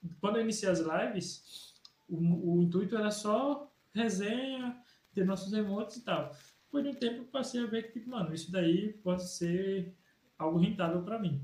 [0.00, 1.74] tipo, quando eu iniciei as lives,
[2.08, 4.76] o, o, intuito era só resenha,
[5.14, 6.34] ter nossos remotos e tal.
[6.64, 9.94] Depois de um tempo eu passei a ver que, tipo, mano, isso daí pode ser
[10.38, 11.40] algo rentável para mim.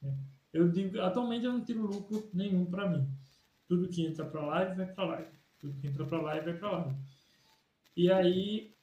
[0.00, 0.16] Né?
[0.52, 3.08] Eu digo, atualmente eu não tiro lucro nenhum para mim.
[3.68, 5.30] Tudo que entra para live vai para live.
[5.58, 6.96] Tudo que entra para live vai para live.
[7.96, 8.74] E aí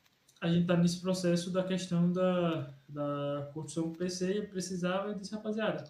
[0.41, 5.15] a gente está nesse processo da questão da, da construção do PC e precisava e
[5.15, 5.83] disse, rapaziada,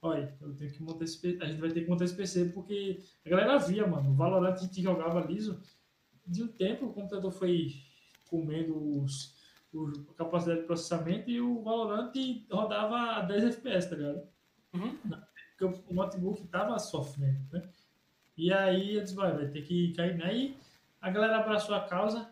[0.00, 3.02] olha, eu tenho que montar esse a gente vai ter que montar esse PC porque
[3.24, 5.60] a galera via, mano, o Valorant a gente jogava liso,
[6.26, 7.74] de um tempo o computador foi
[8.28, 9.34] comendo os,
[9.72, 12.12] os, a capacidade de processamento e o Valorant
[12.50, 14.22] rodava a 10 FPS, tá ligado?
[14.74, 14.98] Uhum.
[15.58, 17.62] Porque o notebook tava sofrendo, né?
[18.36, 20.36] E aí eu disse, vai, vai ter que cair, né?
[20.36, 20.56] E
[21.00, 22.30] a galera abraçou a causa,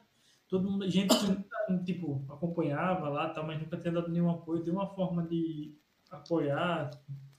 [0.49, 4.75] todo mundo, gente que tipo, acompanhava lá, tal, mas nunca tinha dado nenhum apoio, deu
[4.75, 5.75] uma forma de
[6.11, 6.91] apoiar,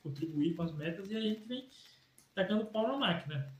[0.02, 1.70] contribuir com as metas, e aí a gente vem
[2.34, 3.55] tacando pau na máquina.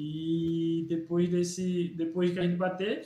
[0.00, 3.04] E depois desse, depois que a gente bater,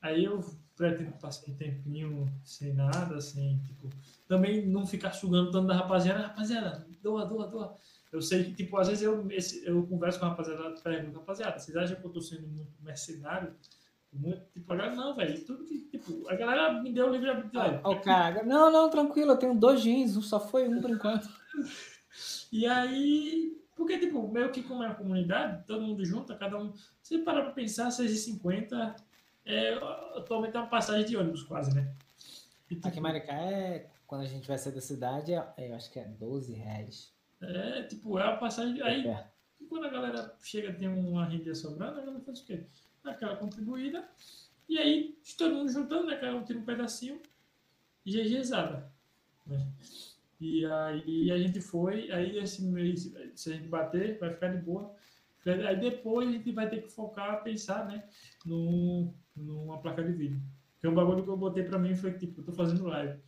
[0.00, 0.38] aí eu
[0.76, 3.88] pretendo passar um tempinho sem nada, sem, tipo,
[4.28, 7.76] também não ficar sugando tanto da rapaziada, rapaziada, doa, doa, doa.
[8.12, 11.58] Eu sei que, tipo, às vezes eu, esse, eu converso com a rapaziada, pergunto, rapaziada,
[11.58, 13.52] vocês acham que eu tô sendo muito mercenário?
[14.12, 15.44] Muito, tipo, agora não, velho.
[15.44, 17.80] Tudo que, tipo, a galera me deu o livre arbítrio.
[17.82, 21.28] Ah, o cara, não, não, tranquilo, eu tenho dois jeans, só foi um por enquanto.
[22.52, 26.74] e aí, porque, tipo, meio que como é uma comunidade, todo mundo junto, cada um.
[27.00, 28.96] Se parar pra pensar, 6,50
[29.46, 29.74] É,
[30.16, 31.94] atualmente é uma passagem de ônibus quase, né?
[32.68, 35.90] Tipo, Aqui em Maricá é, quando a gente vai sair da cidade, é, eu acho
[35.92, 37.14] que é 12 reais.
[37.40, 38.82] É, tipo, é a passagem.
[38.82, 39.24] Aí, é
[39.68, 42.66] quando a galera chega tem uma renda sobrando, a galera faz o quê?
[43.04, 44.08] Aquela contribuída.
[44.68, 46.16] E aí, todo mundo juntando, né?
[46.16, 47.22] Cada um tira um pedacinho
[48.04, 48.90] e GGzada.
[49.46, 49.66] Né?
[50.40, 54.58] E aí a gente foi, aí esse mês, se a gente bater, vai ficar de
[54.58, 54.94] boa.
[55.44, 58.04] Aí depois a gente vai ter que focar, pensar, né,
[58.44, 60.40] no, numa placa de vídeo.
[60.74, 63.18] Porque um bagulho que eu botei pra mim foi tipo, eu tô fazendo live.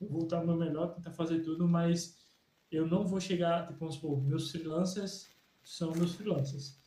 [0.00, 2.18] Eu vou estar no meu melhor, tentar fazer tudo, mas
[2.70, 5.30] eu não vou chegar, tipo, vamos supor, meus freelancers
[5.62, 6.78] são meus freelancers,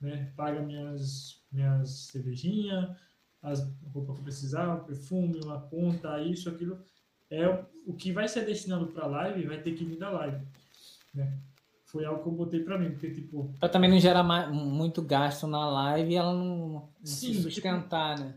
[0.00, 0.32] né?
[0.36, 2.96] Paga minhas, minhas cervejinhas,
[3.42, 3.60] as
[3.92, 6.80] roupas que eu precisar, um perfume, uma conta, isso, aquilo.
[7.34, 10.44] É o que vai ser destinado para live, vai ter que vir da live,
[11.14, 11.36] né?
[11.84, 13.54] Foi algo que eu botei para mim, porque tipo.
[13.60, 17.42] Pra também não gerar mais, muito gasto na live e ela não, não Sim, se
[17.42, 18.34] sustentar, tipo, né?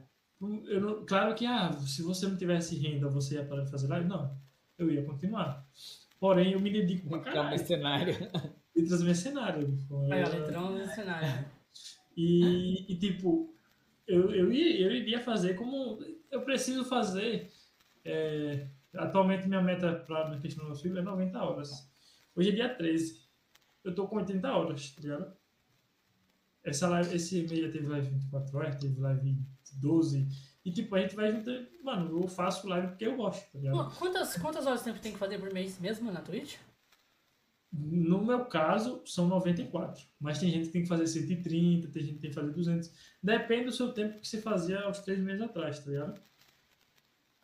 [0.67, 3.87] Eu não, claro que ah, se você não tivesse renda, você ia parar de fazer
[3.87, 4.07] live?
[4.07, 4.31] Não,
[4.77, 5.65] eu ia continuar.
[6.19, 7.49] Porém, eu me dedico pra caralho.
[7.49, 8.15] mercenário.
[8.75, 9.77] Letras mercenário.
[10.11, 11.45] É, letrão mercenário.
[12.15, 13.53] E, e tipo,
[14.07, 15.99] eu, eu, ia, eu iria fazer como
[16.31, 17.51] eu preciso fazer.
[18.05, 21.91] É, atualmente, minha meta para questão do meu filho é 90 horas.
[22.35, 23.27] Hoje é dia 13.
[23.83, 25.37] Eu tô com 80 horas, tá ligado?
[26.63, 29.37] Essa live, esse mês já teve live 24 horas, teve live
[29.73, 30.27] 12.
[30.65, 31.67] E tipo, a gente vai juntando.
[31.81, 33.95] Mano, eu faço live porque eu gosto, tá ligado?
[33.97, 36.57] Quantas, quantas horas tempo tem que fazer por mês mesmo na Twitch?
[37.71, 40.05] No meu caso, são 94.
[40.19, 42.91] Mas tem gente que tem que fazer 130, tem gente que tem que fazer 200.
[43.21, 46.21] Depende do seu tempo que você fazia aos três meses atrás, tá ligado?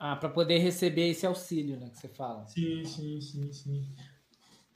[0.06, 2.46] Ah, para poder receber esse auxílio, né, que você fala.
[2.46, 3.96] Sim, sim, sim, sim.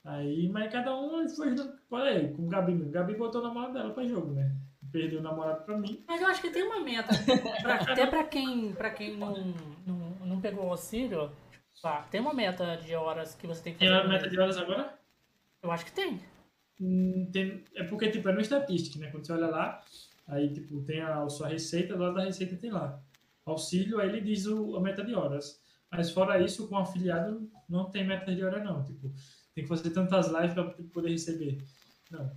[0.02, 1.54] Aí, mas cada um foi.
[1.90, 4.56] Olha aí, com o Gabi, o Gabi botou na mão dela pra jogo, né?
[4.90, 6.02] perdeu o namorado pra mim.
[6.08, 7.12] Mas eu acho que tem uma meta.
[7.60, 9.34] Pra, até pra quem, pra quem não,
[9.86, 11.30] não, não pegou o auxílio,
[11.82, 13.90] tá, tem uma meta de horas que você tem que fazer.
[13.90, 14.98] Tem uma meta de horas agora?
[15.62, 16.18] Eu acho que tem.
[16.80, 17.62] Hum, tem.
[17.74, 19.10] É porque, tipo, é no estatística, né?
[19.10, 19.84] Quando você olha lá,
[20.26, 22.98] aí, tipo, tem a, a sua receita, do lado da receita tem lá.
[23.52, 25.60] Auxílio, aí ele diz o, a meta de horas.
[25.90, 28.84] Mas fora isso, com afiliado, não tem meta de hora, não.
[28.84, 29.12] Tipo,
[29.54, 31.58] tem que fazer tantas lives para poder receber.
[32.10, 32.30] Não.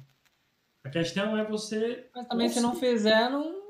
[0.83, 2.09] A questão é você.
[2.15, 3.61] Mas também se não fizer, não.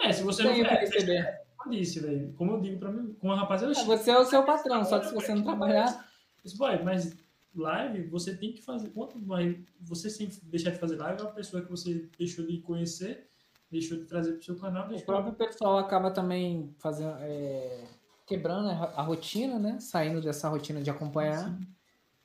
[0.00, 0.80] É, se você não fizer.
[0.80, 1.40] Receber.
[1.68, 2.32] Disse, velho.
[2.34, 3.78] Como eu digo pra mim, com a rapaziada.
[3.78, 6.08] É, você é o seu patrão, só que se você não trabalhar.
[6.56, 7.16] Boy, mas
[7.54, 8.90] live, você tem que fazer.
[8.90, 12.58] Quanto mais você sem deixar de fazer live, é uma pessoa que você deixou de
[12.60, 13.28] conhecer,
[13.70, 14.90] deixou de trazer pro seu canal.
[14.90, 17.16] O próprio pessoal acaba também fazendo.
[17.20, 17.84] É,
[18.26, 19.80] quebrando a rotina, né?
[19.80, 21.48] Saindo dessa rotina de acompanhar.
[21.48, 21.66] Sim.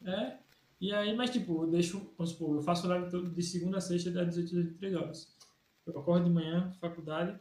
[0.05, 0.37] É,
[0.79, 4.11] e aí, mas tipo, eu deixo, vamos supor, eu faço live de segunda a sexta,
[4.11, 5.37] das 18 às 23 horas.
[5.85, 7.39] Eu acordo de manhã, faculdade,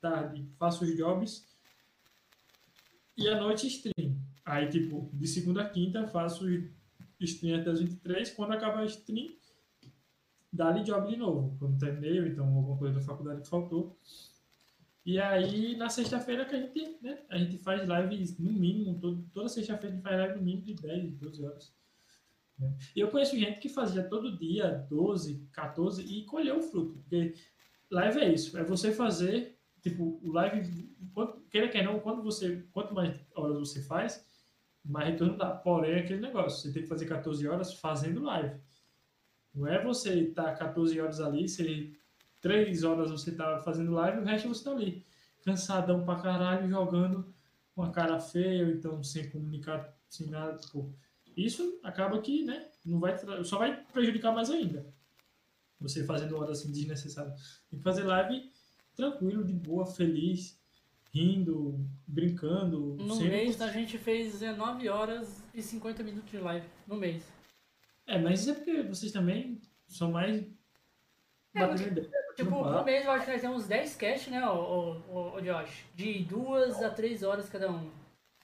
[0.00, 1.44] tarde, faço os jobs
[3.16, 4.16] e à noite stream.
[4.44, 6.44] Aí, tipo, de segunda a quinta, faço
[7.18, 8.30] stream até as 23.
[8.30, 9.26] Quando acaba a stream,
[10.56, 11.56] dá-lhe job de novo.
[11.58, 13.96] Quando terminei, então alguma coisa da faculdade que faltou.
[15.04, 19.24] E aí, na sexta-feira que a gente, né, a gente faz live no mínimo, todo,
[19.32, 21.74] toda sexta-feira a gente faz live no mínimo de 10, 12 horas.
[22.58, 22.74] Né?
[22.96, 26.94] Eu conheço gente que fazia todo dia 12, 14 e colheu o fruto.
[26.94, 27.34] Porque
[27.88, 30.92] live é isso, é você fazer, tipo, o live,
[31.50, 34.26] queira que não, quando você, quanto mais horas você faz,
[34.84, 35.50] mais retorno dá.
[35.50, 38.58] Porém, é aquele negócio, você tem que fazer 14 horas fazendo live.
[39.56, 41.90] Não é você estar tá 14 horas ali, você,
[42.42, 45.02] 3 horas você tá fazendo live, o resto você tá ali.
[45.42, 47.34] Cansadão pra caralho, jogando
[47.74, 50.94] com a cara feia, ou então sem comunicar, sem nada, tipo
[51.34, 53.14] isso acaba que, né, não vai
[53.44, 54.86] só vai prejudicar mais ainda.
[55.80, 57.60] Você fazendo horas assim desnecessárias.
[57.70, 58.50] Tem que fazer live
[58.94, 60.58] tranquilo, de boa, feliz,
[61.12, 62.96] rindo, brincando.
[62.98, 63.30] No sempre...
[63.30, 66.66] mês a gente fez 19 horas e 50 minutos de live.
[66.86, 67.35] No mês.
[68.06, 70.44] É, mas isso é porque vocês também são mais.
[71.54, 75.36] É, ideia, tipo, no mês eu acho que nós temos 10 cash, né, o, o,
[75.36, 75.86] o, Josh?
[75.94, 77.90] De 2 a 3 horas cada um.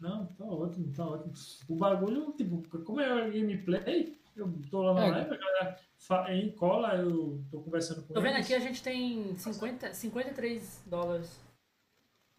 [0.00, 1.32] Não, tá ótimo, tá ótimo.
[1.68, 5.10] O bagulho, tipo, como é gameplay, eu tô lá na é.
[5.10, 8.46] live, a galera em cola, eu tô conversando com Tô vendo eles.
[8.46, 11.40] aqui, a gente tem 50, 53 dólares.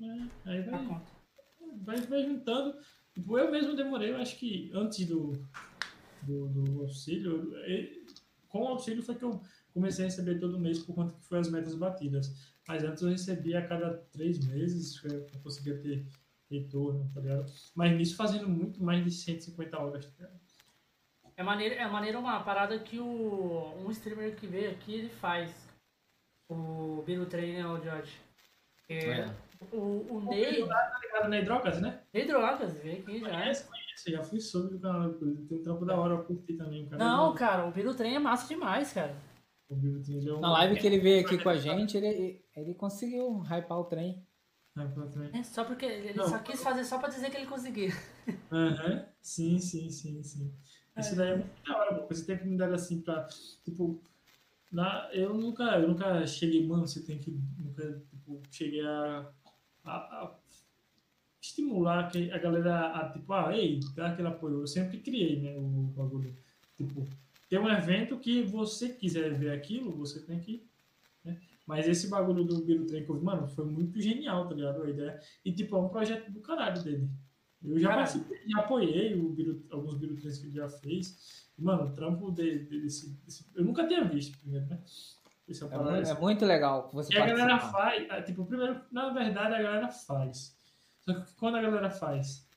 [0.01, 1.01] É, aí vai,
[1.83, 2.75] vai, vai juntando.
[3.13, 5.33] Tipo, eu mesmo demorei, eu acho que antes do,
[6.25, 7.51] do, do auxílio,
[8.47, 9.41] com o auxílio foi que eu
[9.73, 12.53] comecei a receber todo mês por conta que foi as metas batidas.
[12.67, 16.05] Mas antes eu recebia a cada três meses, eu conseguia ter
[16.49, 17.51] retorno, tá ligado?
[17.75, 20.43] Mas nisso fazendo muito mais de 150 horas, tá ligado?
[21.35, 25.51] É maneiro, é maneiro uma parada que o, um streamer que veio aqui, ele faz.
[26.47, 28.19] O Biro Trainer, né, o George.
[28.87, 29.35] É, é.
[29.71, 30.67] O, o O Ney.
[30.67, 32.01] Tá ligado na Hidrocas, né?
[32.13, 33.29] Ney Drogas, veio aqui já.
[33.29, 33.82] Conhece, conhece.
[34.07, 35.45] Já fui sobre do canal dele.
[35.47, 36.83] Tem um trampo da hora, eu curti também.
[36.85, 39.15] O cara Não, é- cara, o Biru Trem é massa demais, cara.
[39.69, 41.95] O Biru tem- ele é um- Na live que ele veio aqui com a gente,
[41.97, 44.25] ele, ele conseguiu hypar o trem.
[44.75, 45.33] É, pra trás.
[45.33, 46.27] É só porque ele Não.
[46.27, 47.91] só quis fazer só pra dizer que ele conseguiu.
[48.51, 50.51] Aham, sim, sim, sim, sim.
[50.97, 52.07] Isso daí é muito da hora, pô.
[52.07, 53.27] Você tem oportunidade assim pra,
[53.63, 54.01] tipo,
[54.71, 59.31] na, eu nunca, eu nunca cheguei, mano, você tem que, nunca, tipo, cheguei a,
[59.83, 60.35] a, a
[61.43, 64.61] estimular que a galera a, tipo, ah, ei, dá aquele apoio.
[64.61, 66.33] Eu sempre criei, né, o bagulho.
[66.77, 67.05] Tipo,
[67.49, 70.65] tem um evento que você quiser ver aquilo, você tem que,
[71.23, 71.37] né?
[71.67, 74.83] Mas esse bagulho do Biro Trem, mano, foi muito genial, tá ligado?
[74.83, 75.19] A ideia.
[75.43, 77.09] E, tipo, é um projeto do caralho dele.
[77.63, 81.51] Eu já participei, já apoiei o Biru, alguns Biru Trens que ele já fez.
[81.57, 84.79] E, mano, o trampo dele, desse, desse- Eu nunca tinha visto primeiro, né?
[85.47, 89.55] Esse É, é muito legal você E a galera faz, ah, tipo, primeiro, na verdade
[89.55, 90.57] a galera faz.
[91.05, 92.47] Só que quando a galera faz,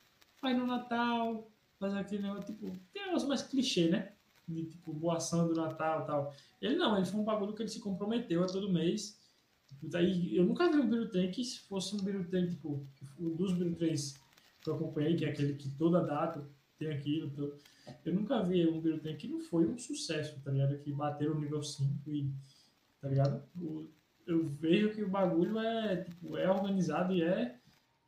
[0.41, 4.13] faz no Natal, faz aquele negócio, tipo, tem um negócio mais clichê, né?
[4.47, 6.35] De tipo, boa ação do Natal e tal.
[6.63, 9.19] Ele não, ele foi um bagulho que ele se comprometeu a todo mês.
[9.83, 12.87] Daí, eu nunca vi um Birutrem que se fosse um Birutrem, tipo,
[13.19, 14.15] dos Birutrens
[14.63, 16.49] que eu acompanhei, que é aquele que toda data
[16.79, 17.31] tem aquilo.
[17.31, 17.57] todo-
[18.05, 20.79] Eu nunca vi um Birutrem que não foi um sucesso, tá ligado?
[20.79, 22.31] Que bateram o nível 5 e,
[23.01, 23.43] tá ligado?
[23.61, 23.87] O-
[24.27, 27.59] eu vejo que o bagulho é, tipo, é organizado e é.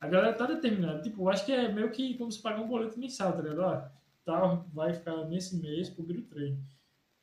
[0.00, 1.00] A galera tá determinada.
[1.02, 3.60] Tipo, eu acho que é meio que como se pagar um boleto mensal, tá ligado?
[3.62, 3.82] Ó,
[4.24, 6.58] tal, vai ficar nesse mês pro Biro Trem.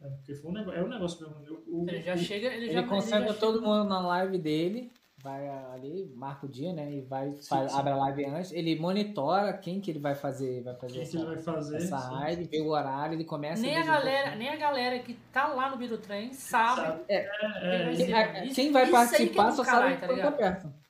[0.01, 1.63] É, porque foi um negócio, é um negócio mesmo.
[1.67, 2.47] O, o- Ele já o- chega.
[2.47, 4.91] Ele, Ele já, já todo chega- mundo na live dele,
[5.23, 6.91] vai ali, marca o dia, né?
[6.95, 7.79] E vai, Sim, faz- sim.
[7.79, 8.51] abre a live antes.
[8.51, 11.77] Ele monitora quem que ele vai fazer, vai fazer que essa, ele vai fazer.
[11.77, 12.13] essa sim.
[12.13, 15.69] live, vê o horário, ele começa Nem a galera, nem a galera que tá lá
[15.69, 16.81] no Biru Trem sabe.
[16.81, 17.01] Sabe?
[17.07, 17.15] É,
[17.61, 20.84] É, Quem- a- isso- Quem vai é participar só caralho, sabe tá quando tá perto.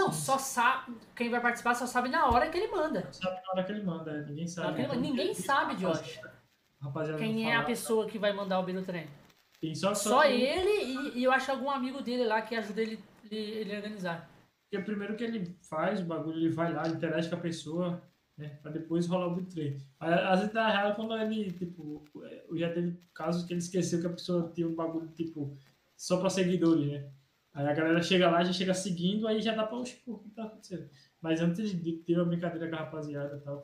[0.00, 0.96] Não, só sabe.
[1.14, 3.06] Quem vai participar só sabe na hora que ele manda.
[3.12, 4.82] sabe na hora que ele manda, ninguém Na sabe.
[4.82, 4.96] manda.
[4.96, 6.20] Ninguém sabe, Josh,
[6.80, 9.06] Rapaziada, quem é a pessoa que vai mandar o Biru Trem.
[9.60, 12.98] Tem só, Só ele e, e eu acho algum amigo dele lá que ajuda ele,
[13.30, 14.30] ele, ele a organizar.
[14.70, 18.02] Porque primeiro que ele faz o bagulho, ele vai lá, interage com a pessoa,
[18.38, 18.58] né?
[18.62, 19.86] Pra depois rolar o bitrate.
[19.98, 22.02] Às vezes dá errado quando ele, tipo,
[22.54, 25.54] já teve casos que ele esqueceu que a pessoa tinha um bagulho, tipo,
[25.94, 27.10] só pra seguidores, né?
[27.52, 30.18] Aí a galera chega lá, já chega seguindo, aí já dá pra, oxe, pô, o
[30.20, 30.88] que tá acontecendo?
[31.20, 33.60] Mas antes de ter uma brincadeira com a rapaziada e tal.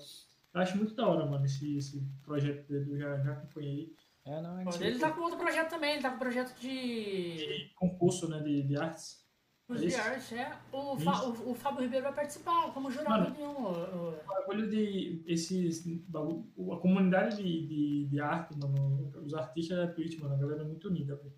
[0.54, 3.94] Eu acho muito da hora, mano, esse, esse projeto dele, eu já, já acompanhei.
[4.24, 7.70] É, não, Pô, Ele tá com outro projeto também, ele tá com projeto de.
[7.76, 9.24] Concurso, né, de, de artes.
[9.68, 9.96] Os Isso.
[9.96, 10.52] de arte, é.
[10.72, 11.42] O, Fa- Isso.
[11.44, 13.34] o, o Fábio Ribeiro vai participar como jurado Mano.
[13.36, 13.62] de um.
[13.64, 15.22] o- O bagulho de.
[15.26, 20.38] Esses, bagulho, a comunidade de, de, de arte, mano, os artistas da Twitch, mano, a
[20.38, 21.32] galera é muito unida, velho.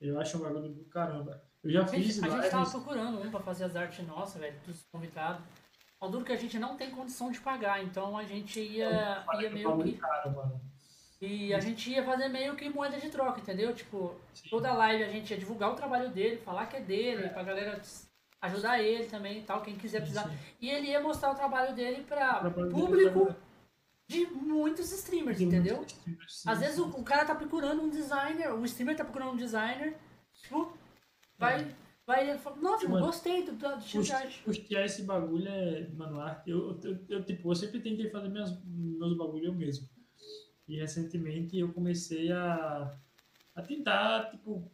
[0.00, 1.42] Eu acho um bagulho do caramba.
[1.64, 2.72] Eu já A fiz gente, a gente tava lives.
[2.72, 5.42] procurando um pra fazer as artes nossas, velho, dos convidados.
[6.00, 9.48] Ao duro que a gente não tem condição de pagar, então a gente ia, ia
[9.48, 9.92] um meio que.
[9.98, 10.60] caro, mano.
[11.20, 13.74] E a gente ia fazer meio que moeda de troca, entendeu?
[13.74, 14.48] Tipo, Sim.
[14.50, 17.82] toda live a gente ia divulgar o trabalho dele, falar que é dele, pra galera
[18.40, 20.28] ajudar ele também e tal, quem quiser precisar.
[20.28, 20.38] Sim.
[20.60, 23.34] E ele ia mostrar o trabalho dele pra trabalho dele público pra-
[24.06, 25.78] de muitos streamers, de entendeu?
[25.78, 26.82] muitos streamers, sim, Às vezes sim.
[26.82, 29.96] o, o cara tá procurando um designer, o streamer tá procurando um designer,
[30.40, 30.72] tipo,
[31.38, 31.74] vai,
[32.06, 34.42] vai, ele fala, nossa, Mano, gostei do, do arte.
[34.44, 36.50] Custear esse bagulho é, mano, arte.
[36.50, 39.88] Eu, eu, eu, tipo, eu sempre tentei fazer minhas, meus bagulhos eu mesmo.
[40.66, 42.94] E recentemente eu comecei a,
[43.54, 44.70] a tentar, tipo,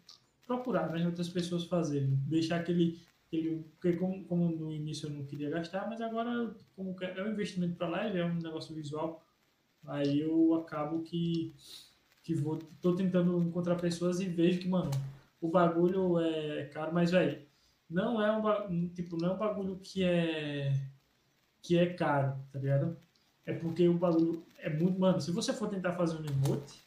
[0.47, 2.19] procurar, né, outras pessoas fazerem.
[2.27, 6.97] Deixar aquele, aquele porque como, como no início eu não queria gastar, mas agora, como
[6.97, 9.24] que é um investimento para live, é um negócio visual,
[9.86, 11.55] aí eu acabo que,
[12.23, 14.91] que vou, tô tentando encontrar pessoas e vejo que, mano,
[15.45, 17.39] o bagulho é caro, mas, velho,
[17.89, 20.73] não é um, tipo, não é um bagulho que é
[21.61, 22.97] que é caro, tá ligado?
[23.45, 26.83] É porque o bagulho é muito, mano, se você for tentar fazer um emote,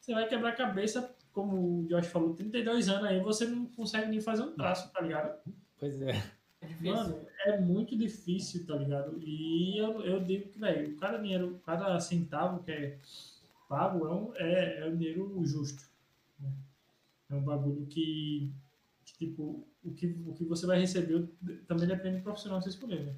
[0.00, 4.08] você vai quebrar a cabeça, como o Josh falou, 32 anos aí, você não consegue
[4.08, 5.40] nem fazer um traço, tá ligado?
[5.78, 6.20] Pois é.
[6.60, 6.90] É.
[6.90, 9.16] Mano, é muito difícil, tá ligado?
[9.20, 12.98] E eu, eu digo que, velho, cada dinheiro, cada centavo que é
[13.68, 15.91] pago é, um, é, é um dinheiro justo.
[17.32, 18.52] É um bagulho que,
[19.04, 21.26] que, tipo, o que, o que você vai receber
[21.66, 23.16] também depende do profissional que você escolher, né?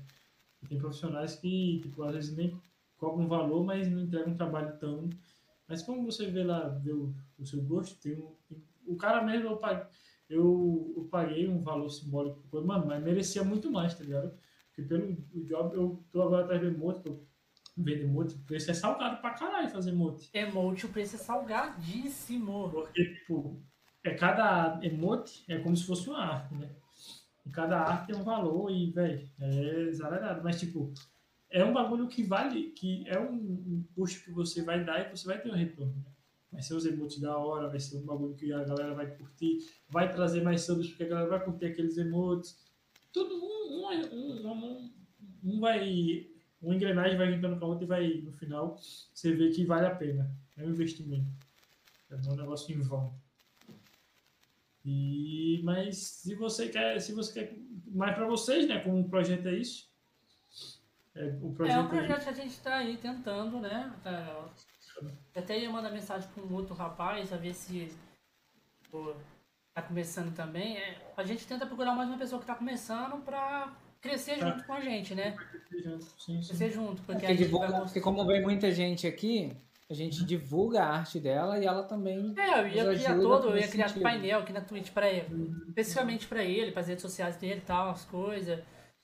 [0.63, 2.57] E tem profissionais que, tipo, às vezes nem
[2.97, 5.11] cobram valor, mas não entregam um trabalho tão...
[5.67, 8.33] Mas como você vê lá, vê o, o seu gosto, tem um...
[8.49, 9.87] tem- o cara mesmo, eu paguei,
[10.29, 14.33] eu, eu paguei um valor simbólico, mano, mas merecia muito mais, tá ligado?
[14.69, 17.19] Porque pelo o job, eu tô agora atrás do emote, tô
[17.77, 20.29] vendo emote, o preço é salgado pra caralho fazer emote.
[20.33, 22.71] Emote, o preço é salgadíssimo.
[22.71, 23.63] Porque, tipo,
[24.05, 26.71] é cada emote é como se fosse uma arte, né?
[27.45, 30.43] E cada arte tem um valor e, velho, é exagerado.
[30.45, 30.93] Mas, tipo,
[31.51, 35.27] é um bagulho que vale, que é um, custo que você vai dar e você
[35.27, 35.95] vai ter um retorno.
[35.95, 36.11] Né?
[36.53, 39.59] Vai ser os emotes da hora, vai ser um bagulho que a galera vai curtir,
[39.89, 42.59] vai trazer mais subs porque a galera vai curtir aqueles emotes.
[43.13, 44.91] Tudo um, um, um,
[45.45, 46.29] um vai.
[46.63, 48.79] Um engrenagem vai limpando com a outra e vai, no final,
[49.13, 50.31] você vê que vale a pena.
[50.57, 51.31] É um investimento.
[52.11, 53.15] É um negócio em vão.
[54.85, 57.57] E, mas se você quer, se você quer
[57.87, 59.89] mais para vocês, né, como um projeto é isso.
[61.15, 62.25] É, o projeto é um projeto é...
[62.25, 63.93] que a gente está aí tentando, né?
[64.03, 64.51] Tá,
[65.35, 67.91] até ia mandar mensagem para um outro rapaz, a ver se
[68.91, 69.15] pô,
[69.73, 70.77] tá começando também.
[70.77, 74.51] É, a gente tenta procurar mais uma pessoa que está começando para crescer tá.
[74.51, 75.33] junto com a gente, né?
[75.33, 76.49] Crescer junto, sim, sim.
[76.49, 77.03] Crescer junto.
[77.03, 77.81] Porque, porque, divulga, vai...
[77.83, 79.57] porque como vem muita gente aqui,
[79.91, 82.35] a gente divulga a arte dela e ela também.
[82.39, 84.03] É, eu ia criar todo, eu ia criar sentido.
[84.03, 85.65] painel aqui na Twitch para ele, uhum.
[85.69, 88.61] especificamente para ele, para as redes sociais dele e tal, as coisas.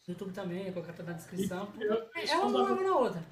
[0.09, 1.69] YouTube também, colocar na descrição.
[1.79, 3.23] Eu, é uma logo na outra.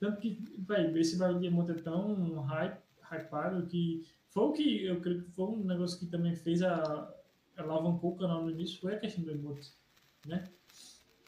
[0.00, 2.80] Tanto que, velho, esse bagulho de monte é tão hype,
[3.12, 7.14] hypado que foi o que eu creio que foi um negócio que também fez a.
[7.56, 9.72] alavancou o canal no início, foi a questão do emote,
[10.26, 10.44] né?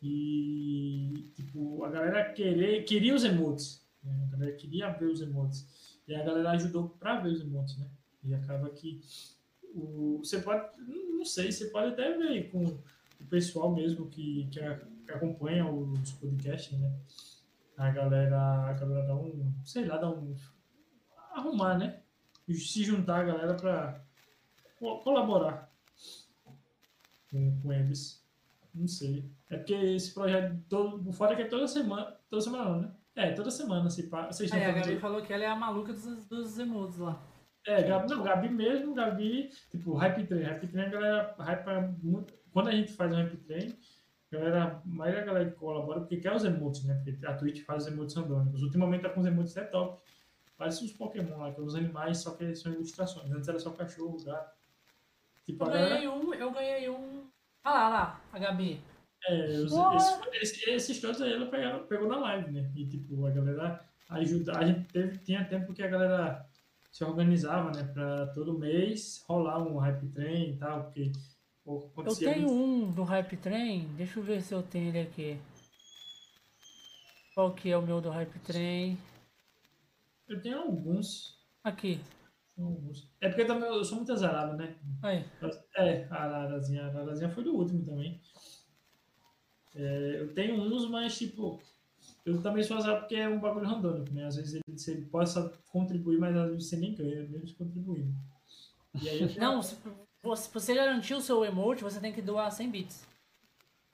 [0.03, 3.87] E, tipo, a galera querer, queria os emotes.
[4.03, 4.25] Né?
[4.27, 5.99] A galera queria ver os emotes.
[6.07, 7.87] E a galera ajudou para ver os emotes, né?
[8.25, 9.01] E acaba que
[9.75, 14.61] o, você pode, não sei, você pode até ver com o pessoal mesmo que, que,
[15.11, 16.93] acompanha os podcasts, né?
[17.77, 20.35] A galera, a galera dá um, sei lá, dá um.
[21.33, 22.01] arrumar, né?
[22.53, 24.05] Se juntar a galera para
[24.79, 25.73] colaborar
[27.31, 28.23] com, com eles.
[28.75, 29.25] Não sei.
[29.49, 32.17] É porque esse projeto, todo, fora que é toda semana.
[32.29, 32.93] Toda semana não, né?
[33.17, 35.01] É, toda semana se Vocês é, a Gabi de...
[35.01, 37.21] falou que ela é a maluca dos, dos emotes lá.
[37.67, 40.43] É, Gabi, não, Gabi mesmo, Gabi, tipo, Hype Train.
[40.43, 42.33] Hype Train, a galera hype muito.
[42.53, 43.77] Quando a gente faz um Hype Train,
[44.33, 46.95] a galera, a maioria da galera que colabora porque quer os emotes, né?
[47.05, 48.63] Porque a Twitch faz os emotes randômicos.
[48.63, 50.01] Ultimamente tá com os emotes é top.
[50.57, 53.31] Parece os Pokémon lá, que é os animais, só que são ilustrações.
[53.31, 54.55] Antes era só cachorro, gato.
[55.45, 56.13] Tipo, eu ganhei galera...
[56.13, 57.27] um, eu ganhei um.
[57.65, 58.81] Ah lá, lá, a Gabi.
[59.29, 59.73] É, os,
[60.41, 62.71] esses, esses, todos aí ela pegou, pegou na live, né?
[62.75, 64.59] E tipo, a galera ajuda.
[64.59, 66.47] A gente teve, tinha tempo que a galera
[66.91, 67.85] se organizava, né?
[67.93, 71.13] Pra todo mês rolar um hype train e tal, porque
[71.67, 72.53] Eu tenho muito...
[72.53, 75.39] um do hype train, deixa eu ver se eu tenho ele aqui.
[77.35, 78.99] Qual que é o meu do hype train?
[80.29, 81.39] Eu tenho alguns.
[81.63, 82.01] Aqui.
[82.59, 83.09] Alguns.
[83.21, 84.75] É porque também eu sou muito azarado, né?
[85.03, 85.25] Aí.
[85.77, 88.21] É, a Ararazinha, a Ararazinha foi do último também.
[89.75, 91.61] É, eu tenho uns, mas tipo,
[92.25, 94.27] eu também sou azar porque é um bagulho randômico, né?
[94.27, 98.15] Às vezes ele, ele possa contribuir, mas às vezes você nem ganha, mesmo se contribuindo.
[99.03, 99.77] E aí Não, se
[100.53, 103.07] você garantir o seu emote, você tem que doar 100 bits.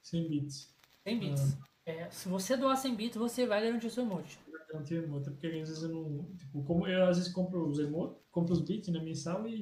[0.03, 0.75] 100 bits.
[1.05, 1.57] 100 bits.
[1.61, 1.67] Ah.
[1.87, 4.39] É, se você doar 100 bits, você vai garantir o seu emote.
[4.51, 6.25] Vai garantir o emote, porque às vezes eu não.
[6.37, 9.61] Tipo, como eu às vezes compro os emotes, compro os bits na né, mensal e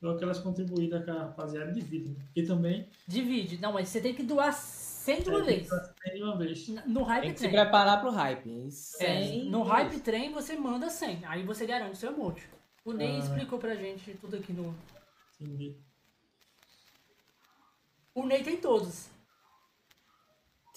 [0.00, 2.10] dou aquelas contribuídas com a rapaziada divide.
[2.10, 2.24] Né?
[2.34, 2.88] E também.
[3.06, 4.52] Divide, não, mas você tem que doar
[5.06, 5.68] 100 de uma vez.
[5.68, 6.68] de uma vez.
[6.84, 7.50] No Hype Tem que Train.
[7.50, 8.68] se preparar pro Hype.
[8.98, 11.24] É, no Hype Train você manda 100.
[11.26, 12.48] Aí você garante o seu emote.
[12.84, 13.18] O Ney ah.
[13.18, 14.74] explicou pra gente tudo aqui no.
[15.40, 15.76] Entendi.
[18.14, 19.08] O Ney tem todos.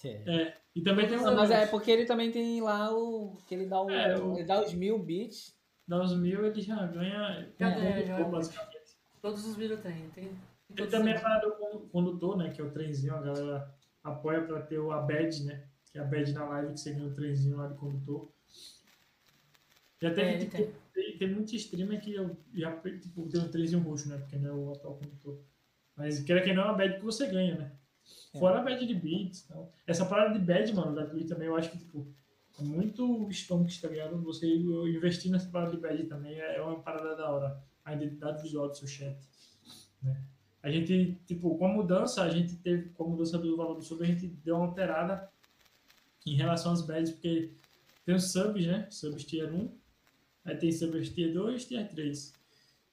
[0.06, 0.54] É.
[0.76, 3.36] E também tem Não, mas é porque ele também tem lá o.
[3.48, 4.36] que ele dá, o, é, o...
[4.36, 5.58] Ele dá os mil bits.
[5.88, 7.52] Dá os mil, ele já ganha.
[7.60, 8.18] Já ganha, já.
[9.22, 10.08] Todos os mil tem.
[10.12, 10.32] tem
[10.78, 12.52] ele também é parado com o condutor, né?
[12.52, 13.79] Que é o trenzinho, a galera
[14.10, 15.64] apoia para ter o ABED, né?
[15.92, 18.32] Que é a BED na live que você ganha o trenzinho lá de condutor.
[20.02, 20.74] Já teve, é, tipo, tem.
[20.94, 24.18] Tem, tem muito streamer que eu já tipo, tem um trenzinho roxo, né?
[24.18, 25.40] Porque não é o atual condutor.
[25.96, 27.72] Mas quer que não é uma bad que você ganha, né?
[28.34, 28.40] É.
[28.40, 29.46] Fora a bad de beats.
[29.46, 29.70] Então.
[29.86, 32.08] Essa parada de bad, mano, da Twitch também, eu acho que, tipo,
[32.60, 34.22] é muito stonks, tá ligado?
[34.24, 37.64] Você investir nessa parada de bad também é uma parada da hora.
[37.84, 39.18] A identidade visual do seu chat,
[40.02, 40.22] né?
[40.62, 43.82] A gente, tipo, com a mudança, a gente teve, com a mudança do valor do
[43.82, 45.30] sub, a gente deu uma alterada
[46.26, 47.52] em relação às badges, porque
[48.06, 48.88] tem os subs, né?
[48.90, 49.72] Subs tier 1,
[50.46, 52.34] aí tem subs tier 2 tier 3.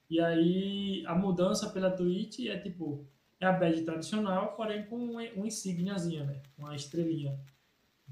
[0.09, 3.05] E aí a mudança pela Twitch é tipo,
[3.41, 6.41] é a badge tradicional, porém com uma, insígniazinha, né?
[6.57, 7.39] Uma estrelinha,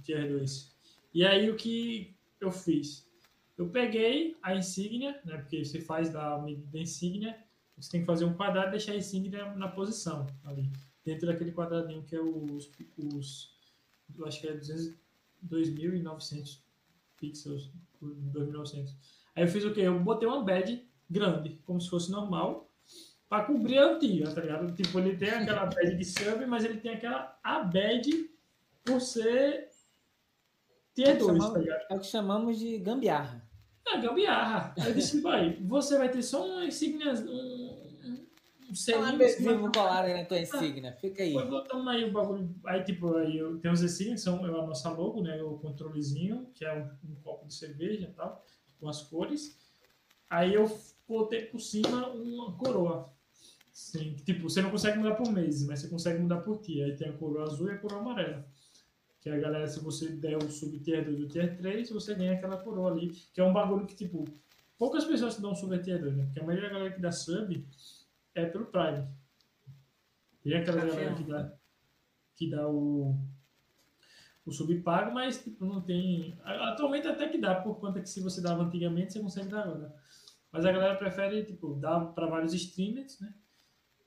[0.02, 0.74] tier 2.
[1.12, 3.09] E aí o que eu fiz?
[3.56, 5.36] Eu peguei a insígnia, né?
[5.36, 7.39] Porque você faz da medida insígnia,
[7.77, 10.71] você tem que fazer um quadrado e deixar a insígnia na posição ali,
[11.05, 13.55] dentro daquele quadradinho que é os, os
[14.17, 16.61] eu acho que é 2.900
[17.17, 17.71] pixels,
[18.03, 18.95] 2.900.
[19.35, 19.81] Aí eu fiz o que?
[19.81, 22.71] Eu botei uma bed grande, como se fosse normal,
[23.29, 24.75] pra cobrir a antiga, tá ligado?
[24.75, 28.31] Tipo, ele tem aquela bad de sub, mas ele tem aquela a bad
[28.85, 29.71] por ser
[30.95, 31.87] tier 2, tá ligado?
[31.91, 33.44] É o que chamamos de gambiarra.
[33.86, 34.74] É, gambiarra.
[34.85, 38.24] Eu disse, vai, você vai ter só uma insígnia, um,
[38.70, 39.06] um, selinho.
[39.06, 40.93] adesivo colar aí na tua insígnia.
[41.01, 41.32] Fica aí.
[41.32, 42.55] Foi botando aí o bagulho.
[42.65, 45.43] Aí, tipo, aí eu tenho os insígnias, que são é a nossa logo, né?
[45.43, 48.44] O controlezinho, que é um, um copo de cerveja e tal,
[48.81, 49.59] com as cores.
[50.31, 50.66] Aí eu
[51.06, 53.12] botei por cima uma coroa.
[53.73, 56.86] Sim, tipo, você não consegue mudar por mês, mas você consegue mudar por dia.
[56.86, 58.47] Aí tem a coroa azul e a coroa amarela.
[59.25, 62.59] Que a galera, se você der o sub-tier 2 do tier 3, você ganha aquela
[62.59, 63.09] coroa ali.
[63.33, 64.23] Que é um bagulho que, tipo,
[64.77, 66.25] poucas pessoas dão sub tier 2, né?
[66.27, 67.67] Porque a maioria da galera que dá sub
[68.35, 69.09] é pelo Prime.
[70.43, 71.53] Tem aquela Tá galera que dá,
[72.37, 73.19] que dá o,
[74.45, 76.39] o sub pago, mas tipo, não tem.
[76.45, 79.95] Atualmente até que dá, por conta que se você dava antigamente, você consegue dar agora.
[80.53, 83.35] Mas a galera prefere, tipo, dar para vários streamers, né?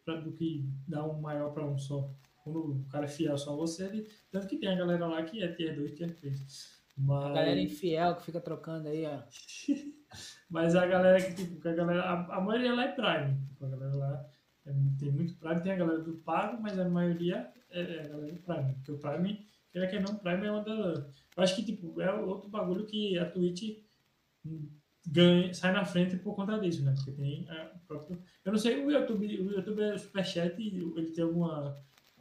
[0.05, 2.07] Pra, do que dar um maior para um só.
[2.47, 5.21] Quando o cara é fiel só a você, ele, tanto que tem a galera lá
[5.23, 6.77] que é tier 2, tier 3.
[6.97, 7.25] Mas...
[7.25, 9.21] A galera infiel que fica trocando aí, ó.
[10.49, 12.01] Mas a galera que, tipo, a galera.
[12.03, 13.37] A, a maioria lá é Prime.
[13.49, 14.25] Tipo, a galera lá
[14.65, 18.07] é- tem muito Prime, tem a galera do Pago, mas a maioria é, é a
[18.07, 18.73] galera do Prime.
[18.75, 20.71] Porque o Prime, quer que não, Prime é uma da.
[20.73, 23.83] Eu acho que, tipo, é outro bagulho que a Twitch
[25.05, 26.93] ganha, sai na frente por conta disso, né?
[26.95, 28.17] Porque tem a própria.
[28.43, 31.75] Eu não sei, o YouTube, o YouTube é Superchat, ele tem alguma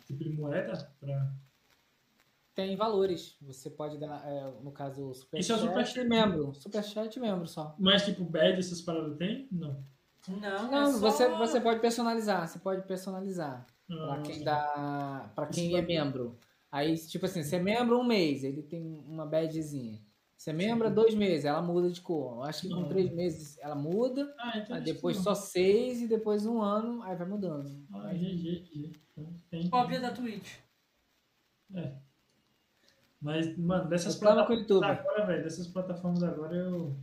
[0.06, 1.32] tipo de moeda pra.
[2.54, 3.36] Tem valores.
[3.42, 6.08] Você pode dar, é, no caso, Superchat Isso é o Superchat.
[6.08, 6.54] membro.
[6.54, 7.74] Superchat membro só.
[7.78, 9.46] Mas, tipo, badge, essas paradas tem?
[9.52, 9.84] Não.
[10.26, 10.98] Não, Não, é só...
[10.98, 12.48] você, você pode personalizar.
[12.48, 13.66] Você pode personalizar.
[13.86, 15.30] Pra Ah, quem dá.
[15.34, 16.36] Para quem Isso é membro.
[16.72, 20.00] Aí, tipo assim, você é membro um mês, ele tem uma badgezinha.
[20.36, 22.36] Você é membro há dois meses, ela muda de cor.
[22.36, 22.88] Eu acho que com Não.
[22.88, 27.26] três meses ela muda, Ah, então depois só seis e depois um ano, aí vai
[27.26, 27.82] mudando.
[27.94, 28.92] Ah, GG,
[29.50, 29.70] GG.
[29.70, 30.56] Cópia da Twitch.
[31.74, 31.92] É.
[33.20, 34.84] Mas, mano, dessas Reclama com o YouTube.
[34.84, 36.94] agora, velho, dessas plataformas agora eu.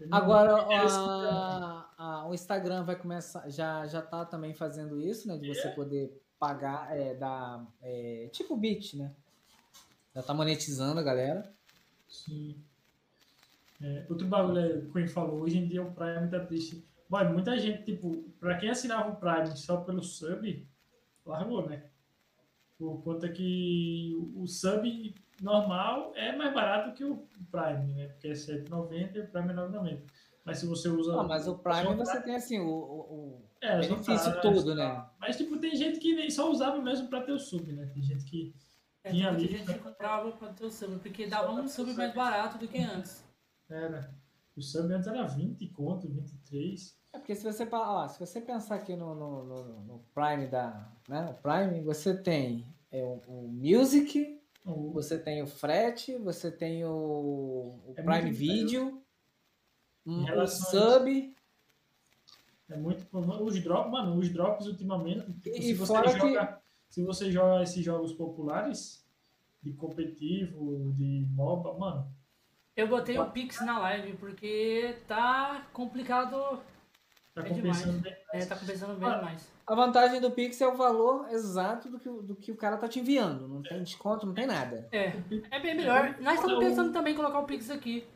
[0.00, 5.36] eu Agora, a- a- o Instagram vai começar, já, já tá também fazendo isso, né?
[5.36, 9.14] De você poder pagar, é, dar, é, tipo bit, né?
[10.14, 11.52] Já tá monetizando a galera.
[12.14, 12.56] Sim.
[13.82, 16.84] É, outro bagulho é, o Queen falou, hoje em dia o Prime tá triste.
[17.08, 20.66] Mano, muita gente, tipo, pra quem assinava o Prime só pelo sub,
[21.26, 21.84] largou, né?
[22.78, 28.08] Por conta que o sub normal é mais barato que o Prime, né?
[28.08, 30.02] Porque é R$ 7,90 e o Prime é 9,90.
[30.44, 31.20] Mas se você usa.
[31.20, 35.04] Ah, mas o Prime só você tem assim, o, o- É, benefício pra- todo, né?
[35.18, 37.86] Mas, tipo, tem gente que nem só usava mesmo pra ter o sub, né?
[37.92, 38.54] Tem gente que.
[39.04, 42.14] É, Tinha ali- gente que comprava pra ter o sub, porque dava um sub mais
[42.14, 43.22] barato do que antes.
[43.68, 44.10] Era.
[44.56, 46.96] O sub antes era 20 conto, 23.
[47.12, 50.90] É porque se você, ó, se você pensar aqui no, no, no- no Prime da.
[51.08, 56.50] Né, o Prime, você tem é, o, o Music, O- você tem o frete, você
[56.50, 56.90] tem o,
[57.86, 59.02] o É Prime Video,
[60.06, 61.34] um, o a Sub.
[62.70, 63.06] É muito.
[63.12, 65.30] Os drops, mano, os drops ultimamente.
[65.34, 66.62] Tipo, E se, você fora que- joga,
[66.94, 69.04] se você joga esses jogos populares,
[69.60, 72.06] de competitivo, de MOBA, mano.
[72.76, 76.60] Eu botei o Pix na live, porque tá complicado.
[77.34, 78.14] Tá É compensando bem.
[78.32, 79.52] É, tá compensando bem Ah, demais.
[79.66, 82.76] A vantagem do Pix é o valor exato do que, o- do que o cara
[82.76, 83.48] tá te enviando.
[83.48, 84.88] Não tem desconto, não tem nada.
[84.92, 85.14] É,
[85.50, 86.16] é bem melhor.
[86.20, 88.06] Nós estamos o- pensando também em colocar o Pix aqui.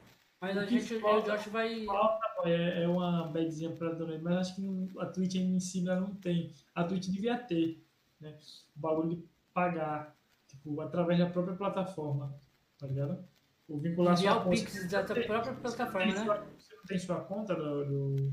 [0.40, 1.84] Mas a gente, o Josh vai.
[1.84, 5.88] Falta, É, é uma badzinha pra dona, mas acho que a Twitch ainda em si
[5.88, 6.52] ela não tem.
[6.72, 7.84] A Twitch devia ter,
[8.20, 8.38] né?
[8.76, 10.14] O bagulho de pagar,
[10.46, 12.34] tipo, através da própria plataforma,
[12.78, 13.24] tá ligado?
[13.68, 14.56] Ou vincular Enviar sua o conta.
[14.56, 16.24] Pix da própria plataforma, né?
[16.24, 17.84] sua- Você não tem sua conta do.
[18.16, 18.32] do-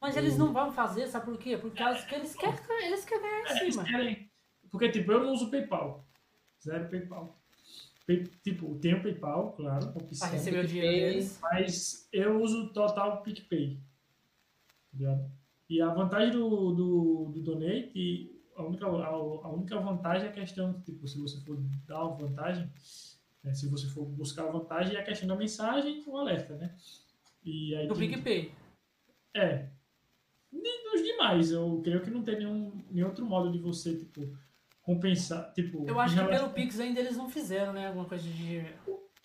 [0.00, 1.56] Mas eles não vão fazer, sabe por quê?
[1.56, 2.54] Por causa que eles querem,
[2.86, 3.84] eles querem ganhar É, em eles cima.
[3.86, 4.30] querem-
[4.70, 6.04] Porque, tipo, eu não uso PayPal.
[6.62, 7.38] Zero PayPal.
[8.06, 10.28] Pay- tipo, tenho PayPal, claro, opção.
[10.28, 11.38] Pra receber o dinheiro deles.
[11.40, 13.78] Mas eu uso total PicPay.
[13.78, 15.30] Tá ligado?
[15.70, 20.32] E a vantagem do, do, do Donate, a única, a, a única vantagem é a
[20.34, 21.56] questão, tipo, se você for
[21.86, 22.70] dar uma vantagem,
[23.42, 26.54] né, se você for buscar a vantagem, é a questão da mensagem e o alerta,
[26.56, 26.74] né?
[27.44, 28.52] E aí Do tem- PicPay.
[29.34, 29.66] É.
[30.52, 34.36] Nem dos demais, eu creio que não tem nenhum, nenhum outro modo de você, tipo,
[34.82, 35.84] compensar, tipo...
[35.88, 37.88] Eu acho que relação- pelo Pix ainda eles não fizeram, né?
[37.88, 38.64] Alguma coisa de.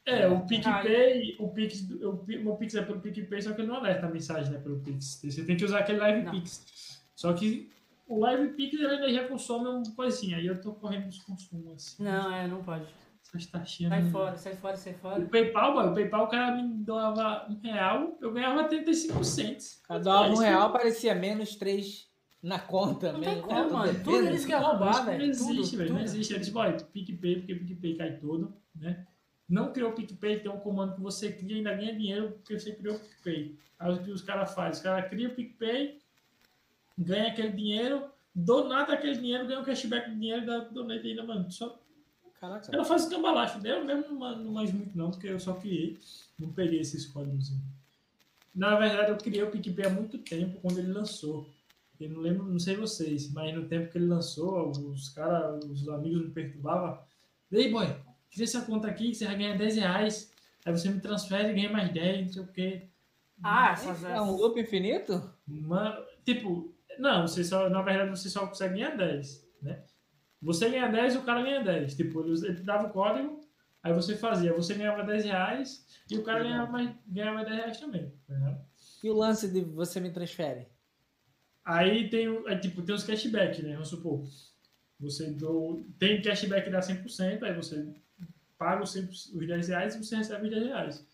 [0.06, 3.62] É, o PicPay, o Pix, o, Pi- o meu Pix é pelo PicPay, só que
[3.62, 5.22] ele não alerta a mensagem, né, pelo Pix.
[5.24, 6.32] Você tem que usar aquele Live Não.
[6.32, 7.00] Pix.
[7.16, 7.70] Só que
[8.10, 11.72] o Live Pix, ele ainda já consome uma coisinha, aí eu tô correndo dos consumos,
[11.74, 12.04] assim.
[12.04, 12.86] Não, é, não pode.
[13.24, 13.92] Essas taxinhas...
[13.92, 15.20] Sai não- fora, sai fora, sai fora.
[15.22, 19.82] O PayPal, mano, o PayPal, o cara me doava um real, eu ganhava 35 cents.
[19.88, 22.10] Cada um Isso- real parecia menos 3
[22.42, 23.94] na conta Não tem como, mano.
[23.94, 24.30] Tudo Tudo defesa.
[24.30, 25.18] eles querem Não, roubar, velho.
[25.20, 25.90] Não existe, Tudo, velho.
[25.92, 26.06] Não tudo.
[26.06, 26.34] existe.
[26.34, 29.06] Eles, boy, PicPay, porque PicPay cai todo, né?
[29.48, 32.58] Não criou o PicPay, tem um comando que você cria e ainda ganha dinheiro porque
[32.60, 33.58] você criou o PicPay.
[33.78, 34.72] Aí o que os caras fazem?
[34.74, 36.00] Os caras criam o PicPay,
[37.00, 38.04] ganha aquele dinheiro,
[38.36, 41.50] do nada aquele dinheiro, ganha o cashback do dinheiro da donate ainda, mano.
[41.50, 41.80] Só
[42.40, 42.70] Caraca.
[42.74, 43.66] ela faz escambalacho.
[43.66, 45.98] Eu mesmo não, não manjo muito não, porque eu só criei.
[46.38, 47.52] Não peguei esses códigos.
[48.54, 51.48] Na verdade, eu criei o PicPay há muito tempo, quando ele lançou.
[52.00, 55.88] Eu não lembro, não sei vocês, mas no tempo que ele lançou, os caras, os
[55.90, 56.98] amigos me perturbavam.
[57.52, 57.88] Ei, boy,
[58.32, 60.32] cria essa conta aqui, que você vai ganhar 10 reais.
[60.66, 62.82] Aí você me transfere e ganha mais 10, não sei o quê.
[63.44, 64.04] Ah, essas.
[64.04, 65.22] É um loop infinito?
[65.46, 69.84] Mano, tipo, não, você só, na verdade, você só consegue ganhar 10, né?
[70.42, 71.96] Você ganha 10 e o cara ganha 10.
[71.96, 73.42] Tipo, ele, dava o código,
[73.84, 77.80] aí você fazia, você ganhava 10 reais e o cara ganhava mais, ganhava 10 reais
[77.80, 78.66] também, ligado?
[79.04, 80.68] E o lance de você me transfere?
[81.64, 83.74] Aí tem, aí, tipo, tem os cashback, né?
[83.74, 84.24] Vamos supor,
[85.00, 87.94] você do, tem cashback que dá 100%, aí você
[88.58, 91.08] paga os, 100, os 10 reais e você recebe os 10 reais,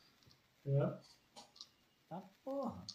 [0.63, 1.01] tá?
[2.09, 2.85] Tá porra.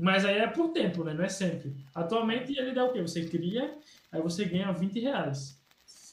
[0.00, 1.12] Mas aí é por tempo, né?
[1.12, 1.76] Não é sempre.
[1.94, 3.02] Atualmente ele dá o quê?
[3.02, 3.78] Você cria,
[4.10, 5.60] aí você ganha 20 reais.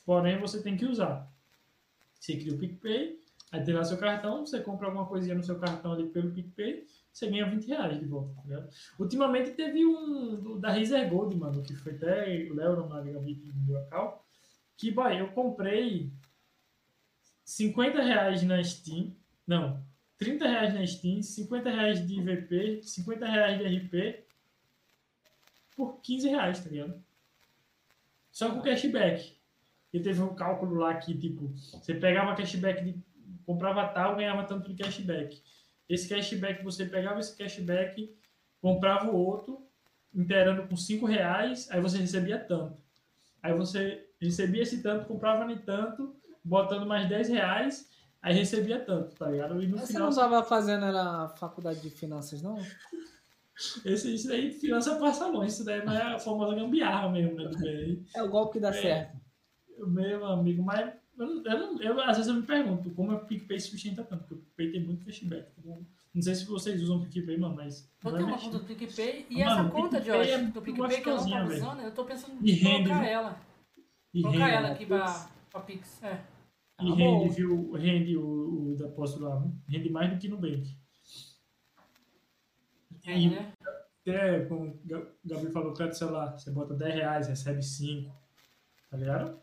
[0.06, 1.32] Porém, você tem que usar.
[2.20, 3.20] Você cria o PicPay,
[3.52, 6.86] aí tem lá seu cartão, você compra alguma coisinha no seu cartão ali pelo PicPay,
[7.14, 8.70] você ganha 20 reais de volta, tá ligado?
[9.00, 13.54] Ultimamente teve um da Razer Gold, mano, que foi até o Léo na Gabi que
[13.54, 14.26] me deu a cal,
[14.76, 16.12] que, boy, eu comprei
[17.46, 19.16] 50 reais na Steam,
[19.48, 19.82] não,
[20.18, 24.24] 30 reais na Steam, 50 reais de IVP, 50 reais de RP
[25.76, 27.04] por 15 reais, tá ligado?
[28.32, 29.38] Só com cashback.
[29.94, 33.00] E teve um cálculo lá que, tipo, você pegava cashback, de,
[33.46, 35.42] comprava tal, ganhava tanto de cashback.
[35.88, 38.14] Esse cashback, você pegava esse cashback,
[38.60, 39.66] comprava o outro,
[40.14, 42.78] inteirando com 5 reais, aí você recebia tanto.
[43.42, 47.90] Aí você recebia esse tanto, comprava nem tanto, botando mais 10 reais,
[48.22, 49.62] aí recebia tanto, tá ligado?
[49.62, 52.58] E no Você final não tava fazendo era faculdade de finanças, não?
[53.84, 55.50] Esse, isso daí, finança passa longe.
[55.50, 57.46] Isso daí não é a famosa gambiarra mesmo, né?
[57.48, 58.04] Do BR.
[58.16, 58.74] É o golpe que dá É.
[58.74, 59.18] certo.
[59.88, 63.24] Meu amigo, mas eu, não- eu, eu- às vezes eu me pergunto como é que
[63.24, 65.48] o PicPay se sustenta tanto, porque o PicPay tem muito cashback.
[65.56, 65.76] tá?
[66.14, 67.90] Não sei se vocês usam o PicPay, mano, mas.
[68.04, 71.02] Eu tenho uma conta do PicPay e Mano, essa conta, PicPay Josh, é do PicPay
[71.02, 73.42] que eu não tô usando, eu tô pensando em colocar ela.
[74.14, 76.04] E Colocar ela aqui pra, pra Pix.
[76.04, 76.20] É.
[76.82, 77.72] e Ah, rende, viu?
[77.72, 79.44] Rende o, o depósito lá.
[79.68, 80.78] Rende mais do que no Bank.
[83.06, 83.54] É, E né?
[84.02, 88.14] até, como o Ga- Gabriel falou, crédito celular, você bota 10 reais, recebe 5.
[88.90, 89.40] Tá ligado?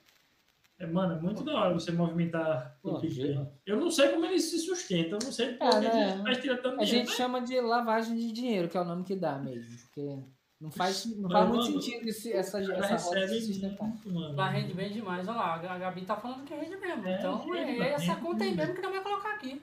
[0.79, 3.35] É, mano, é muito da hora você movimentar o Pô, PicPay.
[3.35, 3.51] gente.
[3.65, 6.13] Eu não sei como ele se sustenta, eu não sei por É, que né?
[6.15, 7.07] ele vai tirar tanto A dinheiro.
[7.09, 9.77] gente chama de lavagem de dinheiro, que é o nome que dá mesmo.
[9.87, 10.19] Porque
[10.61, 13.89] não faz, não Mas, faz muito mano, sentido esse, essa, Ela essa rota se sustentar.
[14.07, 14.35] mano.
[14.35, 17.07] Lá rende bem demais, olha lá, a Gabi tá falando que rende mesmo.
[17.07, 19.61] É, então rende, é mano, essa conta aí mesmo que não vai colocar aqui.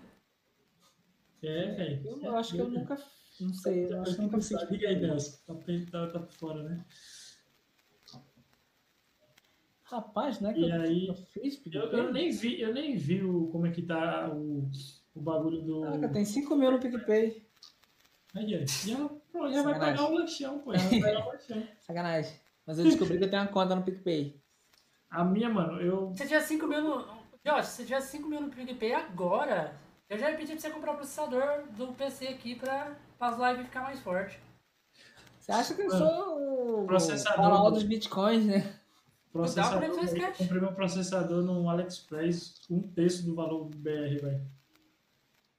[1.44, 2.08] É, velho.
[2.08, 2.96] Eu, eu acho que eu nunca.
[3.40, 4.70] Não sei, eu acho que eu nunca fiz.
[4.70, 5.38] Diga aí, Nelson.
[5.48, 5.56] Tá,
[5.92, 6.86] tá, tá por fora, né?
[9.84, 12.00] Rapaz, não é que E eu, aí, eu fiz Eu, PicPay?
[12.00, 14.70] eu nem vi, eu nem vi o, como é que tá o,
[15.14, 15.82] o bagulho do.
[15.82, 17.46] Caraca, tem 5 mil no PicPay.
[18.36, 18.56] Aí,
[18.96, 19.20] ó.
[19.32, 19.95] Pô, já vai Sacanagem.
[19.98, 20.74] pagar o lanchão, pô.
[20.78, 21.68] Já vai pagar o lanchão.
[21.82, 22.34] Sacanagem.
[22.66, 24.40] Mas eu descobri que eu tenho uma conta no PicPay.
[25.10, 26.14] A minha, mano, eu.
[26.16, 27.22] Se tiver 5 mil no.
[27.44, 29.74] Josh, se tiver 5 mil no PicPay agora,
[30.10, 33.66] eu já ia pedir pra você comprar o processador do PC aqui pra, as lives
[33.66, 34.40] ficar mais forte.
[35.40, 38.76] Você acha que eu Mano, sou o processador do- dos bitcoins, né?
[39.34, 40.38] Processador, pra eu cash.
[40.38, 44.45] comprei meu processador no AliExpress, um terço do valor do BR, velho.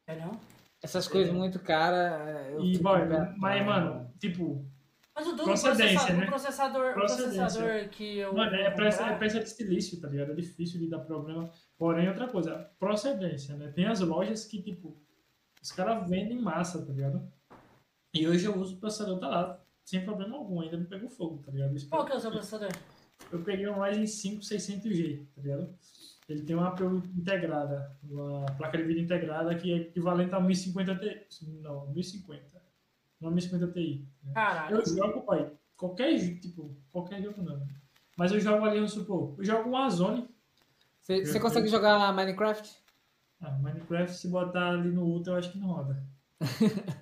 [0.07, 0.39] É não?
[0.83, 2.51] Essas coisas muito caras.
[2.51, 3.05] eu E, boy,
[3.39, 3.65] mas, né?
[3.65, 4.67] mano, tipo,
[5.15, 6.25] Mas o do Procedência, processador, né?
[6.25, 8.35] o processador, processador que eu.
[8.35, 10.33] Mano, é peça, é peça de silício, tá ligado?
[10.33, 11.51] É difícil de dar problema.
[11.79, 13.71] Porém, outra coisa, procedência, né?
[13.71, 15.01] Tem as lojas que, tipo,
[15.63, 17.31] os caras vendem massa, tá ligado?
[18.13, 21.43] E hoje eu uso o processador, tá lá, sem problema algum, ainda não pegou fogo,
[21.45, 21.75] tá ligado?
[21.89, 22.71] Qual que é o seu processador?
[23.31, 25.75] Eu peguei um Ryzen 5 600G, tá ligado?
[26.33, 30.97] Ele tem uma APU integrada, uma placa de vídeo integrada que é equivalente a 1050
[30.97, 31.27] Ti.
[31.61, 32.63] Não, 1050.
[33.21, 34.09] Não 1050 Ti.
[34.25, 34.33] né?
[34.33, 34.77] Caralho.
[34.77, 37.63] Eu jogo, pai, qualquer, tipo, qualquer jogo não.
[38.17, 40.29] Mas eu jogo ali, vamos supor, eu jogo uma Zone.
[41.03, 42.71] Você, você consegue jogar Minecraft?
[43.41, 46.03] Ah, Minecraft, se botar ali no Ultra, eu acho que não roda.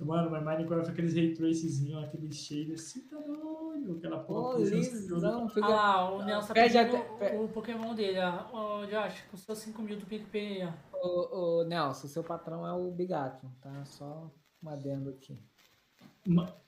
[0.00, 4.58] Mano, mas Minecraft é aqueles ray tracezinhos, aqueles shaders, assim, tá doido, aquela porra.
[4.58, 5.48] lisão.
[5.48, 5.66] Fica...
[5.66, 8.80] Ah lá, o Nelson tá Pede até- o, o Pokémon dele, ó.
[8.82, 10.72] Ô, Josh, com seus 5 mil do PicPay, ó.
[10.96, 13.84] Ô, ô, Nelson, seu patrão é o Bigato, tá?
[13.84, 14.30] Só
[14.62, 15.38] um adendo aqui.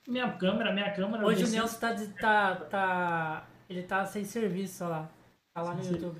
[0.07, 1.25] Minha câmera, minha câmera.
[1.25, 3.47] Hoje o Nelson tá, de- tá, tá.
[3.69, 5.09] Ele tá sem serviço, olha lá.
[5.53, 6.19] Tá lá no YouTube.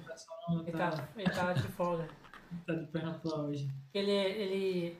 [0.66, 2.07] Ele Tá, tá, ele tá de folga.
[2.66, 3.68] tá de perna hoje.
[3.94, 4.98] Ele, ele,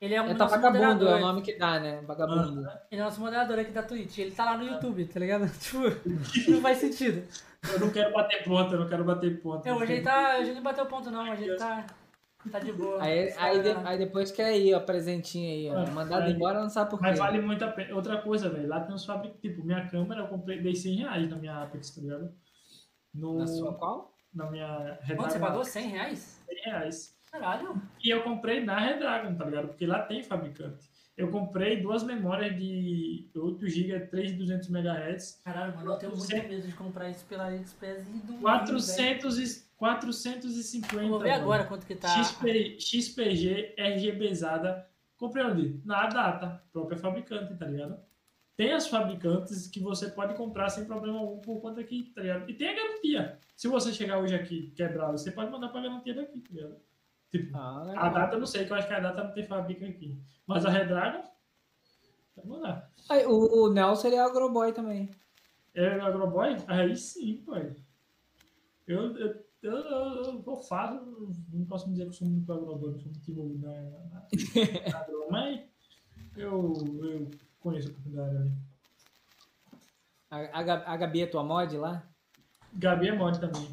[0.00, 1.20] ele é um É tá vagabundo, é o moderador.
[1.20, 2.00] nome que dá, né?
[2.06, 2.60] Vagabundo.
[2.90, 4.18] Ele é nosso moderador aqui da Twitch.
[4.18, 5.46] Ele tá lá no YouTube, tá ligado?
[5.60, 7.22] Tipo, não faz sentido.
[7.72, 9.66] Eu não quero bater ponto, eu não quero bater ponto.
[9.66, 10.36] É, hoje ele tá.
[10.38, 11.86] Hoje ele não bateu ponto não, hoje ele tá.
[12.50, 13.02] Tá de boa.
[13.02, 15.86] Aí, aí, de- aí depois quer ir, ó, presentinho aí, ó.
[15.86, 17.04] Ah, Mandado aí- embora não sabe por quê.
[17.08, 17.94] Mas vale muito a pena.
[17.94, 18.66] Outra coisa, velho.
[18.66, 19.42] Lá tem uns fabricantes.
[19.42, 22.32] Tipo, minha câmera eu comprei, dei 100 reais na minha Apex, tá ligado?
[23.14, 24.14] No, Na sua qual?
[24.32, 25.62] na minha Quanto você pagou?
[25.64, 26.40] 100 reais?
[26.46, 27.14] 100 reais.
[27.30, 27.80] Caralho.
[28.02, 29.68] E eu comprei na Redragon, tá ligado?
[29.68, 30.88] Porque lá tem fabricante.
[31.16, 36.42] Eu comprei duas memórias de 8 GB, 3.200 MHz, Caralho, mano, eu tenho muito Você-
[36.42, 41.08] medo de comprar isso pela AliExpress e do 400 e, 450.
[41.08, 41.42] Vou ver mano.
[41.42, 42.08] agora quanto que tá.
[42.08, 44.86] XP, XPG, RGBzada.
[45.16, 45.80] Comprei onde?
[45.84, 47.98] Na data, própria fabricante, tá ligado?
[48.56, 52.48] Tem as fabricantes que você pode comprar sem problema algum por conta aqui, tá ligado?
[52.50, 53.38] E tem a garantia.
[53.54, 56.76] Se você chegar hoje aqui quebrado, você pode mandar pra garantia daqui, tá ligado?
[57.30, 59.44] Tipo, Ah, a data eu não sei, que eu acho que a data não tem
[59.44, 60.20] fábrica aqui.
[60.46, 61.22] Mas a Redragon,
[62.34, 62.90] pode mandar.
[63.08, 65.10] Aí, o, o Nelson ele é agroboy também.
[65.74, 66.56] É Agroboy?
[66.66, 67.54] Aí sim, pô.
[67.54, 72.90] Eu, eu, eu, eu, eu vou fácil, não posso dizer que eu sou muito agroboy,
[72.92, 75.60] não sou muito envolvido na, na, na agro, mas
[76.36, 76.74] eu,
[77.04, 77.30] eu
[77.60, 78.52] conheço a oportunidade ali.
[80.30, 82.02] A, a, a Gabi é tua mod lá?
[82.72, 83.72] Gabi é mod também.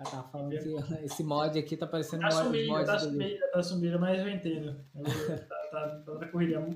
[0.00, 0.56] Ela tava falando que
[1.04, 4.80] esse mod aqui tá parecendo Tá sumida, mod tá sumida, tá sumida, mas eu entendo.
[4.94, 5.04] Eu-
[5.70, 6.66] tá, tá, tá corrida.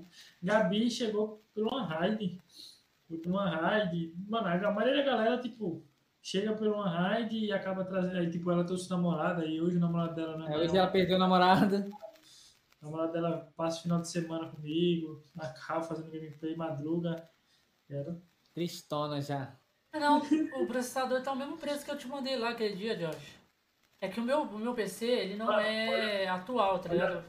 [0.42, 2.38] Gabi chegou por uma raid.
[3.08, 4.14] Foi por uma raid.
[4.28, 5.82] Mano, a maioria da galera, tipo,
[6.20, 8.18] chega por uma raid e acaba trazendo.
[8.18, 11.16] Aí, tipo, ela trouxe namorada e hoje o namorado dela não é hoje ela perdeu
[11.16, 11.88] a namorada.
[12.82, 17.26] A namorada dela passa o final de semana comigo, na cal, fazendo gameplay, madruga.
[17.88, 18.20] Era.
[18.52, 19.56] Tristona já.
[19.94, 23.38] Não, o processador tá o mesmo preço que eu te mandei lá aquele dia, Josh.
[24.00, 27.24] É que o meu, o meu PC, ele não Ah, é atual, tá ligado?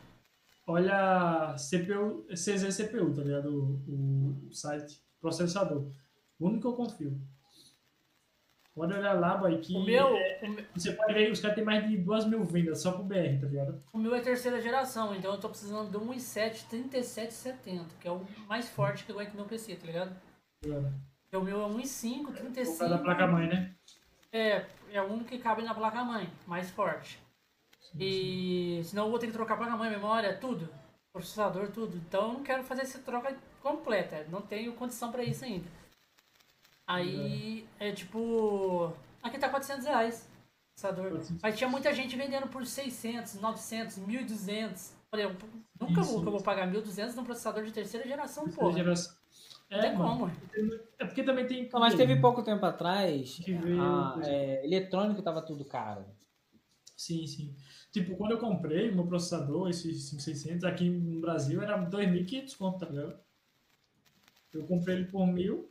[0.67, 3.81] Olha, CPU, CZ CPU, tá ligado?
[3.87, 5.87] O, o site, processador.
[6.39, 7.21] O único que eu confio.
[8.73, 11.55] Pode olhar lá, boy, que O meu, o meu, você pode ver que os caras
[11.55, 13.81] têm mais de 2 mil vendas só pro BR, tá ligado?
[13.93, 18.11] o meu é terceira geração, então eu tô precisando de um i7 3770, que é
[18.11, 20.13] o mais forte que aguenta meu PC, tá ligado?
[20.59, 20.75] Porque
[21.38, 22.90] o meu é um i5 Por causa 35.
[22.90, 23.76] da placa-mãe, né?
[24.32, 27.20] É, é o único que cabe na placa-mãe, mais forte.
[27.98, 30.68] E senão eu vou ter que trocar a placa-mãe, memória, tudo.
[31.14, 31.95] Processador, tudo.
[31.98, 34.26] Então eu não quero fazer essa troca completa.
[34.30, 35.70] Não tenho condição pra isso ainda.
[36.88, 38.91] Aí é tipo.
[39.24, 40.28] Aqui tá 400 reais.
[40.76, 41.10] Processador.
[41.12, 41.41] 400.
[41.41, 44.94] Mas tinha muita gente vendendo por 600, 900, 1200.
[45.10, 45.26] Falei,
[45.80, 46.44] nunca Isso, vou, eu vou isso.
[46.44, 48.78] pagar 1200 num processador de terceira geração, Terceira porra.
[48.84, 49.16] geração.
[49.69, 50.31] É, tem como.
[50.99, 51.69] É porque também tem.
[51.71, 56.05] Não, mas teve pouco tempo atrás, Que veio- a, é, eletrônico tava tudo caro.
[56.95, 57.55] Sim, sim.
[57.91, 62.79] Tipo, quando eu comprei o meu processador, esse 5600, aqui no Brasil era 2.500 conto,
[62.79, 63.19] tá ligado?
[64.53, 65.69] Eu comprei ele por mil.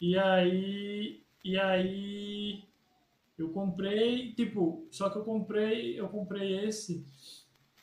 [0.00, 1.22] E aí.
[1.44, 2.64] E aí.
[3.36, 7.06] Eu comprei, tipo, só que eu comprei, eu comprei esse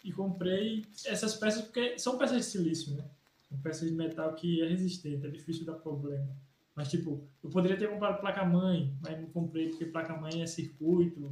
[0.03, 3.05] e comprei essas peças porque são peças de silício, né?
[3.49, 6.35] São peças de metal que é resistente, é difícil dar problema.
[6.75, 11.31] Mas, tipo, eu poderia ter comprado placa-mãe, mas não comprei porque placa-mãe é circuito,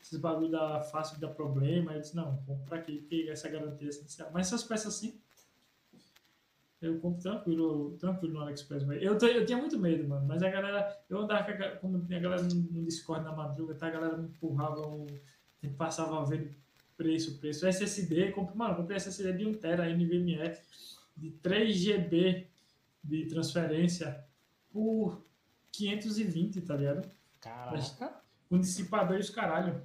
[0.00, 1.90] esses bagulho dá fácil de dar problema.
[1.90, 4.30] Aí eu disse, não, compra aqui, porque essa garantia é essencial.
[4.32, 5.20] Mas essas peças assim,
[6.80, 8.84] eu compro tranquilo, tranquilo no AliExpress.
[9.00, 10.24] Eu, eu tinha muito medo, mano.
[10.26, 13.88] Mas a galera, eu andava a, como a galera no, Discord na madruga, tá?
[13.88, 14.82] a galera me empurrava,
[15.62, 16.50] gente passava vendo
[16.96, 17.66] preço, preço.
[17.66, 20.38] SSD, comprei, mano, comprei SSD de 1TB NVMe
[21.16, 22.48] de 3 GB
[23.02, 24.24] de transferência
[24.70, 25.24] por
[25.72, 27.08] 520, tá ligado?
[27.40, 28.20] Caraca.
[28.48, 29.82] Com dissipador e os caralho.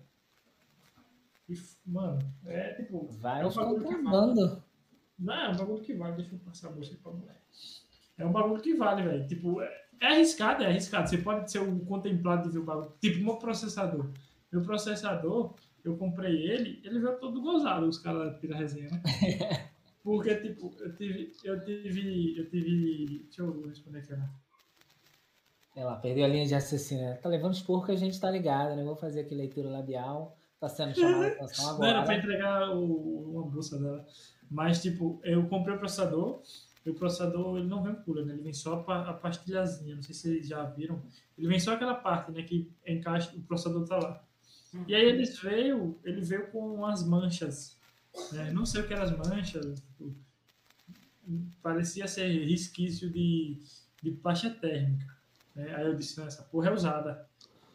[1.47, 1.55] E,
[1.85, 3.07] mano, é tipo.
[3.07, 4.61] Vários é um bagulho que vale.
[5.19, 6.15] Não, é um bagulho que vale.
[6.15, 7.41] Deixa eu passar a bolsa aí pra mulher.
[8.17, 9.27] É um bagulho que vale, velho.
[9.27, 11.09] Tipo, é, é arriscado, é arriscado.
[11.09, 12.93] Você pode ser um contemplado de ver o bagulho.
[12.99, 14.11] Tipo, meu processador.
[14.51, 19.01] Meu processador, eu comprei ele, ele veio todo gozado, os caras tiram a resenha, né?
[20.03, 21.33] Porque, tipo, eu tive.
[21.43, 22.37] Eu tive.
[22.39, 23.19] Eu tive.
[23.23, 24.29] Deixa eu responder aqui, né?
[25.75, 27.03] Ela perdeu a linha de raciocínio.
[27.05, 27.13] né?
[27.15, 28.83] Tá levando os porcos, a gente tá ligado, né?
[28.83, 30.37] Vou fazer aqui leitura labial.
[30.59, 32.17] Tá sendo chamada a atenção Não era pra agora.
[32.17, 34.05] entregar o, uma bolsa dela.
[34.49, 36.41] Mas, tipo, eu comprei o processador.
[36.85, 38.33] E o processador, ele não vem pura, né?
[38.33, 39.95] Ele vem só a, a pastilhazinha.
[39.95, 41.01] Não sei se vocês já viram.
[41.37, 42.41] Ele vem só aquela parte, né?
[42.43, 44.23] Que encaixa, o processador tá lá.
[44.87, 47.77] E aí eles veio, ele veio com umas manchas.
[48.31, 48.51] Né?
[48.51, 49.81] Não sei o que eram as manchas.
[49.81, 50.15] tipo,
[51.61, 53.57] parecia ser resquício de,
[54.01, 55.15] de pasta térmica.
[55.55, 55.73] Né?
[55.75, 57.27] Aí eu disse, não, essa porra é usada.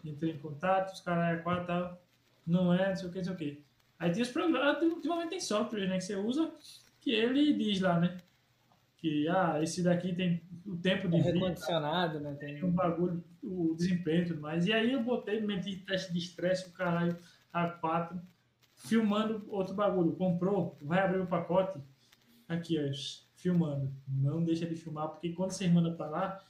[0.05, 2.03] Entrei em contato, os caras, é quatro, tal,
[2.47, 3.65] não é, não sei o que, não sei o que.
[3.99, 6.53] Aí tem os programas, ultimamente tem software, né, que você usa,
[7.01, 8.19] que ele diz lá, né,
[8.99, 12.35] que, ah, esse daqui tem o tempo de É vida, recondicionado, né?
[12.35, 12.63] Tem...
[12.65, 14.67] um bagulho, o desempenho e tudo mais.
[14.67, 17.17] E aí eu botei, meti teste de estresse, o caralho,
[17.55, 18.19] A4,
[18.87, 20.17] filmando outro bagulho.
[20.17, 21.79] Comprou, vai abrir o pacote,
[22.49, 22.91] aqui, ó,
[23.35, 23.93] filmando.
[24.09, 26.45] Não deixa de filmar, porque quando vocês mandam pra lá,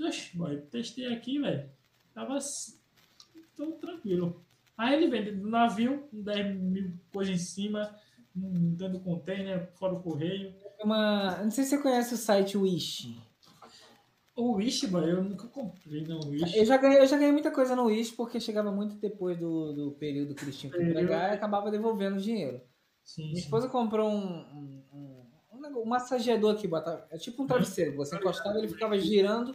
[0.00, 0.36] oxe,
[0.70, 1.68] testei aqui, velho,
[2.14, 2.38] tava
[3.56, 4.44] tô tranquilo.
[4.76, 7.94] Aí ele vende no navio, 10 mil coisas em cima,
[8.34, 10.54] um dentro do container, fora o correio.
[10.82, 11.42] Uma...
[11.42, 13.20] Não sei se você conhece o site Wish.
[14.34, 16.56] O Wish, boy, eu nunca comprei no Wish.
[16.56, 19.72] Eu já, ganhei, eu já ganhei muita coisa no Wish porque chegava muito depois do,
[19.72, 22.60] do período que eles tinham que entregar e acabava devolvendo o dinheiro.
[23.04, 23.42] Sim, Minha sim.
[23.42, 24.38] esposa comprou um,
[24.94, 26.68] um, um, um massageador aqui,
[27.10, 27.94] é tipo um travesseiro.
[27.96, 29.54] Você encostava ele ficava girando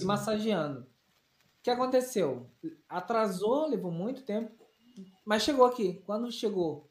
[0.00, 0.80] e massageando.
[0.80, 2.50] O que aconteceu?
[2.88, 4.52] Atrasou, levou muito tempo,
[5.24, 6.02] mas chegou aqui.
[6.04, 6.90] Quando chegou?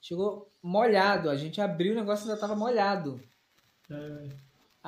[0.00, 1.30] Chegou molhado.
[1.30, 3.20] A gente abriu o negócio e ainda estava molhado.
[3.90, 4.28] É,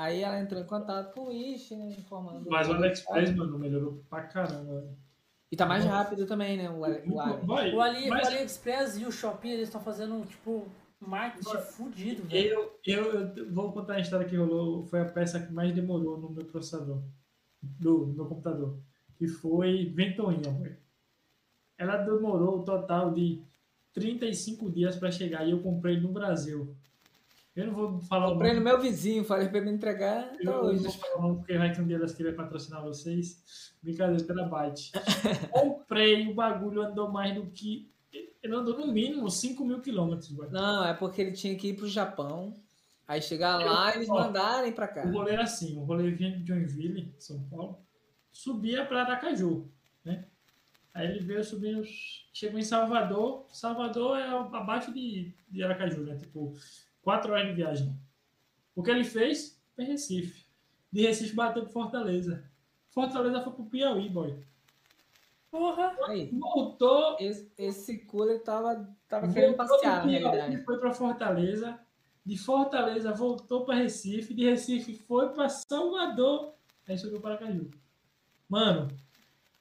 [0.01, 2.49] Aí ela entrou em contato com o Wish, né, informando.
[2.49, 4.81] mas o AliExpress, mano, melhorou pra caramba.
[4.81, 4.97] velho.
[5.53, 6.71] E tá mais rápido também, né?
[6.71, 7.07] O, o Ali.
[7.07, 10.67] Boy, O, Ali, mas o AliExpress e o Shopping, eles estão fazendo, tipo,
[10.99, 12.49] marketing fudido, velho.
[12.49, 14.87] eu, eu, eu vou contar a história que rolou.
[14.87, 17.03] Foi a peça que mais demorou no meu processador,
[17.61, 18.79] do no meu computador,
[19.19, 20.77] que foi Ventoinha, boy.
[21.77, 23.43] Ela demorou o total de
[23.93, 26.75] 35 dias para chegar e eu comprei no Brasil.
[27.57, 28.65] Eu não vou falar o Comprei nome.
[28.65, 30.83] no meu vizinho, falei pra ele me entregar Eu não hoje.
[30.85, 33.75] vou falar o nome porque vai que um dia elas queiram patrocinar vocês.
[33.83, 34.93] Brincadeira, terabyte.
[35.51, 37.91] Comprei, o bagulho andou mais do que.
[38.43, 40.31] Ele andou no mínimo 5 mil quilômetros.
[40.51, 42.55] Não, é porque ele tinha que ir pro Japão.
[43.07, 45.05] Aí chegar lá, eles ó, mandarem pra cá.
[45.05, 47.81] O rolê era assim, o rolê vinha de Joinville, São Paulo,
[48.31, 49.69] subia para Aracaju,
[50.05, 50.27] né?
[50.95, 51.83] Aí ele veio subindo,
[52.33, 56.17] chegou em Salvador, Salvador é abaixo de, de Aracaju, né?
[56.17, 56.55] Tipo,
[57.03, 57.97] quatro horas de viagem.
[58.75, 59.61] O que ele fez?
[59.75, 60.47] Foi Recife.
[60.93, 62.45] De Recife bateu pro Fortaleza.
[62.91, 64.37] Fortaleza foi pro Piauí, boy.
[65.51, 65.97] Porra!
[66.07, 70.65] Aí, Voltou, esse, esse cooler tava, tava querendo passear, na realidade.
[70.65, 71.79] foi para Fortaleza.
[72.25, 74.35] De Fortaleza voltou para Recife.
[74.35, 76.55] De Recife foi para Salvador.
[76.87, 77.71] Aí subiu para Aracaju.
[78.49, 78.89] Mano,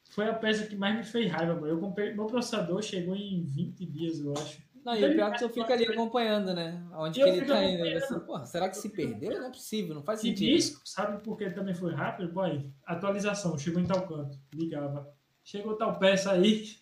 [0.09, 1.67] foi a peça que mais me fez raiva, mano.
[1.67, 2.13] Eu comprei.
[2.13, 4.61] Meu processador chegou em 20 dias, eu acho.
[4.85, 6.83] Não, e o pior é que tu fica ali acompanhando, né?
[6.93, 7.81] Onde Eu que ele tá indo.
[7.83, 8.01] Acompanhando.
[8.07, 9.31] Você, porra, será que se perdeu?
[9.39, 10.55] Não é possível, não faz E sentido.
[10.55, 12.31] disco, sabe por que também foi rápido?
[12.31, 14.37] Boy, atualização, chegou em tal canto.
[14.53, 15.11] Ligava.
[15.43, 16.77] Chegou tal peça aí.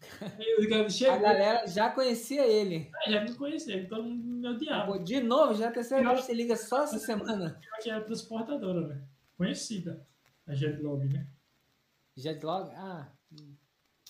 [0.38, 0.60] Eu
[1.12, 2.90] A galera já conhecia ele.
[2.94, 4.98] Ah, Já me conhecia, mundo me odiava.
[4.98, 7.58] De novo, já é a terceira vez que você liga só essa semana.
[7.60, 9.02] Pior que era transportadora, né?
[9.36, 10.06] Conhecida.
[10.46, 11.26] A Jetlog, né?
[12.16, 12.70] Jetlog?
[12.74, 13.08] Ah,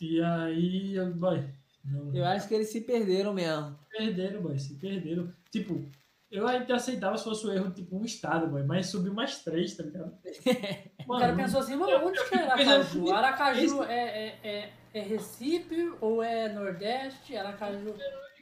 [0.00, 1.48] E aí, eu- boy,
[1.84, 3.78] não, eu acho que eles se perderam mesmo.
[3.90, 5.32] perderam, boy, se perderam.
[5.50, 5.88] Tipo,
[6.30, 9.76] eu ainda aceitava se fosse o erro, tipo, um estado, boy, mas subiu mais três,
[9.76, 10.16] tá ligado?
[11.06, 13.12] O cara pensou assim, mano, onde que é Aracaju?
[13.12, 17.36] Aracaju é, é, é, é Recife ou é Nordeste?
[17.36, 17.94] Aracaju.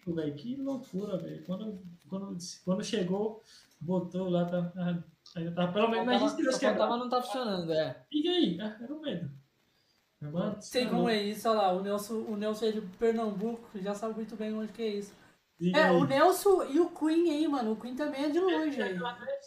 [0.06, 1.42] velho, que loucura, velho.
[1.44, 3.42] Quando, quando, quando chegou,
[3.80, 5.02] botou lá, tá, tá-
[5.34, 6.96] ainda tava pelo menos na Tava, gente faltava quebrado.
[6.98, 7.96] não tá funcionando, é.
[8.12, 8.58] E aí?
[8.60, 9.28] Ah, Era o medo.
[10.30, 13.94] Mano, Sei como é isso, olha lá, o Nelson, o Nelson é de Pernambuco, já
[13.94, 15.12] sabe muito bem onde que é isso.
[15.58, 15.96] Diga É, aí.
[15.96, 17.72] o Nelson e o Queen aí, mano.
[17.72, 18.98] O Queen também é de longe aí.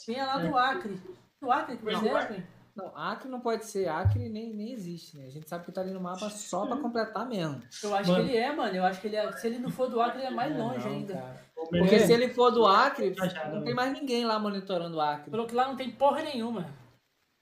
[0.05, 0.99] Quem é lá do Acre.
[1.41, 2.43] Do Acre que você Não, é, Queen?
[2.75, 5.25] Não, Acre não pode ser Acre, nem, nem existe, né?
[5.25, 7.61] A gente sabe que tá ali no mapa só pra completar mesmo.
[7.83, 8.23] Eu acho Mano.
[8.25, 8.75] que ele é, mano.
[8.75, 9.31] Eu acho que ele é.
[9.33, 11.13] Se ele não for do Acre, ele é mais longe Não, ainda.
[11.13, 11.45] cara.
[11.69, 15.31] Porque se ele for do Acre, Rajada, não tem mais ninguém lá monitorando o Acre.
[15.31, 16.65] Pelo que lá não tem porra nenhuma.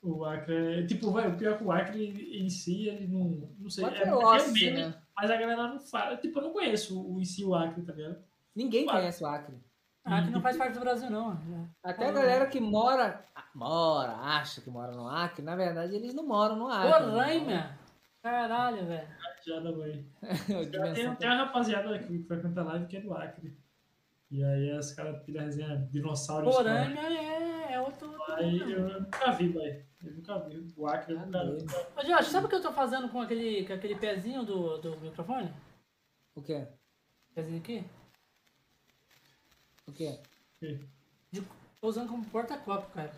[0.04, 3.50] O Acre, é- tipo, vai, o pior é que o Acre em si, ele não,
[3.58, 4.94] não sei, O Acre é é meme, né?
[5.16, 7.94] mas a galera não fala, tipo, eu não conheço o, em si o Acre, tá
[7.94, 8.18] ligado?
[8.54, 9.00] Ninguém O Acre.
[9.02, 9.56] conhece o Acre.
[10.04, 11.40] Acre não faz parte do Brasil, não.
[11.82, 13.24] Até a galera que mora,
[13.56, 17.06] mora, acha que mora no Acre, na verdade eles não moram no Acre.
[17.06, 17.78] Roraima!
[18.22, 19.08] Caralho, velho.
[19.08, 20.04] Né?
[20.96, 23.58] Tem, tem uma rapaziada aqui que frequenta a live que é do Acre.
[24.34, 26.56] E aí os caras tiram a resenha dinossauros.
[26.56, 28.12] Roraima é, é outro.
[28.30, 29.86] Aí eu nunca vi, velho.
[30.04, 30.74] Eu nunca vi.
[30.76, 31.64] O Acre eu nunca vi.
[31.96, 35.00] Ô, Josh, sabe o que eu tô fazendo com aquele, com aquele pezinho do, do
[35.02, 35.54] microfone?
[36.34, 36.68] O quê?
[37.36, 37.86] Pezinho aqui?
[39.86, 40.20] O quê?
[41.80, 43.12] Tô usando como porta-copo, cara.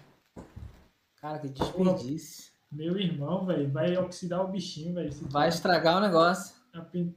[1.21, 2.51] Cara, que desperdício.
[2.69, 5.13] Meu irmão, velho, vai oxidar o bichinho, velho.
[5.29, 6.53] Vai estragar o negócio.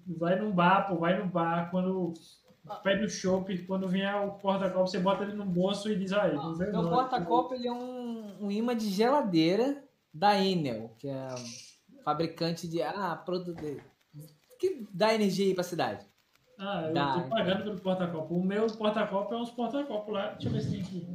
[0.07, 1.69] Vai num bar, pô, vai num bar.
[1.73, 2.15] Quando
[2.83, 6.31] pede o chopp, quando vier o porta-copo, você bota ele no bolso e diz, aí,
[6.57, 9.83] veio Meu porta-copo ele é um, um imã de geladeira
[10.13, 11.29] da Enel, que é
[12.05, 12.83] fabricante de.
[12.83, 13.63] Ah, produto.
[14.59, 16.05] Que dá energia aí pra cidade.
[16.59, 17.21] Ah, eu Dá.
[17.21, 18.35] tô pagando pelo porta-copo.
[18.35, 20.31] O meu porta-copo é uns porta-copo lá.
[20.31, 21.07] Deixa eu ver se tem aqui.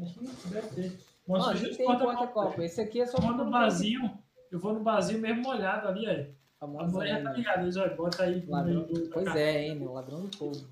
[0.49, 0.99] Deve ter.
[1.27, 2.61] Mostra tem porta-copo.
[2.61, 4.17] Esse aqui é só Eu vou no barzinho,
[4.51, 6.33] eu vou no barzinho mesmo molhado ali, aí.
[6.61, 8.87] A mulher tá ligada, eles, bota aí Ladrão.
[9.11, 10.65] Pois é, Enel, ladrão do povo.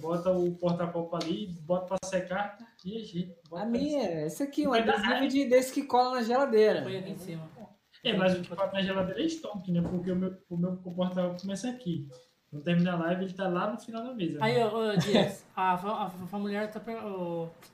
[0.00, 3.34] Bota o porta-copo ali, bota pra secar e a gente.
[3.48, 6.82] bota A minha, esse aqui, um adesivo de, desse que cola na geladeira.
[6.82, 7.48] Põe aqui em cima.
[8.04, 9.82] É, mas o que pode na geladeira é estoque, né?
[9.82, 12.08] Porque o meu, o meu porta-copo começa aqui.
[12.50, 14.38] Quando termina a live, ele tá lá no final da mesa.
[14.40, 16.80] Aí, ô, ô Dias, a, a, a mulher tá,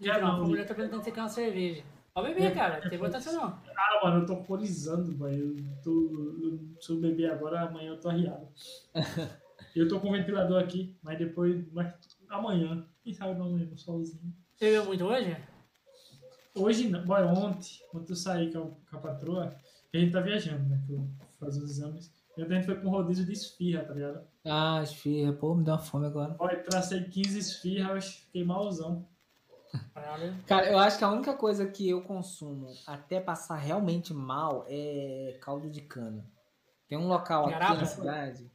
[0.00, 1.84] Já não, a não, mulher tá perguntando se quer uma cerveja.
[2.12, 3.58] Pode beber, cara, não tem importância não.
[3.76, 5.56] Ah, mano, eu tô alcoolizando, velho.
[5.58, 5.90] Eu tô.
[6.42, 8.48] Eu, se eu beber agora, amanhã eu tô arriado.
[9.74, 11.64] eu tô com o ventilador aqui, mas depois.
[11.72, 11.92] Mas
[12.34, 12.86] amanhã.
[13.02, 14.34] Quem sabe não lembro, solzinho.
[14.54, 15.36] Você bebeu muito hoje?
[16.54, 19.56] Hoje não, boy, ontem, quando eu saí com a, com a patroa,
[19.90, 20.80] que a gente tá viajando, né?
[21.40, 22.12] Fazer os exames.
[22.36, 24.24] E ontem a gente foi com um rodízio de esfirra, tá ligado?
[24.44, 25.32] Ah, esfirra.
[25.32, 26.34] Pô, me deu uma fome agora.
[26.34, 29.06] Boy, tracei 15 esfirras, fiquei malzão.
[30.46, 35.36] Cara, eu acho que a única coisa que eu consumo até passar realmente mal é
[35.40, 36.24] caldo de cana.
[36.88, 38.50] Tem um local aqui na cidade.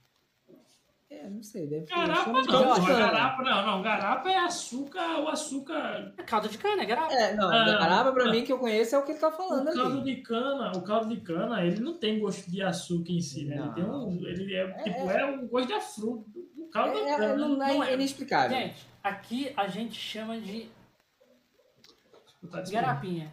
[1.22, 1.86] É, não sei, deve.
[1.86, 3.82] Garapa não, caldo garapa não, não.
[3.82, 6.14] Garapa é açúcar, o açúcar.
[6.18, 7.14] É caldo de cana, é garapa.
[7.14, 8.32] É, não, Ah, garapa pra não.
[8.32, 10.16] mim que eu conheço é o que ele tá falando O caldo ali.
[10.16, 13.56] de cana, o caldo de cana, ele não tem gosto de açúcar em si, né?
[13.56, 13.74] Ele Não.
[13.74, 14.26] tem um.
[14.26, 16.26] Ele é, tipo, é o gosto da fruta.
[16.58, 17.36] O caldo É, de é, cana.
[17.36, 17.94] não, é, não é.
[17.96, 18.58] inexplicável.
[18.58, 20.70] Gente, aqui a gente chama de
[22.72, 23.30] garapinha.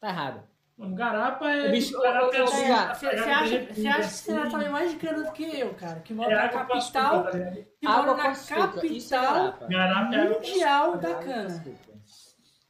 [0.00, 0.42] Tá errado.
[0.76, 1.70] Mano, garapa é.
[1.70, 2.38] Bicho- garapa é
[2.68, 5.32] Gato, Você garapa é acha, derretido, você acha que você sabe mais de cana do
[5.32, 6.00] que eu, cara?
[6.00, 7.38] Que mora É na capital, açúcar, tá
[7.78, 10.14] que mora na é capital garapa.
[10.14, 11.64] É mundial da cana.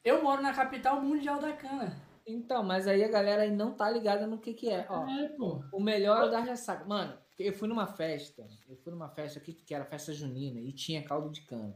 [0.04, 1.96] Eu moro na capital mundial da cana.
[2.26, 4.84] Então, mas aí a galera aí não tá ligada no que que é.
[4.88, 5.62] Ó, É, pô.
[5.72, 6.84] o melhor é o da ressaca.
[6.84, 10.72] Mano, eu fui numa festa, eu fui numa festa aqui que era festa junina e
[10.72, 11.74] tinha caldo de cana.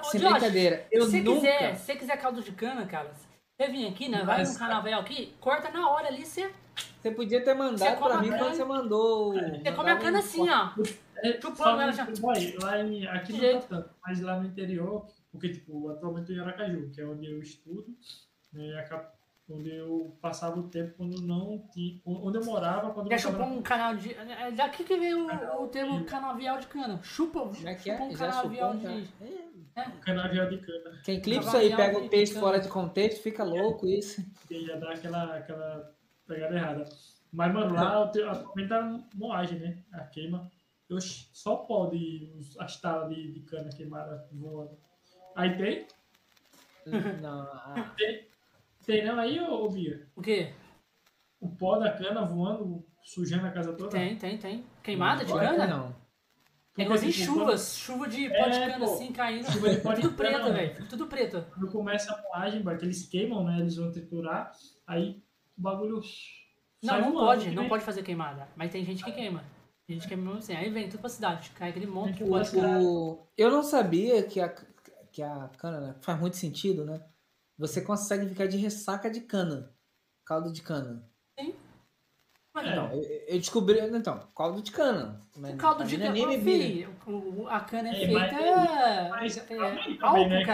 [0.00, 1.40] Ô, Sem Josh, brincadeira, eu se você nunca...
[1.40, 3.12] quiser, se você quiser caldo de cana, cara,
[3.56, 4.18] você vem aqui, né?
[4.24, 6.52] Vai no Mas- canavel aqui, corta na hora ali, você,
[7.00, 9.30] Você podia ter mandado pra mim quando você mandou.
[9.30, 10.70] o- você come a cana um assim, ó.
[11.18, 12.04] É, Chupando ela já.
[12.20, 16.38] boy, lá em, aqui não tá tanto, mas lá no interior, porque, tipo, atualmente eu
[16.38, 17.86] em Aracaju, que é onde eu estudo,
[18.52, 19.12] né, a cap-
[19.48, 23.44] onde eu passava o tempo quando não tinha, onde eu morava, quando Já eu tava
[23.44, 24.14] um canal de.
[24.14, 27.00] É daqui que veio o, o termo canavial de cana.
[27.02, 28.06] Chupa, é que chupa é?
[28.06, 28.82] um Já canavial de.
[28.82, 29.88] cara?
[29.88, 33.22] no canavial de cana, Quem clipa isso aí, pega de o texto fora de contexto,
[33.22, 34.22] fica louco isso.
[34.46, 35.94] que já dá aquela, aquela
[36.26, 36.84] pegada errada.
[37.32, 40.50] Mas, mano, lá atualmente tá moagem, né, a queima.
[40.90, 44.76] Eu só pode as talas de, de cana queimada voando.
[45.34, 45.86] Aí tem?
[47.22, 48.26] Não, a- Tem
[49.04, 50.06] não aí, ô, ô Bia?
[50.14, 50.52] O quê?
[51.40, 53.90] O pó da cana voando, sujando a casa toda?
[53.90, 54.64] Tem, tem, tem.
[54.82, 55.66] Queimada de cana?
[55.66, 55.88] Não.
[55.88, 55.92] É
[56.74, 58.94] Porque, igualzinho tipo, chuvas, chuva de pó de É, cana pô.
[58.94, 59.50] assim caindo.
[59.52, 60.52] Chuva de pó de Tudo cana, preto, né?
[60.52, 60.88] velho.
[60.88, 61.46] Tudo preto.
[61.52, 63.60] Quando começa a moagem, boy, que eles queimam, né?
[63.60, 64.52] Eles vão triturar,
[64.86, 65.22] aí
[65.56, 66.00] o bagulho.
[66.82, 68.48] Não, não pode, não pode fazer queimada.
[68.56, 69.44] Mas tem gente que queima.
[69.86, 70.54] Tem gente que queima mesmo assim.
[70.54, 72.80] Aí vem tudo pra cidade, cai aquele monte de Tem pó de cana.
[73.36, 74.48] Eu não sabia que a,
[75.10, 75.94] que a cana, né?
[76.00, 77.04] Faz muito sentido, né?
[77.62, 79.70] Você consegue ficar de ressaca de cana.
[80.26, 81.08] Caldo de cana.
[82.52, 82.70] Mas, É.
[82.72, 83.78] então, Eu, eu descobri.
[83.78, 85.20] Então, caldo de cana.
[85.36, 86.10] Mas o caldo de cana.
[86.10, 86.94] nem filho,
[87.48, 88.20] a cana é É, feita.
[88.20, 90.44] mas- Mas é, calma aí também, álcool, né?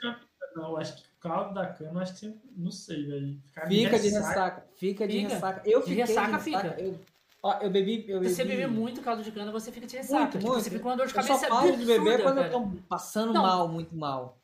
[0.00, 0.20] Campo.
[0.56, 2.40] Não, eu acho que o caldo da cana, eu acho que sempre.
[2.56, 3.40] Não sei, velho.
[3.68, 4.64] Fica de ressaca.
[4.76, 5.28] Fica de Fica.
[5.34, 5.62] ressaca.
[5.68, 6.68] Eu De fiquei ressaca, de ressaca.
[6.70, 6.80] fica.
[6.80, 7.00] Eu,
[7.42, 8.04] ó, eu bebi.
[8.08, 10.20] Eu Se você bebi- beber muito caldo de cana, você fica de ressaca.
[10.20, 10.62] Muito, Tipo, muito.
[10.62, 12.46] Você fica com uma dor de Eu cabeça só paro de beber absurda, quando velho.
[12.46, 13.42] eu tô passando Não.
[13.42, 14.38] mal, muito mal.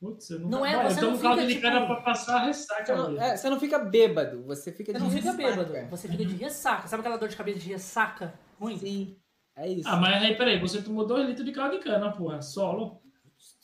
[0.00, 0.56] Putz, eu nunca.
[0.56, 2.46] Não é, Mano, você eu não caldo fica, de cana tipo- pra passar a Você
[2.46, 3.20] ressaca, não, velho.
[3.20, 5.64] é, você não fica bêbado, você fica Você de não fica ressaca.
[5.64, 6.88] bêbado, você fica de ressaca.
[6.88, 8.78] Sabe aquela dor de cabeça de ressaca ruim?
[8.78, 9.16] Sim,
[9.56, 9.86] é isso.
[9.88, 13.02] Ah, mas aí, peraí, você tomou 2 litros de caldo de cana, porra, solo.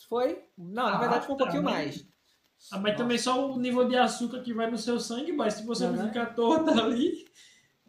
[0.08, 0.44] Foi?
[0.58, 2.08] Não, na Ah, verdade foi um tá, pouquinho mas- mais.
[2.72, 5.64] Ah, mas também só o nível de açúcar que vai no seu sangue, mas se
[5.66, 7.24] você Não, não ficar torto ali,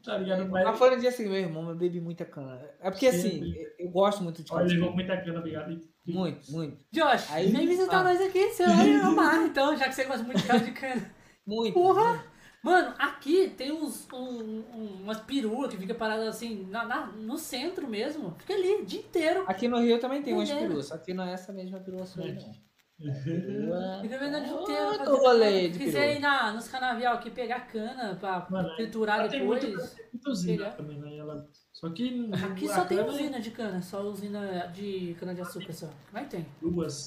[0.04, 0.48] tá ligado?
[0.50, 2.62] Mas, Mas foi no dia seguinte, meu irmão, eu bebi muita cana.
[2.80, 3.56] É porque Sim, assim, sim.
[3.56, 5.80] eu- eu gosto muito de olha, caldo de levou muita cana, obrigado.
[6.08, 6.78] Muito, muito.
[6.92, 8.04] Josh, Aí- vem visitar ah.
[8.04, 11.16] nós aqui, você vai amar, então, já que você gosta muito de caldo de cana.
[11.46, 11.74] Muito.
[11.74, 12.26] Porra!
[12.62, 17.38] Mano, aqui tem uns, um, um- umas peruas que fica parada assim, na, na- no
[17.38, 18.36] centro mesmo.
[18.40, 19.46] Fica ali, o dia inteiro.
[19.48, 22.26] Aqui no Rio também tem umas peruas, só que não é essa mesma perua sua,
[22.26, 22.68] aí, não.
[24.02, 24.98] Fica vendendo o dia inteiro.
[24.98, 29.30] Fazendo- rolê de Se quiser ir na, nos canavial aqui pegar cana pra Mano, triturar
[29.30, 29.64] tem depois.
[29.64, 30.72] muito, tem usina Pegar.
[30.76, 31.20] também, né?
[31.22, 31.67] Alagoas.
[31.78, 35.42] Só que Aqui só tem cana é usina de cana, só usina de cana de
[35.42, 35.88] açúcar só.
[36.12, 36.44] Mas tem.
[36.60, 37.06] Duas.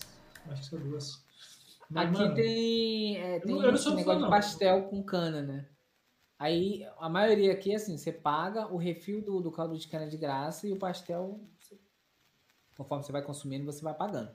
[0.49, 1.25] Acho que são duas.
[1.91, 4.31] Mas, Aqui mano, tem, é, tem eu não esse sou fã, negócio de não.
[4.31, 5.69] pastel com cana, né?
[6.39, 10.07] Aí a maioria aqui é assim, você paga o refil do, do caldo de cana
[10.07, 11.41] de graça e o pastel,
[12.77, 14.31] conforme você vai consumindo, você vai pagando.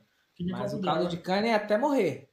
[0.51, 2.29] Mas o caldo de cana é até morrer.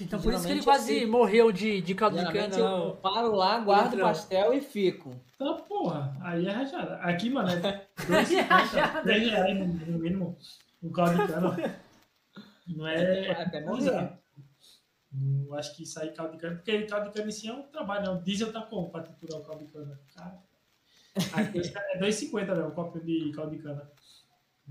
[0.00, 2.54] Então por isso que ele quase assim- morreu de, de caldo de cana.
[2.58, 5.18] eu, paro lá, guardo o pastel e fico.
[5.38, 6.14] Tá, porra.
[6.20, 6.96] Aí é rajada.
[6.96, 9.02] Aqui, mano, é Aí é rajada.
[9.04, 10.36] 10 reais no, no mínimo.
[10.82, 11.80] O caldo de cana.
[12.66, 13.30] Não é.
[13.30, 13.80] Até morrer.
[13.88, 14.18] Exato.
[15.10, 16.56] Não acho que isso aí caldo de cana.
[16.56, 18.10] Porque caldo de cana em si é um trabalho, né?
[18.18, 19.98] O diesel tá como pra triturar o caldo de cana?
[20.14, 20.38] Cara.
[21.34, 22.62] Aqui é 2,50, né?
[22.64, 23.90] Um copo de caldo de cana.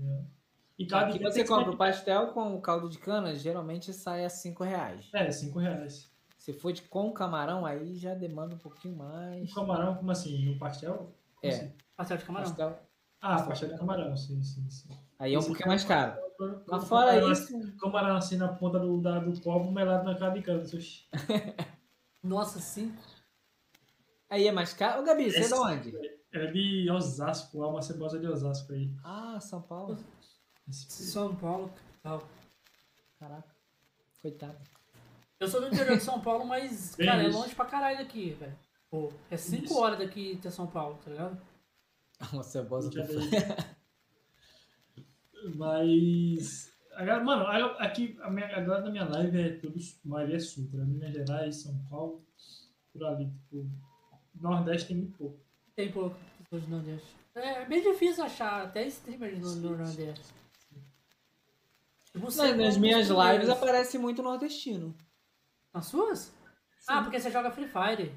[0.00, 0.37] É.
[0.78, 4.30] E caldo Aqui você compra o pastel com o caldo de cana, geralmente sai a
[4.30, 5.08] 5 reais.
[5.12, 6.08] É, 5 reais.
[6.38, 9.52] Se for de com camarão, aí já demanda um pouquinho O mais.
[9.52, 10.44] camarão, como assim?
[10.44, 11.12] No pastel?
[11.34, 11.56] Como É.
[11.56, 11.72] assim?
[11.96, 12.46] Pastel de camarão.
[12.48, 12.78] Pastel,
[13.20, 14.88] Ah, pastel de camarão, sim, sim, sim.
[15.18, 16.16] aí é um pouquinho mais caro.
[16.68, 20.42] Mas fora isso, Camarão assim na ponta do, da, do copo, melado na cara de
[20.42, 20.62] cana.
[22.22, 22.94] Nossa, sim.
[24.30, 25.00] aí é mais caro.
[25.02, 26.18] Ô, Gabi, você é de onde?
[26.32, 28.92] É de Osasco, Alma Cebosa de Osasco aí.
[29.02, 29.98] Ah, São Paulo.
[30.70, 32.28] São Paulo, capital.
[33.18, 33.54] Caraca.
[34.22, 34.58] Coitado.
[35.40, 37.38] Eu sou do interior de São Paulo, mas, Bem cara, é isso.
[37.38, 38.56] longe pra caralho daqui, velho.
[38.90, 39.78] Pô, é 5 Isso.
[39.78, 41.38] horas daqui até São Paulo, tá ligado?
[42.90, 43.40] Já com dei.
[45.54, 46.72] Mas.
[46.94, 47.44] Agora, mano,
[47.78, 49.78] aqui a, minha, a galera da minha live é tudo.
[49.78, 50.78] A maioria é sul, tá?
[50.78, 52.24] Minas Gerais, São Paulo,
[52.92, 53.30] por ali.
[53.30, 53.70] Tipo,
[54.40, 55.38] Nordeste tem muito pouco.
[55.76, 57.14] Tem pouco pessoas do Nordeste.
[57.34, 60.34] É bem difícil achar até streamer no, no Nordeste.
[62.14, 64.96] Você Nas, nas minhas lives aparece muito nordestino.
[65.72, 66.34] Nas suas?
[66.86, 68.12] Ah, porque você joga Free Fire.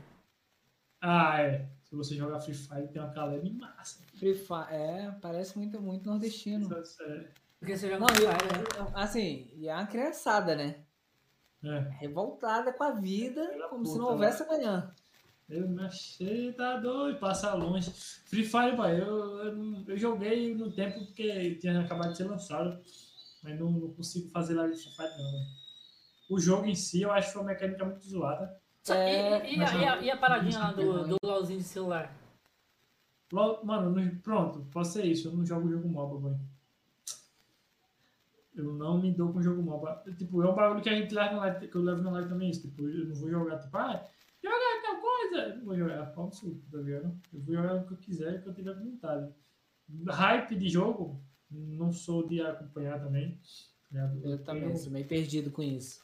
[1.02, 1.68] Ah, é.
[1.84, 4.02] Se você jogar Free Fire, tem uma calema massa.
[4.16, 6.70] Free Fire, é, parece muito, muito nordestino.
[6.74, 7.28] É,
[7.60, 8.64] Porque você joga Não, Free Fire, né?
[8.78, 10.84] eu- assim, e é uma criançada, né?
[11.64, 11.80] é.
[12.00, 14.92] Revoltada com a vida, Filha como se puta, não houvesse amanhã.
[15.50, 17.92] Eu me achei, tá doido, passa longe.
[18.26, 22.24] Free Fire, pai, eu, eu, não- eu joguei no tempo porque tinha acabado de ser
[22.24, 22.82] lançado,
[23.44, 25.32] mas não, não consigo fazer live de Fire, não.
[25.32, 25.46] né?
[26.30, 28.58] O jogo em si, eu acho que foi uma mecânica muito zoada.
[28.90, 32.16] É, e, e, mas a, e, a, e paradinha lá do, do LOLzinho de celular?
[33.32, 36.36] Lo- Mano, no- pronto, pode ser isso, eu não jogo jogo MOBA, boy.
[38.54, 40.04] Eu não me dou com jogo MOBA.
[40.18, 42.30] Tipo, é um bagulho que a gente leva na live, que eu levo na live
[42.30, 42.62] também, isso.
[42.62, 44.06] Tipo, eu não vou jogar, tipo, ah,
[44.44, 45.38] jogar tal coisa.
[45.56, 47.18] Eu vou jogar, pau no tá ligado?
[47.34, 49.32] Eu vou jogar o que eu quiser, o que eu tiver vontade.
[50.08, 51.22] Hype de jogo,
[51.52, 53.38] não sou de acompanhar também.
[53.92, 54.20] ligado?
[54.24, 56.02] Eu também sou meio perdido com isso.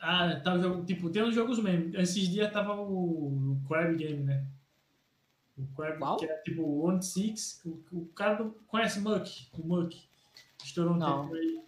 [0.00, 0.52] Ah, tá
[0.84, 1.96] tipo, tem uns jogos mesmo.
[1.96, 4.46] Esses dias tava o, o Crab Game, né?
[5.56, 6.16] O Crab, Qual?
[6.16, 7.60] que é tipo o One Six.
[7.64, 9.48] O, o cara do, conhece Muck?
[9.58, 9.96] O Muck.
[10.64, 11.22] Estourou um Não.
[11.22, 11.62] tempo aí.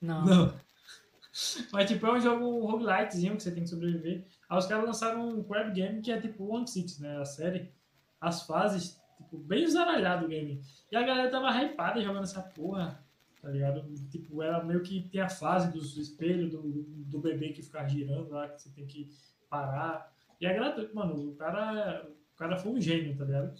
[0.00, 0.24] Não.
[0.24, 0.54] Não.
[1.70, 4.24] Mas tipo, é um jogo roguelitezinho que você tem que sobreviver.
[4.48, 7.18] Aí os caras lançaram um Crab Game que é tipo One Six, né?
[7.18, 7.70] A série.
[8.18, 10.62] As fases, tipo, bem zaralhado o game.
[10.90, 13.04] E a galera tava hypada jogando essa porra.
[13.42, 13.84] Tá ligado?
[14.10, 18.30] Tipo, era meio que tem a fase dos espelhos do, do bebê que fica girando
[18.30, 19.08] lá, que você tem que
[19.48, 20.12] parar.
[20.40, 21.30] E é gratuito, mano.
[21.30, 23.54] O cara, o cara foi um gênio, tá ligado?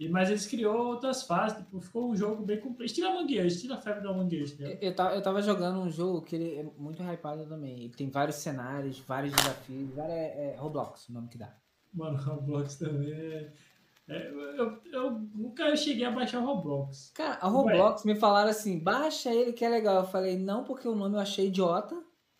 [0.00, 2.86] E, mas eles criou outras fases, tipo, ficou um jogo bem completo.
[2.86, 4.82] Estilo Among Us, estilo a febre Among Us, tá ligado?
[4.82, 7.80] Eu, eu tava jogando um jogo que ele é muito hypado também.
[7.80, 11.54] Ele tem vários cenários, vários desafios, vários, é, é Roblox, o nome que dá.
[11.92, 13.52] Mano, Roblox também é...
[14.10, 17.12] eu, eu nunca cheguei a baixar o Roblox.
[17.14, 19.96] Cara, a Roblox me falaram assim, baixa ele que é legal.
[19.96, 21.96] Eu falei, não, porque o nome eu achei idiota.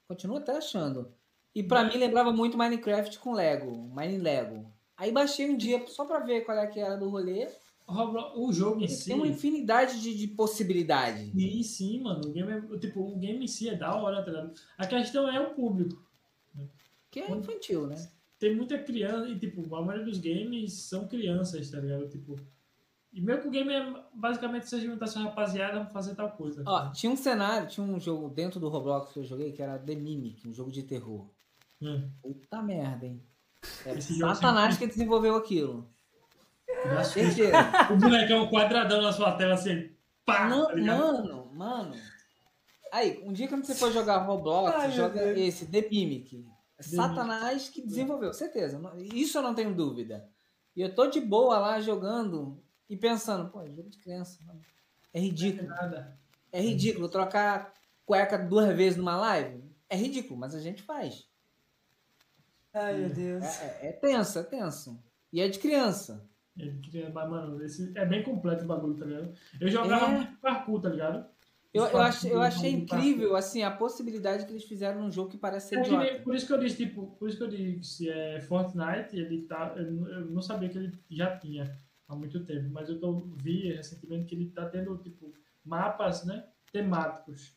[0.09, 1.13] Continuo até achando.
[1.55, 4.73] E pra mim lembrava muito Minecraft com Lego, Mine Lego.
[4.97, 7.49] Aí baixei um dia só pra ver qual é que era do rolê.
[7.87, 9.07] O, Roblox, o jogo em si...
[9.07, 11.33] tem uma infinidade de, de possibilidades.
[11.33, 12.21] Sim, sim, mano.
[12.27, 14.53] O game, é, tipo, o game em si é da hora, tá ligado?
[14.79, 16.05] A questão é o público.
[17.11, 17.97] Que é infantil, né?
[18.41, 22.09] Tem muita criança e, tipo, a maioria dos games são crianças, tá ligado?
[22.09, 22.37] Tipo,
[23.13, 26.63] e meio que o game é basicamente juntar sua rapaziada pra fazer tal coisa.
[26.67, 29.79] Ó, tinha um cenário, tinha um jogo dentro do Roblox que eu joguei que era
[29.79, 31.29] The Mimic, um jogo de terror.
[31.83, 32.09] Hum.
[32.23, 33.23] Puta merda, hein?
[33.85, 35.87] É Satanás que desenvolveu aquilo.
[36.85, 37.21] Dá susto.
[37.21, 37.93] Certeza.
[37.93, 39.91] o bonecão quadradão na sua tela assim,
[40.25, 41.95] pá, Não, tá mano, mano.
[42.91, 46.43] Aí, um dia quando você for jogar Roblox, Ai, joga esse, The Mimic.
[46.81, 48.81] É Satanás que desenvolveu, certeza.
[49.15, 50.29] Isso eu não tenho dúvida.
[50.75, 54.39] E eu tô de boa lá jogando e pensando, pô, é jogo de criança.
[54.45, 54.61] mano.
[55.13, 55.69] É ridículo.
[56.53, 57.73] É ridículo trocar
[58.05, 59.63] cueca duas vezes numa live?
[59.89, 61.29] É ridículo, mas a gente faz.
[62.73, 63.45] Ai, meu Deus.
[63.45, 65.03] É, é, é tenso, é tenso.
[65.33, 66.29] E é de criança.
[66.57, 69.33] Ele queria, mas, mano, esse é bem completo o bagulho, tá ligado?
[69.61, 70.33] Eu jogava É.
[70.41, 71.27] parkour, tá ligado?
[71.73, 75.39] Eu, eu, achei, eu achei incrível, assim, a possibilidade que eles fizeram num jogo que
[75.39, 76.21] parece ser É idiota.
[76.25, 79.73] por isso que eu disse, tipo, por isso que eu disse, é, Fortnite, ele tá.
[79.77, 81.73] Eu, não- eu não sabia que ele já tinha
[82.09, 85.33] há muito tempo, mas eu tô, vi recentemente que ele tá tendo, tipo,
[85.65, 87.55] mapas, né, temáticos.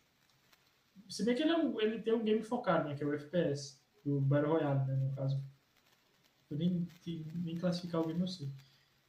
[1.09, 3.13] Se bem que ele, é um, ele tem um game focado, né, que é o
[3.15, 5.41] FPS, o Battle Royale, né, no caso.
[6.51, 6.87] Eu nem,
[7.43, 8.47] nem classificar o game, eu sei.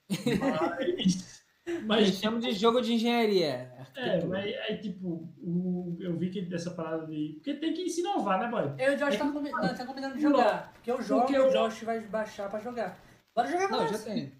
[0.40, 3.72] Mas, Eles mas chamam de jogo de engenharia.
[3.96, 7.32] é, mas aí, tipo, o, eu vi que dessa parada de.
[7.36, 8.74] Porque tem que se inovar, né, boy?
[8.78, 10.72] Eu e o Josh tá, combi não, tá combinando de jogar.
[10.74, 12.98] Porque eu jogo Porque e o eu- Josh vai baixar pra jogar.
[13.34, 14.32] Bora jogar com Não, já tem.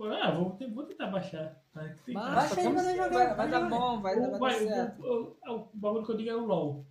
[0.00, 1.62] Ah, vou, vou tentar baixar.
[2.04, 4.54] Tem- Mas, Baixa aí, manda jogar, vai, vai dar bom, vai, o, vai dar vai,
[4.54, 5.02] certo.
[5.02, 6.86] o, o, o bagulho que eu digo é o LoL.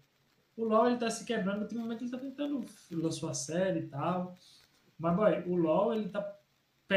[0.56, 4.38] O LoL ele tá se quebrando, ultimamente ele tá tentando lançar a série e tal.
[5.00, 6.22] Mas, boy, o LoL ele tá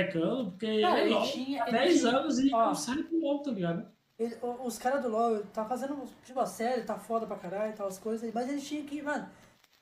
[0.05, 2.67] pecando porque Cara, ele é ele tinha- há ele 10 tinha- anos e ó.
[2.67, 3.89] não sai pro LoL, tá ligado?
[4.19, 7.77] Ele- os caras do LoL tá fazendo, tipo, a série, tá foda pra caralho e
[7.77, 9.29] tal, as coisas, mas eles tinham que, mano,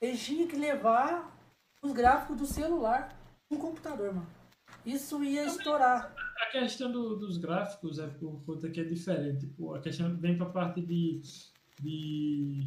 [0.01, 1.33] eles tinham que levar
[1.83, 3.17] os gráficos do celular
[3.49, 4.27] pro computador, mano.
[4.85, 6.13] Isso ia estourar.
[6.43, 9.47] A questão do- dos gráficos é por conta que é diferente.
[9.47, 11.21] Tipo, a questão vem pra parte de,
[11.81, 12.61] de,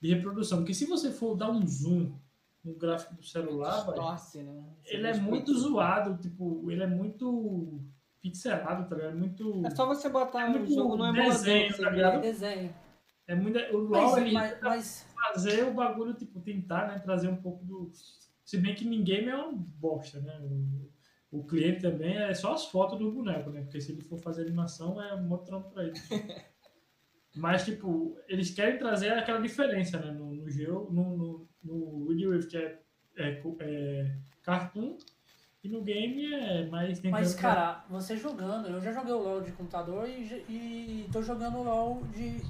[0.00, 0.58] de reprodução.
[0.58, 2.12] Porque se você for dar um zoom
[2.62, 4.64] no gráfico do celular, Distorce, né?
[4.84, 7.80] ele é muito zoado, tipo, ele é muito
[8.20, 9.16] pixelado, tá ligado?
[9.16, 9.66] Muito.
[9.66, 12.20] É só você botar um muito jogo no desenho, você tá ligado?
[12.20, 12.74] Desenho.
[13.26, 13.58] É muito.
[13.74, 17.64] O Mas, LoL ele mas, mas fazer o bagulho, tipo, tentar, né, trazer um pouco
[17.64, 17.90] do.
[18.44, 20.38] Se bem que ninguém é uma bosta, né?
[20.42, 20.90] O,
[21.38, 23.62] o cliente também é só as fotos do boneco, né?
[23.62, 25.94] Porque se ele for fazer animação é um outro trampo pra ele.
[27.36, 30.10] Mas, tipo, eles querem trazer aquela diferença, né?
[30.10, 32.80] No, no jogo, no, no, no Wild Rift é,
[33.16, 34.96] é, é cartoon
[35.62, 39.42] e no game é mais tentando Mas, cara, você jogando, eu já joguei o LoL
[39.42, 42.40] de computador e, e tô jogando o LoL de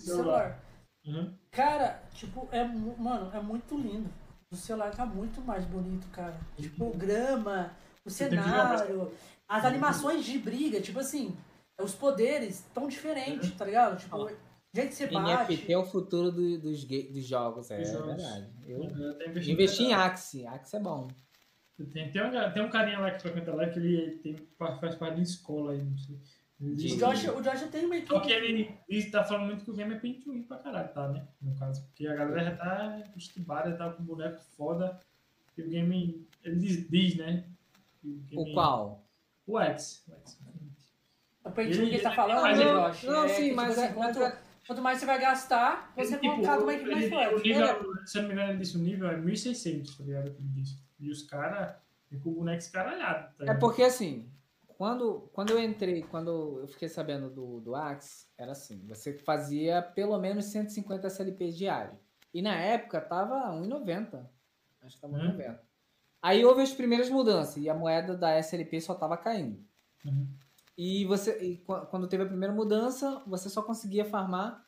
[0.00, 0.60] celular.
[1.04, 1.32] Uhum.
[1.50, 4.08] Cara, tipo, é, mano, é muito lindo.
[4.50, 6.40] O celular tá muito mais bonito, cara.
[6.56, 7.70] Tipo, grama,
[8.04, 9.12] o tem que jogar cenário,
[9.46, 11.36] as animações de briga, tipo assim,
[11.82, 13.98] os poderes tão diferentes, tá ligado?
[13.98, 14.26] Tipo, o
[14.72, 15.52] que você bate.
[15.54, 18.06] NFT é o futuro do- dos, dos jogos, é, jogos.
[18.16, 18.48] verdade.
[18.66, 21.08] Eu Eu até investi em Axie, Axie é bom.
[21.92, 25.16] Tem, tem, um, tem um carinha lá que frequenta lá que ele tem, faz parte
[25.16, 26.16] de escola aí, não sei.
[26.60, 28.30] Ele O Josh, o Josh tem uma equipe.
[28.30, 31.08] ele, ele tá falando muito que o game é pay to win pra caralho, tá,
[31.08, 31.26] né?
[31.42, 31.82] No caso.
[31.86, 34.98] Porque a galera já tá estibada, tá com boneco foda.
[35.58, 37.44] E o game, ele diz, diz né?
[38.04, 39.04] o, O game- qual?
[39.46, 40.04] O X.
[40.08, 40.38] O X.
[41.44, 43.02] O que ele tá falando, mas né, ele- Josh?
[43.04, 45.20] não, é sim, que, tipo mas assim, é- quanto, mas é- quanto mais você vai
[45.20, 47.34] gastar, você vai colocar uma equipe mais ele- forte.
[47.34, 50.26] o nível, se eu não me engano, ele disse o nível é 1600, tá ligado?
[50.28, 50.78] Ele disse.
[50.98, 51.74] E os caras
[52.08, 54.30] ficam com o boneco escaralhado, tá É porque assim,
[54.66, 59.82] quando, quando eu entrei, quando eu fiquei sabendo do, do Axe, era assim, você fazia
[59.82, 61.92] pelo menos 150 SLPs diário.
[62.32, 64.28] E na época tava 1,90.
[64.82, 65.28] Acho que tava Hum.
[65.36, 65.60] 1,90.
[66.22, 69.62] Aí houve as primeiras mudanças e a moeda da SLP só tava caindo.
[70.06, 70.26] Uhum.
[70.76, 74.64] E você, e qu- quando teve a primeira mudança, você só conseguia farmar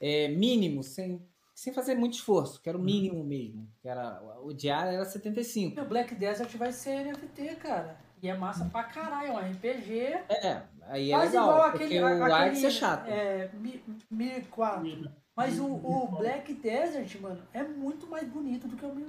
[0.00, 1.20] é, mínimo, sem,
[1.54, 3.68] sem fazer muito esforço, que era o mínimo mesmo.
[3.80, 5.74] Que era, o diário era 75.
[5.76, 7.96] Meu Black Desert vai ser NFT, cara.
[8.22, 9.98] E é massa pra caralho, é um RPG.
[10.30, 12.02] É, aí é Quase legal, igual porque aquele.
[12.02, 13.06] o aquele Axe é chato.
[13.08, 15.10] É, Mi- Mir 4.
[15.36, 19.06] Mas o, o Black Desert, mano, é muito mais bonito do que o o Mir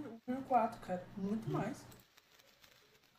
[0.49, 1.01] 4, cara.
[1.15, 1.77] Muito mais.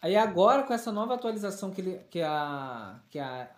[0.01, 3.51] Aí agora, com essa nova atualização que, ele- que, a, que a,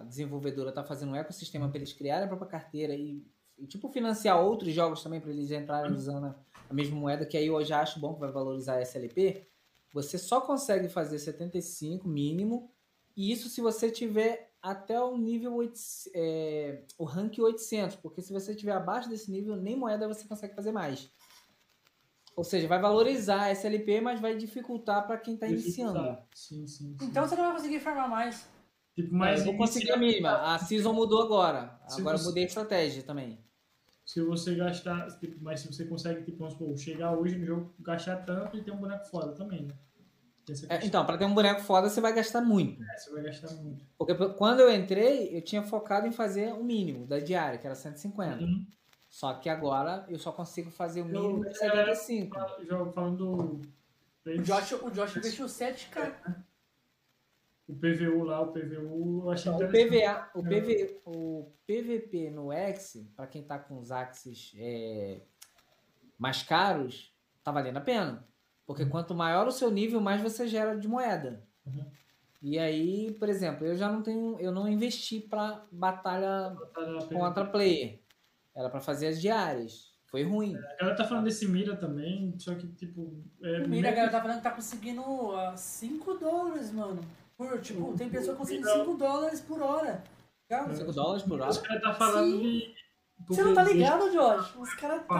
[0.00, 3.24] a desenvolvedora está fazendo um ecossistema para eles criarem a própria carteira e,
[3.58, 6.36] e, tipo financiar outros jogos também para eles entrarem usando a,
[6.70, 9.46] a mesma moeda, que aí eu já acho bom que vai valorizar a SLP,
[9.92, 12.70] você só consegue fazer 75 mínimo,
[13.14, 15.78] e isso se você tiver até o nível 8,
[16.14, 20.54] é, o rank 800, porque se você tiver abaixo desse nível, nem moeda você consegue
[20.54, 21.10] fazer mais.
[22.34, 26.16] Ou seja, vai valorizar a SLP, mas vai dificultar para quem está iniciando.
[26.34, 26.96] Sim, sim, sim.
[27.02, 28.48] Então você não vai conseguir farmar mais.
[28.94, 30.54] tipo, Mas eu vou conseguir a mínima.
[30.54, 31.78] A season mudou agora.
[31.88, 33.38] Se Agora você- mudei a estratégia também.
[34.04, 37.74] se você gastar, tipo, mas se você consegue, tipo, vamos supor, chegar hoje no jogo,
[37.80, 39.74] gastar tanto e ter um boneco foda também, né?
[40.68, 42.82] É, então, para ter um boneco foda, você vai gastar muito.
[42.82, 43.86] É, você vai gastar muito.
[43.96, 47.76] Porque quando eu entrei, eu tinha focado em fazer o mínimo da diária, que era
[47.76, 48.42] 150.
[48.42, 48.66] Uhum.
[49.12, 52.34] Só que agora eu só consigo fazer o mínimo de é, 75.
[52.34, 53.60] Fala- Jogo falando do.
[54.24, 56.14] O Josh, o Josh investiu 7k.
[57.68, 59.70] o PVU lá, o PVU, eu achei Então, o.
[59.70, 65.20] PVA, o, PV, o PVP no X, para quem tá com os Axis é,
[66.18, 67.14] mais caros,
[67.44, 68.26] tá valendo a pena.
[68.64, 71.46] Porque quanto maior o seu nível, mais você gera de moeda.
[71.66, 71.84] Uhum.
[72.40, 76.56] E aí, por exemplo, eu já não tenho, eu não investi para batalha
[77.12, 78.00] contra player.
[78.54, 79.92] Era para fazer as diárias.
[80.10, 80.54] Foi ruim.
[80.56, 83.24] A galera tá falando desse Mira também, só que, tipo...
[83.42, 85.02] É, O Mira, a galera tá falando que tá conseguindo
[85.56, 87.00] 5 dólares, mano.
[87.36, 90.04] Por, tipo, tem pessoa conseguindo 5 dólares por hora.
[90.48, 91.66] Cara, 5 dólares por Os hora.
[91.66, 92.42] caras tá falando Sim.
[92.42, 92.74] de...
[93.28, 94.56] Você não tá ligado, Josh?
[94.56, 95.14] Os caras tá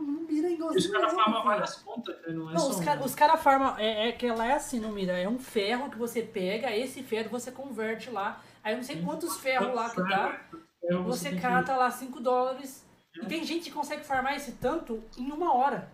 [0.00, 0.92] um Mira Os igualzinho.
[0.92, 2.32] caras mesmo, farmam várias contas, né?
[2.32, 3.76] não é Não, só os caras cara farmam.
[3.78, 5.18] É, é que ela é assim no Mira.
[5.18, 8.40] É um ferro que você pega, esse ferro você converte lá.
[8.64, 10.40] Aí eu não sei quantos ferros lá que dá.
[10.84, 12.84] É, Você que- cata lá 5 dólares.
[13.14, 15.90] E tem gente que consegue farmar esse tanto em uma hora.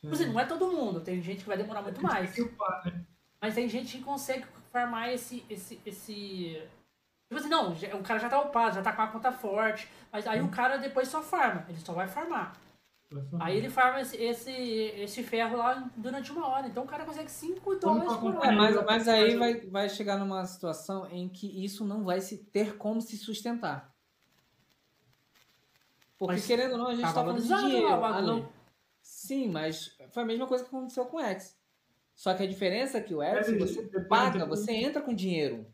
[0.00, 1.00] Tipo assim, não é todo mundo.
[1.00, 2.32] Tem gente que vai demorar muito mais.
[2.34, 3.04] Tem que upar, né?
[3.42, 5.44] Mas tem gente que consegue farmar esse.
[5.48, 6.62] esse, esse...
[7.28, 9.88] Tipo assim, não, o cara já tá upado, já tá com a conta forte.
[10.12, 11.64] Mas aí o cara depois só farma.
[11.68, 12.56] Ele só vai farmar.
[13.40, 16.66] Aí ele farma esse, esse, esse ferro lá durante uma hora.
[16.68, 18.52] Então o cara consegue 5 dólares por É, hora.
[18.52, 22.76] mas, mas aí vai, vai chegar numa situação em que isso não vai se ter
[22.76, 23.89] como se sustentar.
[26.20, 27.88] Porque, Mas querendo ou não, a gente tá tá falando de dinheiro.
[27.98, 28.46] lá Ah, não.
[29.00, 31.58] Sim, mas foi a mesma coisa que aconteceu com o X.
[32.14, 35.66] Só que a diferença é que o X, Mas você paga, você entra com dinheiro.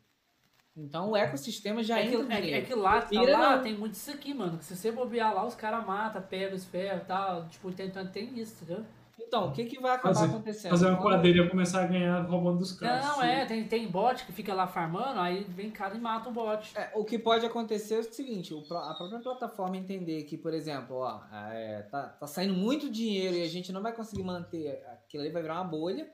[0.76, 2.64] Então o ecossistema já É que, entra com é, que- dinheiro.
[2.64, 4.56] é que lá, tá lá tem muito isso aqui, mano.
[4.58, 7.48] que Se você bobear lá, os caras matam, pegam os ferros e tal.
[7.48, 8.84] Tipo, tem- tem isso, entendeu?
[9.18, 10.70] Então, o que, que vai acabar Fazer- acontecendo?
[10.70, 13.04] Fazer uma quadrilha e começar a ganhar roubando dos caras.
[13.04, 16.32] Não, é, tem, tem bot que fica lá farmando, aí vem cara e mata o
[16.32, 16.76] bot.
[16.76, 20.52] É, o que pode acontecer é o seguinte, o a própria plataforma entender que, por
[20.52, 24.84] exemplo, ó, é, tá, tá saindo muito dinheiro e a gente não vai conseguir manter,
[24.92, 26.10] aquilo ali vai virar uma bolha.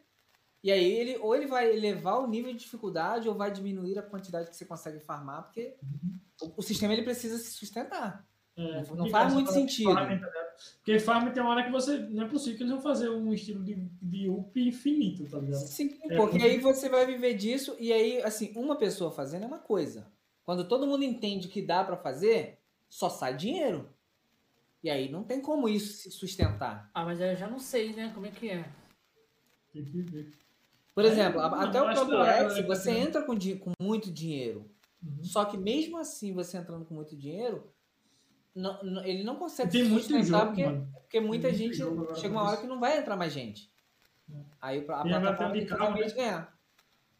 [0.62, 4.02] E aí ele ou ele vai elevar o nível de dificuldade ou vai diminuir a
[4.02, 5.74] quantidade que você consegue farmar, porque
[6.40, 8.24] o, o sistema ele precisa se sustentar.
[8.56, 9.94] É, Não faz muito sentido.
[9.94, 10.20] farm?
[10.76, 11.98] Porque farm tem uma hora que você.
[11.98, 15.60] Não é possível que eles vão fazer um estilo de, de up infinito, tá ligado?
[15.60, 19.44] Sim, É, porque porque- aí você vai viver disso e aí, assim, uma pessoa fazendo
[19.44, 20.06] é uma coisa.
[20.44, 22.58] Quando todo mundo entende que dá pra fazer,
[22.90, 23.88] só sai dinheiro.
[24.84, 26.90] E aí não tem como isso se sustentar.
[26.92, 28.64] Ah, mas eu já não sei, né, como é que é.
[29.72, 30.30] Tem que ver.
[30.94, 34.68] Por Aí, exemplo, até o próprio X, né, você entra com, com muito dinheiro.
[35.02, 35.24] Uhum.
[35.24, 37.72] Só que mesmo assim, você entrando com muito dinheiro,
[38.54, 40.88] não- não- ele não consegue Tem se muito sustentar jogo, porque, mano.
[41.00, 43.70] porque muita Tem gente jogo chega uma hora que não vai entrar mais gente.
[44.30, 44.36] É.
[44.60, 46.58] Aí a E plataforma de tem que carro, realmente ganhar.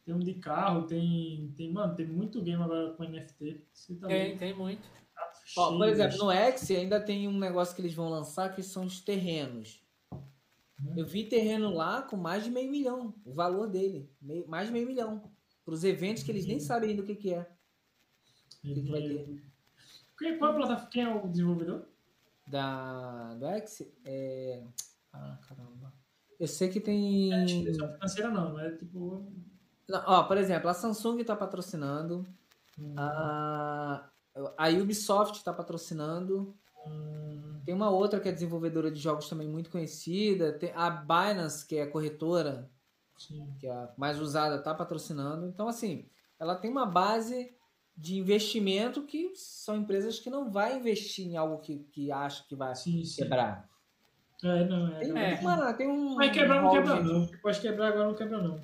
[0.05, 1.53] Tem um de carro, tem.
[1.57, 3.65] tem mano, tem muito game agora com NFT.
[3.73, 4.83] Você tá Tem, tem muito.
[5.15, 8.63] Tá Ó, por exemplo, no X ainda tem um negócio que eles vão lançar que
[8.63, 9.81] são os terrenos.
[10.11, 10.95] Uhum.
[10.97, 14.73] Eu vi terreno lá com mais de meio milhão, o valor dele, meio- mais de
[14.73, 15.31] meio milhão.
[15.65, 17.49] Para os eventos que eles nem sabem ainda o que, que é.
[18.65, 19.43] O que, que vai ter?
[20.23, 20.91] Quem, qual é plataforma?
[20.91, 21.83] Quem é o desenvolvedor?
[22.47, 24.63] Da, do X é.
[25.13, 25.93] Ah, caramba.
[26.39, 27.33] Eu sei que tem.
[27.33, 29.27] É instituição financeira não, não é tipo.
[29.89, 32.25] Não, ó, por exemplo, a Samsung está patrocinando,
[32.79, 34.09] hum, a,
[34.57, 36.55] a Ubisoft está patrocinando,
[36.87, 41.67] hum, tem uma outra que é desenvolvedora de jogos também muito conhecida, tem a Binance,
[41.67, 42.71] que é a corretora,
[43.19, 43.53] sim.
[43.59, 45.47] que é a mais usada, está patrocinando.
[45.49, 46.09] Então, assim,
[46.39, 47.55] ela tem uma base
[47.97, 52.57] de investimento que são empresas que não vai investir em algo que, que acha que
[52.57, 53.23] vai Sim, sim.
[53.23, 53.69] quebrar.
[54.43, 54.99] É, não, é.
[55.01, 55.19] Tem, não.
[55.19, 55.39] É.
[55.41, 56.15] uma, tem um.
[56.17, 57.27] Vai quebrar, não hall quebra de- não.
[57.43, 58.61] Pode quebrar agora, não quebra não.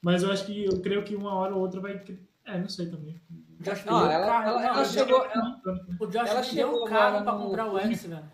[0.00, 2.00] Mas eu acho que, eu creio que uma hora ou outra vai...
[2.44, 3.20] É, não sei também.
[3.58, 7.22] O Josh Não, ela- ela- não, ela o chegou- Josh- O Josh ela o carro
[7.24, 8.24] pra comprar o X, velho.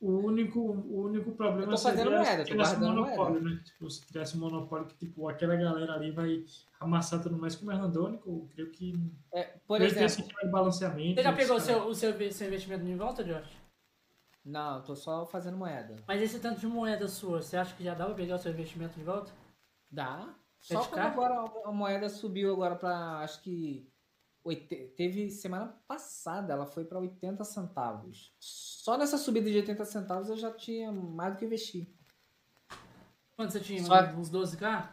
[0.00, 3.60] O único, o único problema Eu tô fazendo seria moeda, se tivesse um monopólio, né?
[3.62, 6.42] Tipo, se tivesse um monopólio que, tipo, aquela galera ali vai
[6.80, 8.94] amassar tudo mais como é randônico, eu creio que...
[9.30, 10.08] É, por exemplo.
[10.08, 11.16] sistema de balanceamento.
[11.16, 13.60] Você já pegou o esse seu, o seu, seu investimento de volta, Josh?
[14.42, 15.96] Não, eu tô só fazendo moeda.
[16.08, 18.52] Mas esse tanto de moeda sua, você acha que já dá pra pegar o seu
[18.52, 19.30] investimento de volta?
[19.90, 20.34] Dá.
[20.58, 20.88] Só 7K?
[20.88, 23.86] quando agora a moeda subiu agora para acho que
[24.96, 28.34] teve semana passada, ela foi para 80 centavos.
[28.38, 31.88] Só nessa subida de 80 centavos eu já tinha mais do que investir.
[33.36, 33.82] Quanto você tinha?
[33.82, 34.18] Só- mano?
[34.18, 34.88] Uns 12k?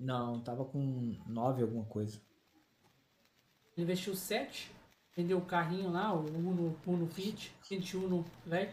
[0.00, 2.20] Não, tava com 9 alguma coisa.
[3.76, 4.70] Ele investiu 7,
[5.16, 8.72] vendeu o carrinho lá, o Uno, Uno Fit, 21 velho.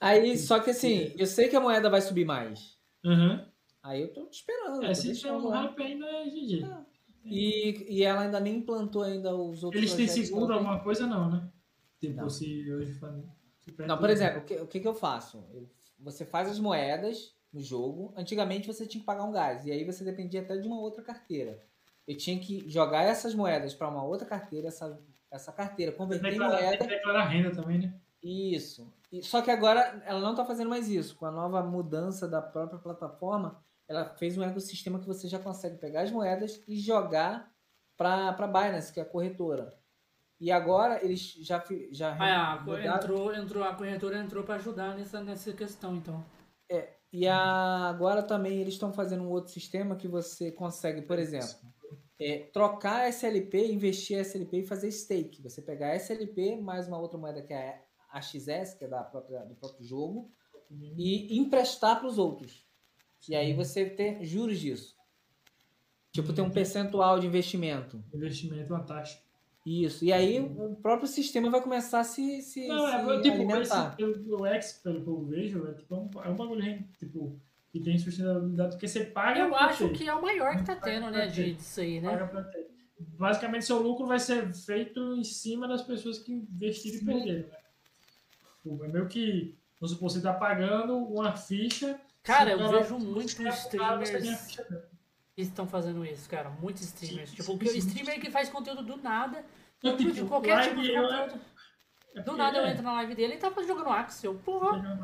[0.00, 2.78] Aí, só que assim, eu sei que a moeda vai subir mais.
[3.04, 3.44] Uhum.
[3.82, 4.84] Aí eu tô esperando.
[4.84, 6.60] É, se deixando um hype ainda é GG.
[7.30, 11.30] E, e ela ainda nem implantou ainda os outros Eles têm seguro, alguma coisa não,
[11.30, 11.48] né?
[12.00, 12.30] Tipo, Não.
[12.30, 12.98] se hoje
[13.86, 15.44] Não, por exemplo, o que, o que, que eu faço?
[15.52, 15.68] Eu-
[15.98, 18.12] você faz as moedas no jogo.
[18.16, 19.64] Antigamente você tinha que pagar um gás.
[19.66, 21.62] E aí você dependia até de uma outra carteira.
[22.06, 24.98] eu tinha que jogar essas moedas para uma outra carteira, essa,
[25.30, 26.86] essa carteira, converter em moeda.
[26.86, 27.94] Declarar renda também, né?
[28.22, 28.90] Isso.
[29.12, 31.16] E, só que agora ela não está fazendo mais isso.
[31.16, 35.78] Com a nova mudança da própria plataforma, ela fez um ecossistema que você já consegue
[35.78, 37.50] pegar as moedas e jogar
[37.96, 39.74] para a Binance, que é a corretora.
[40.40, 42.96] E agora eles já já ah, mudaram...
[42.96, 46.24] entrou, entrou a corretora entrou para ajudar nessa nessa questão, então.
[46.70, 51.18] É, e a, agora também eles estão fazendo um outro sistema que você consegue, por
[51.18, 51.48] exemplo,
[52.20, 55.42] é, trocar SLP, investir SLP e fazer stake.
[55.42, 59.44] Você pegar SLP mais uma outra moeda que é a XS, que é da própria,
[59.44, 60.30] do próprio jogo,
[60.70, 60.94] uhum.
[60.96, 62.67] e emprestar para os outros.
[63.28, 64.96] E aí você tem juros disso.
[66.12, 68.02] Tipo, tem um percentual de investimento.
[68.12, 69.18] Investimento, uma taxa.
[69.64, 70.04] Isso.
[70.04, 73.94] E aí o próprio sistema vai começar a se, se, Não, é, se tipo, alimentar.
[73.98, 77.38] Esse, o X, pelo que eu vejo, é, tipo, é um, é um bagulho tipo,
[77.70, 79.40] que tem sustentabilidade, porque você paga.
[79.40, 79.94] Eu acho ter.
[79.94, 82.10] que é o maior que tá tendo, né, de, disso aí, né?
[82.10, 82.66] Paga pra ter.
[82.98, 87.56] Basicamente, seu lucro vai ser feito em cima das pessoas que investiram e perderam, né?
[88.62, 92.00] Tipo, é meio que, vamos supor, você tá pagando uma ficha.
[92.22, 94.56] Cara, eu vejo muitos streamers
[95.34, 96.50] que estão fazendo isso, cara.
[96.50, 97.30] Muitos streamers.
[97.30, 99.44] Sim, tipo, sim, o streamer que faz conteúdo do nada,
[99.80, 101.40] tipo, de qualquer tipo de conteúdo.
[102.14, 102.70] É do nada eu é.
[102.72, 104.34] entro na live dele e tá jogando Axel.
[104.36, 104.98] Porra!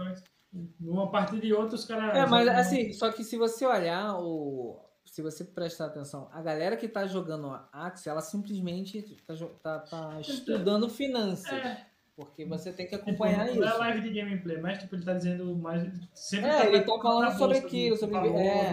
[0.80, 2.16] Uma parte de outra, os caras.
[2.16, 4.80] É, mas assim, só que se você olhar o.
[5.04, 10.20] Se você prestar atenção, a galera que tá jogando Axel, ela simplesmente tá, tá, tá
[10.20, 11.52] estudando finanças.
[11.52, 11.86] É.
[12.16, 13.60] Porque você tem que acompanhar tipo, isso.
[13.60, 15.82] Não é live de gameplay, mas tipo, ele tá dizendo mais.
[16.14, 18.16] Sempre é, tá ele tá falando sobre aquilo, sobre.
[18.16, 18.72] É.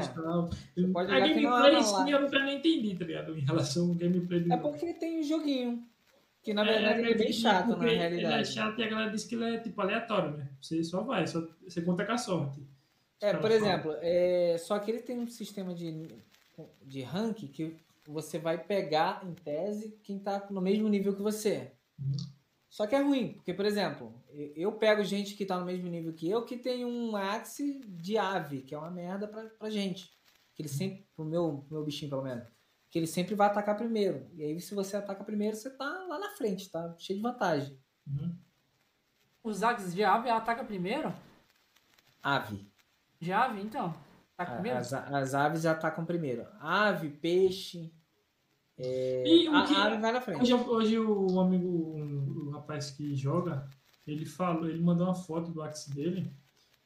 [0.94, 3.36] Pode a gameplay em si eu nunca nem entendi, tá ligado?
[3.36, 5.84] Em relação ao gameplay do É porque tem um joguinho.
[6.44, 8.16] Que na verdade é, ele é bem chato, na realidade.
[8.16, 10.48] Ele é chato e a galera diz que ele é tipo aleatório, né?
[10.60, 12.64] Você só vai, só, você conta com a sorte.
[13.20, 16.08] É, por exemplo, é, só que ele tem um sistema de,
[16.84, 17.76] de rank que
[18.08, 21.72] você vai pegar, em tese, quem tá no mesmo nível que você.
[22.00, 22.41] Uhum.
[22.72, 24.14] Só que é ruim, porque, por exemplo,
[24.56, 28.18] eu pego gente que tá no mesmo nível que eu, que tem um axe de
[28.18, 30.10] ave, que é uma merda pra, pra gente.
[30.56, 32.48] Que ele sempre, pro meu, pro meu bichinho pelo menos,
[32.90, 34.26] que ele sempre vai atacar primeiro.
[34.36, 37.78] E aí, se você ataca primeiro, você tá lá na frente, tá cheio de vantagem.
[38.08, 38.34] Uhum.
[39.44, 41.14] Os axes de ave ataca primeiro?
[42.24, 42.66] Ave.
[43.20, 43.94] De ave, então?
[44.38, 44.78] Ataca primeiro?
[44.78, 46.48] As, as aves atacam primeiro.
[46.62, 47.94] Ave, peixe,
[48.84, 50.42] é, e o que, a ave vai na frente.
[50.42, 52.00] Hoje, hoje o amigo,
[52.90, 53.70] que joga,
[54.08, 56.34] ele falou, ele mandou uma foto do Axe dele.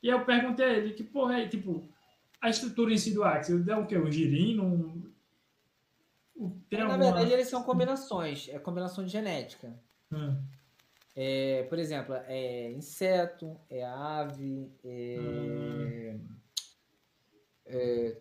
[0.03, 1.89] E eu perguntei a ele que porra é, tipo,
[2.41, 3.97] a estrutura em si do Axe, é o que?
[3.97, 4.63] Um girino?
[6.35, 6.59] Um...
[6.69, 6.97] Tem alguma...
[6.97, 9.73] Na verdade, eles são combinações, é combinação de genética.
[10.11, 10.37] Hum.
[11.15, 16.27] É, por exemplo, é inseto, é ave, é, hum.
[17.65, 18.17] é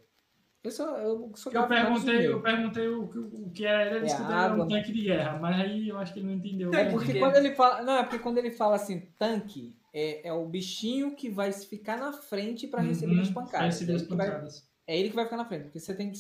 [0.65, 4.25] eu só, eu, só eu perguntei, eu perguntei o, o que era, ele disse é
[4.25, 6.73] que era um tanque de guerra, mas aí eu acho que ele não entendeu.
[6.73, 10.33] É, porque quando ele fala, não, é porque quando ele fala assim, tanque, é, é
[10.33, 13.75] o bichinho que vai ficar na frente para receber uhum, as pancadas.
[13.75, 14.61] Receber as pancadas.
[14.87, 16.19] Vai, é ele que vai ficar na frente, porque você tem que,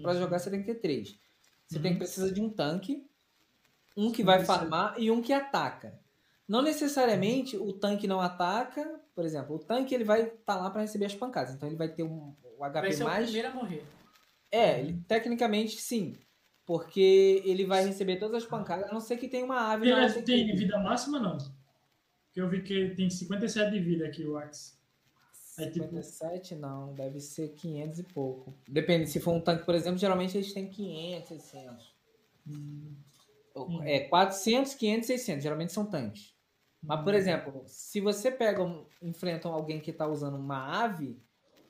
[0.00, 1.18] para jogar você tem que ter três.
[1.66, 1.82] Você uhum.
[1.82, 3.04] tem que precisar de um tanque,
[3.96, 5.98] um que sim, vai farmar e um que ataca.
[6.46, 10.70] Não necessariamente o tanque não ataca, por exemplo, o tanque ele vai estar tá lá
[10.70, 13.28] para receber as pancadas, então ele vai ter um, o HP vai ser mais.
[13.28, 13.84] o primeiro a morrer.
[14.50, 16.16] É, ele, tecnicamente sim.
[16.64, 19.90] Porque ele vai receber todas as pancadas, a não ser que tenha uma ave.
[19.90, 21.36] Ele tem vida máxima, não?
[21.36, 24.72] Porque eu vi que tem 57 de vida aqui o Axe.
[25.34, 26.60] 57 tipo...
[26.62, 28.54] não, deve ser 500 e pouco.
[28.66, 31.94] Depende, se for um tanque, por exemplo, geralmente eles têm 500, 600.
[32.48, 32.96] Hum.
[33.82, 36.39] É 400, 500, 600, geralmente são tanques.
[36.82, 37.16] Mas, por hum.
[37.16, 41.20] exemplo, se você pega, um, enfrenta alguém que está usando uma ave,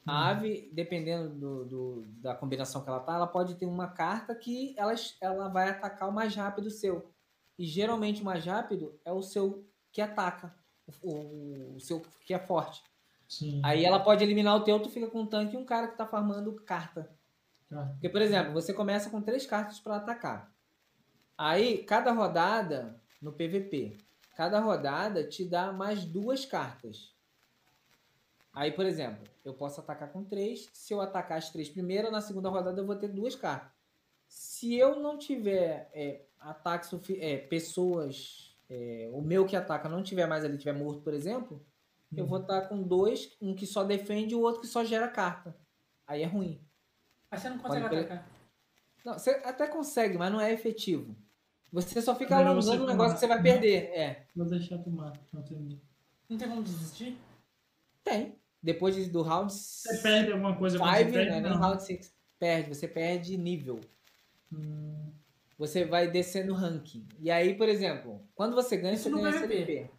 [0.06, 0.18] a uhum.
[0.18, 4.74] ave, dependendo do, do, da combinação que ela tá, ela pode ter uma carta que
[4.78, 7.12] ela, ela vai atacar o mais rápido o seu.
[7.58, 10.54] E geralmente o mais rápido é o seu que ataca,
[11.02, 12.82] o, o seu que é forte.
[13.28, 13.60] Sim.
[13.64, 15.96] Aí ela pode eliminar o teu, tu fica com um tanque e um cara que
[15.96, 17.10] tá farmando carta.
[17.70, 17.90] Ah.
[17.92, 20.52] Porque, por exemplo, você começa com três cartas para atacar.
[21.36, 23.96] Aí, cada rodada, no PVP,
[24.40, 27.14] cada rodada te dá mais duas cartas.
[28.54, 30.66] Aí, por exemplo, eu posso atacar com três.
[30.72, 33.70] Se eu atacar as três primeiras, na segunda rodada eu vou ter duas cartas.
[34.26, 40.24] Se eu não tiver é, ataques, é, pessoas, é, o meu que ataca não tiver
[40.24, 41.62] mais ali, tiver morto, por exemplo,
[42.10, 42.16] hum.
[42.16, 45.06] eu vou estar com dois, um que só defende e o outro que só gera
[45.06, 45.54] carta.
[46.06, 46.58] Aí é ruim.
[47.30, 48.26] Mas você não consegue Pode atacar.
[49.04, 51.14] Não, você até consegue, mas não é efetivo.
[51.72, 53.90] Você só fica alongando um negócio que você vai perder.
[53.94, 54.26] É.
[54.34, 55.80] Vou deixar tomar, não tem.
[56.28, 57.16] Não tem como desistir?
[58.02, 58.34] Tem.
[58.62, 59.52] Depois do round.
[59.52, 61.40] Você perde alguma coisa five, você perde, né?
[61.40, 62.12] Nem round 6.
[62.38, 63.80] Perde, você perde nível.
[64.52, 65.12] Hum,
[65.58, 67.06] Você vai descer no ranking.
[67.20, 69.54] E aí, por exemplo, quando você ganha, Isso você no ganha PVP.
[69.72, 69.90] SLP.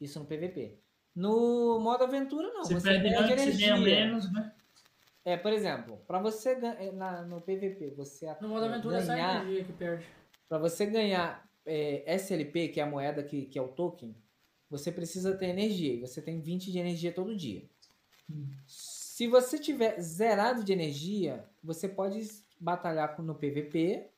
[0.00, 0.78] Isso no PVP.
[1.14, 2.64] No modo aventura, não.
[2.64, 4.04] você você perde ganha de antes, você ganha energia.
[4.06, 4.52] menos, né?
[5.24, 9.42] É, por exemplo, para você ganhar no PVP, você No modo aventura é só ganhar,
[9.42, 10.04] energia que perde.
[10.50, 14.12] Para você ganhar é, SLP, que é a moeda que, que é o token,
[14.68, 15.94] você precisa ter energia.
[15.94, 17.62] E você tem 20 de energia todo dia.
[18.66, 22.28] Se você tiver zerado de energia, você pode
[22.58, 24.08] batalhar no PVP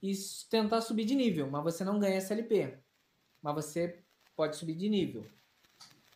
[0.00, 0.12] e
[0.48, 2.78] tentar subir de nível, mas você não ganha SLP.
[3.42, 3.98] Mas você
[4.36, 5.26] pode subir de nível.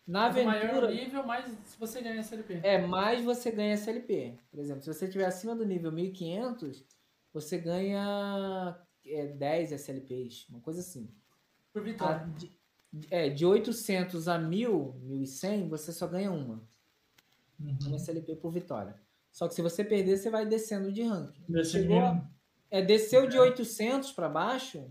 [0.07, 1.45] Na Quanto maior aventura, o nível, mais
[1.77, 2.61] você ganha SLP.
[2.63, 4.39] é, mais você ganha SLP.
[4.49, 6.85] Por exemplo, se você estiver acima do nível 1500,
[7.33, 8.77] você ganha
[9.15, 11.09] é, 10 SLPs, uma coisa assim.
[11.73, 12.27] Por vitória.
[12.37, 12.53] de,
[13.11, 16.63] é, de 800 a 1000, 1100, você só ganha uma.
[17.59, 17.79] Uhum.
[17.87, 18.95] Uma SLP por vitória.
[19.31, 21.45] Só que se você perder, você vai descendo de ranking.
[21.49, 22.21] Ser Chegou,
[22.71, 24.85] é, desceu de 800 para baixo,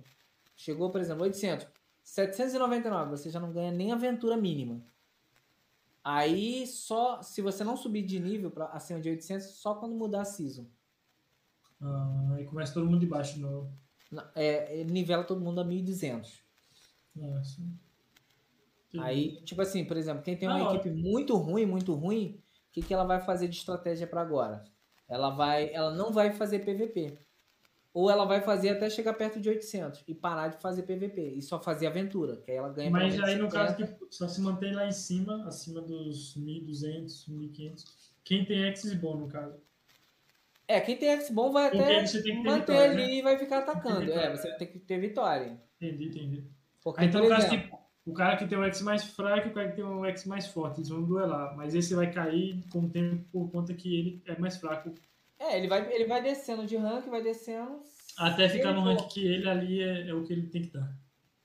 [0.56, 1.68] chegou, por exemplo, 800.
[2.04, 4.82] 799, você já não ganha nem aventura mínima.
[6.04, 10.22] Aí só, se você não subir de nível pra, acima de 800, só quando mudar
[10.22, 10.66] a season.
[11.82, 13.72] Ah, aí começa todo mundo de baixo de novo.
[14.36, 16.41] É, ele nivela todo mundo a 1200.
[17.15, 17.61] Nossa.
[18.98, 20.73] Aí, tipo assim, por exemplo, quem tem uma Ah, ó.
[20.76, 24.64] equipe muito ruim, muito ruim, o que, que ela vai fazer de estratégia para agora?
[25.07, 27.18] Ela vai, ela não vai fazer PVP.
[27.94, 31.41] Ou ela vai fazer até chegar perto de 800 e parar de fazer PVP e
[31.41, 34.06] só fazer aventura, que aí ela ganha Mas aí no caso 50.
[34.06, 37.86] que só se mantém lá em cima, acima dos 1.200, 1.500.
[38.23, 39.60] Quem tem Axis bom no caso.
[40.70, 41.96] É, quem tem X-Bom vai Porque até
[42.44, 43.14] manter vitória, ali né?
[43.16, 44.12] e vai ficar atacando.
[44.14, 45.60] É, você tem que ter vitória.
[45.82, 46.44] Entendi, entendi.
[46.84, 49.50] Porque, Aí, então, por exemplo, que o cara que tem o X mais fraco e
[49.50, 51.58] o cara que tem o X mais forte, eles vão duelar.
[51.58, 54.94] Mas esse vai cair com o tempo por conta que ele é mais fraco.
[55.40, 57.80] é, ele vai, ele vai descendo de rank, vai descendo.
[58.16, 60.70] Até ficar no for- rank que ele ali é, é o que ele tem que
[60.72, 60.88] dar.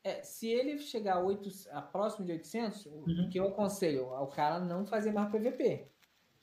[0.03, 3.31] É, se ele chegar a, 8, a próximo de 800, o Uhum.
[3.31, 5.87] que eu aconselho ao cara não fazer mais PVP.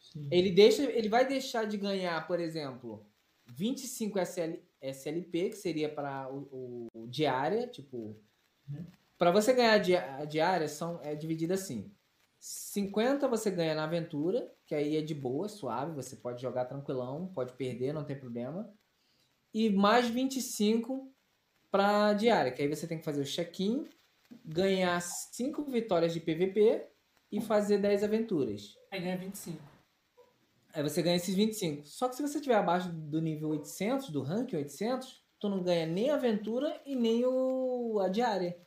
[0.02, 0.28] Sim.
[0.32, 3.06] Ele deixa, ele vai deixar de ganhar, por exemplo,
[3.48, 8.20] 25 SL, SLP, que seria para o, o diária, tipo,
[8.70, 8.86] Uhum.
[9.18, 11.92] para você ganhar a di- a diária são é dividida assim.
[12.40, 17.28] 50 você ganha na aventura, que aí é de boa, suave, você pode jogar tranquilão,
[17.34, 18.72] pode perder, não tem problema.
[19.54, 21.14] E mais 25
[21.70, 23.86] para diária, que aí você tem que fazer o check-in,
[24.46, 26.88] ganhar 5 vitórias de PVP
[27.32, 28.76] e fazer 10 aventuras.
[28.92, 29.62] Aí ganha 25.
[30.74, 31.86] Aí você ganha esses 25.
[31.88, 35.86] Só que se você estiver abaixo do nível 800, do ranking 800, tu não ganha
[35.86, 38.58] nem a aventura e nem o, a diária.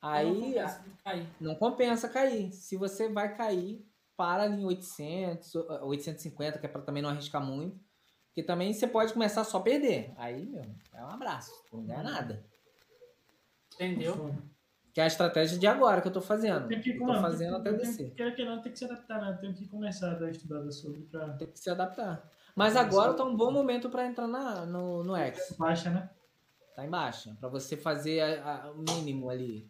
[0.00, 1.28] Aí Não compensa, Aí.
[1.40, 2.52] não compensa cair.
[2.52, 3.84] Se você vai cair,
[4.16, 7.80] para ali em 800, 850, que é para também não arriscar muito.
[8.26, 10.12] Porque também você pode começar só a perder.
[10.16, 11.52] Aí, meu, é um abraço.
[11.70, 12.44] Tu não ganha nada.
[13.74, 14.34] Entendeu?
[14.94, 16.68] Que é a estratégia de agora que eu tô fazendo.
[16.68, 18.14] Tem que, Eu tô fazendo até tem- descer.
[18.14, 19.36] Quer que não, tem que se adaptar, né?
[19.40, 22.30] Tem que começar a dar estudada sobre pra Tem que se adaptar.
[22.54, 25.56] Mas agora tá um bom momento para entrar na, no, no X.
[25.58, 26.08] baixa, né?
[26.76, 27.36] Tá em baixa.
[27.40, 29.68] Pra você fazer a- a- o mínimo ali.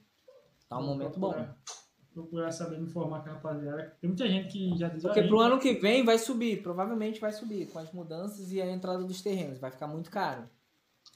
[0.68, 1.30] Tá um momento bom.
[1.30, 1.56] procurar,
[2.12, 3.96] Procurar saber me informar com a rapaziada.
[4.00, 6.62] Tem muita gente que já diz Porque "Ah, pro ano que vem vai subir.
[6.62, 7.66] Provavelmente vai subir.
[7.70, 9.58] Com as mudanças e a entrada dos terrenos.
[9.58, 10.48] Vai ficar muito caro.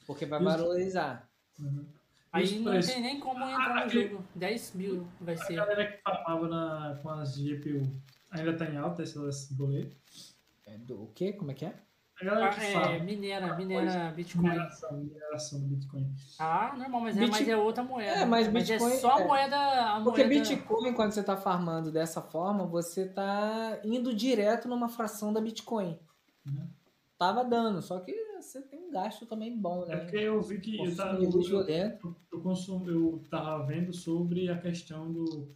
[0.06, 1.28] Porque vai valorizar.
[1.60, 1.86] Uhum.
[2.32, 2.92] Aí Isso, não preço.
[2.92, 4.24] tem nem como entrar no aquele- jogo.
[4.34, 5.54] 10 mil vai A ser.
[5.56, 7.90] galera que farmava na, com as GPU
[8.30, 10.36] ainda tá em alta essas boletas.
[10.66, 11.32] É do, o quê?
[11.32, 11.74] Como é que é?
[12.20, 12.98] A galera Ah, que é, farma.
[12.98, 14.42] minera, minera Bitcoin.
[14.48, 16.12] Mineração, mineração do Bitcoin.
[16.38, 18.20] Ah, normal, mas é, Bitcoin- mas é outra moeda.
[18.20, 19.24] É, mas é Bitcoin- só a é.
[19.24, 19.56] moeda.
[19.96, 20.40] A Porque moeda...
[20.40, 25.98] Bitcoin, quando você tá farmando dessa forma, você tá indo direto numa fração da Bitcoin.
[26.44, 26.68] Uhum.
[27.16, 28.12] Tava dando, só que
[28.48, 29.96] você tem um gasto também bom, É né?
[29.96, 32.16] porque eu vi que eu, Consumo tava, eu, violento.
[32.32, 35.48] eu, consumo, eu tava vendo sobre a questão do.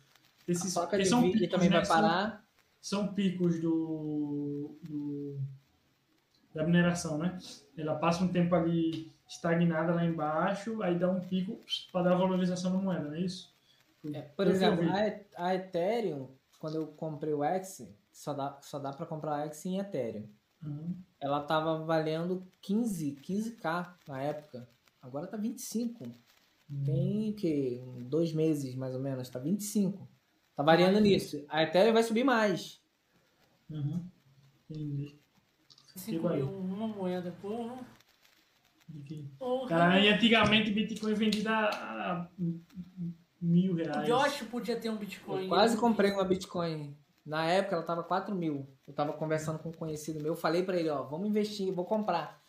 [0.48, 1.76] A Esses, placa porque de são picos, também né?
[1.76, 2.44] vai São- parar.
[2.80, 5.38] são picos do, do-
[6.54, 7.38] da mineração, né?
[7.76, 11.58] Ela passa um tempo ali estagnada lá embaixo, aí dá um pico
[11.90, 13.50] para dar valorização na moeda, não é isso?
[14.12, 14.84] É, por eu exemplo,
[15.36, 16.28] a, a Ethereum,
[16.58, 20.28] quando eu comprei o X, só dá, só dá para comprar X em Ethereum.
[20.62, 20.94] Uhum.
[21.20, 24.68] Ela tava valendo 15, 15k na época.
[25.00, 26.04] Agora tá 25.
[26.84, 27.82] Tem o quê?
[27.84, 30.08] Um, Dois meses mais ou menos, tá 25.
[30.56, 31.44] Tá variando nisso.
[31.48, 32.80] A Ethereum vai subir mais.
[33.70, 34.04] Uhum.
[34.70, 35.18] Entendi.
[35.96, 37.78] 5 mil, uma moeda, porra.
[39.06, 39.28] Que-.
[39.68, 42.28] Cara, e antigamente Bitcoin vendido a, a
[43.40, 44.06] mil O reais.
[44.06, 45.42] Josh podia ter um Bitcoin.
[45.42, 46.96] Eu quase comprei uma Bitcoin.
[47.24, 48.66] Na época ela tava 4 mil.
[48.86, 50.34] Eu tava conversando com um conhecido meu.
[50.34, 52.42] Falei pra ele, ó, vamos investir, vou comprar.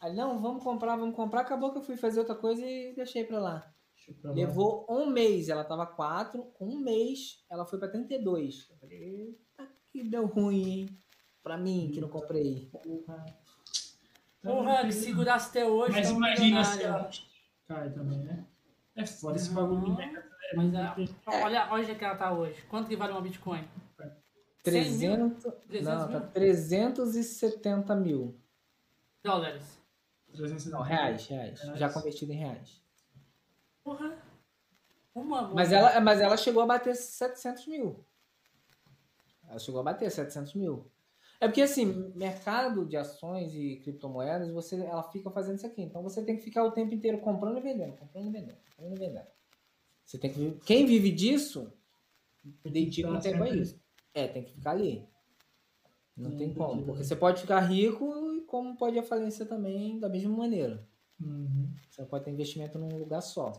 [0.00, 1.42] Aí, não, vamos comprar, vamos comprar.
[1.42, 3.72] Acabou que eu fui fazer outra coisa e deixei pra lá.
[4.20, 4.34] Provar.
[4.34, 8.66] Levou um mês, ela tava 4, com um mês ela foi pra 32.
[8.70, 10.98] Eu falei, eita, que deu ruim, hein?
[11.42, 12.70] Pra mim, que não comprei.
[12.72, 13.24] Porra.
[14.42, 15.92] Porra, ele segurasse até hoje.
[15.92, 17.10] Mas tá imagina se ela
[17.68, 18.44] cai também, né?
[18.96, 21.14] É foda, esse bagulho de mercado é Mas muito...
[21.26, 22.60] a- olha onde é que ela tá hoje.
[22.68, 23.64] Quanto que vale uma Bitcoin?
[24.62, 26.30] 300, 300 não, tá mil?
[26.30, 28.40] 370 mil.
[29.22, 29.78] Dólares.
[30.32, 30.76] 360.
[30.76, 31.60] Não, reais, reais.
[31.60, 31.78] Reais.
[31.78, 32.80] Já convertido em reais.
[33.82, 34.16] Porra.
[35.14, 38.04] Uma Mas ela, mas ela chegou a bater 700 mil.
[39.48, 40.90] Ela chegou a bater 700 mil.
[41.40, 45.82] É porque, assim, mercado de ações e criptomoedas, você, ela fica fazendo isso aqui.
[45.82, 48.96] Então, você tem que ficar o tempo inteiro comprando e vendendo, comprando e vendendo, comprando
[48.96, 49.26] e vendendo.
[50.04, 50.60] Você tem que...
[50.66, 51.72] Quem vive disso,
[52.62, 53.80] dedica um ficar tempo a isso.
[54.14, 55.06] É, tem que ficar ali.
[56.16, 56.72] Não Hum, tem como.
[56.72, 56.84] entendi.
[56.86, 58.04] Porque você pode ficar rico
[58.36, 60.86] e como pode a falência também da mesma maneira.
[61.20, 61.68] Uhum.
[61.88, 63.52] Você pode ter investimento num lugar só.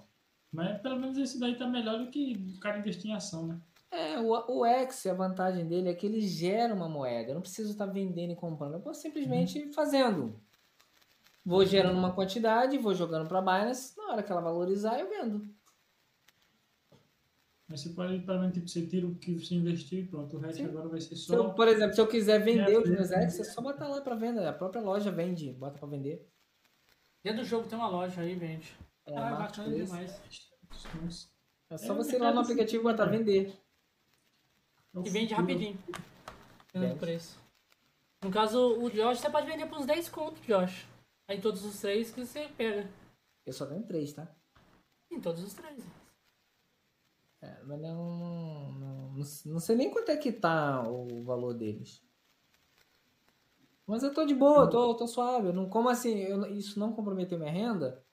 [0.51, 3.61] Mas pelo menos esse daí tá melhor do que o cara investir em ação, né?
[3.89, 4.29] É, o,
[4.59, 7.31] o X, a vantagem dele é que ele gera uma moeda.
[7.31, 8.73] Eu não preciso estar vendendo e comprando.
[8.75, 9.73] Eu posso simplesmente Uhum.
[9.73, 10.35] fazendo.
[11.45, 13.97] Vou gerando uma quantidade, vou jogando para Binance.
[13.97, 15.47] Na hora que ela valorizar, eu vendo.
[17.71, 20.35] Mas você pode, pelo menos, tipo, você tira o que você investiu e pronto.
[20.35, 20.65] O resto Sim.
[20.65, 21.49] agora vai ser Se eu, só.
[21.51, 23.23] por exemplo, se eu quiser vender É, os meus é.
[23.23, 24.49] É só botar lá para venda.
[24.49, 26.27] A própria loja vende, bota para vender.
[27.23, 28.75] Dentro do jogo tem uma loja aí, vende.
[29.05, 30.21] É, Ah, bacana demais.
[31.69, 33.57] É só É, você ir lá no aplicativo e botar vender.
[35.05, 35.77] E vende rapidinho.
[36.73, 36.99] Pelo Vende.
[36.99, 37.39] preço.
[38.21, 40.85] No caso, o Josh, você pode vender por uns 10 contos, Josh.
[41.27, 42.89] Aí todos os três que você pega.
[43.45, 44.27] Eu só tenho três, tá?
[45.09, 45.81] Em todos os três.
[47.41, 52.01] É, mas não, não, não, não sei nem quanto é que tá o valor deles.
[53.87, 55.47] Mas eu tô de boa, eu tô, eu tô suave.
[55.47, 56.19] Eu não, como assim?
[56.19, 58.03] eu- isso não comprometeu minha renda?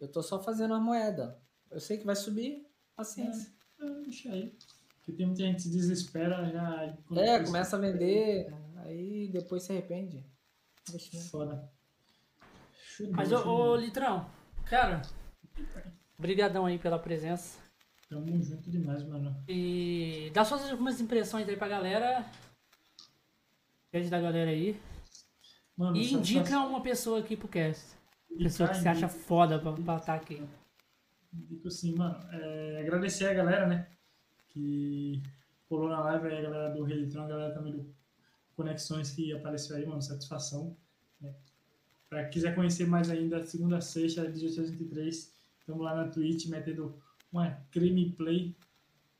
[0.00, 1.38] Eu tô só fazendo a moeda.
[1.70, 2.66] Eu sei que vai subir,
[2.96, 3.52] paciência.
[3.78, 4.56] Ah, deixa aí.
[4.96, 6.96] Porque tem muita gente que se desespera já.
[7.16, 10.24] É, começa a vender, aí depois se arrepende.
[10.88, 11.28] Investimento.
[11.28, 11.70] Foda.
[12.72, 13.76] Show de Mas, ô, ô.
[13.76, 14.26] Litrão,
[14.64, 15.02] cara,
[16.18, 17.59] brigadão aí pela presença.
[18.10, 19.42] Tamo junto demais, mano.
[19.48, 22.26] E dá suas algumas impressões aí pra galera.
[23.90, 24.76] Pede da galera aí.
[25.76, 27.96] Mano, E indica só- uma pessoa aqui pro cast.
[28.36, 30.42] Pessoa que você acha foda pra estar aqui.
[31.32, 33.88] Digo assim, mano, é, agradecer a galera, né?
[34.48, 35.22] Que
[35.68, 37.94] colou na live aí, a galera do Relitron, a galera também do
[38.56, 40.76] Conexões que apareceu aí, mano, satisfação.
[41.20, 41.32] Né?
[42.08, 47.00] Pra quem quiser conhecer mais ainda, segunda a sexta, 1823, estamos lá na Twitch metendo
[47.32, 48.56] uma crime play,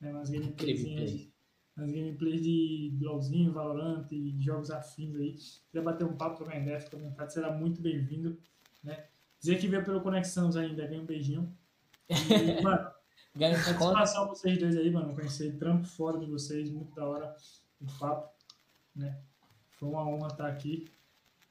[0.00, 0.12] né?
[0.12, 1.32] Umas gameplayzinhas, Gameplay.
[1.76, 5.36] umas gameplays de LOLzinho, Valorant e jogos afins aí.
[5.38, 8.38] Se quiser bater um papo com a ideia, fica à vontade, será muito bem-vindo,
[8.82, 9.06] né?
[9.38, 11.56] Dizer que veio pelo Conexões ainda, ganha um beijinho.
[12.08, 12.90] E, mano,
[13.34, 15.14] Ganha satisfação vocês dois aí, mano.
[15.14, 17.36] Conhecer trampo fora de vocês, muito da hora
[17.80, 18.28] o papo,
[18.94, 19.20] né?
[19.72, 20.90] Foi uma honra estar aqui.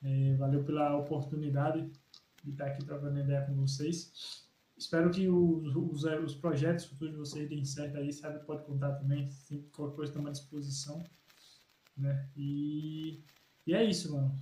[0.04, 1.90] É, valeu pela oportunidade
[2.44, 4.49] de estar aqui trocando ideia com vocês.
[4.80, 8.46] Espero que os, os, os projetos futuros de vocês deem certo aí, sabe?
[8.46, 9.30] Pode contar também,
[9.74, 11.04] qualquer coisa estamos à disposição,
[11.98, 12.30] né?
[12.38, 13.22] E,
[13.68, 14.34] e é isso, mano.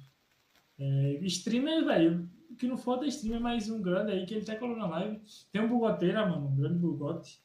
[0.77, 4.43] É, streamer, velho, o que não falta é streamer, mais um grande aí que ele
[4.43, 5.19] até colou na live.
[5.51, 7.41] Tem um bugoteira, mano, um grande bugote.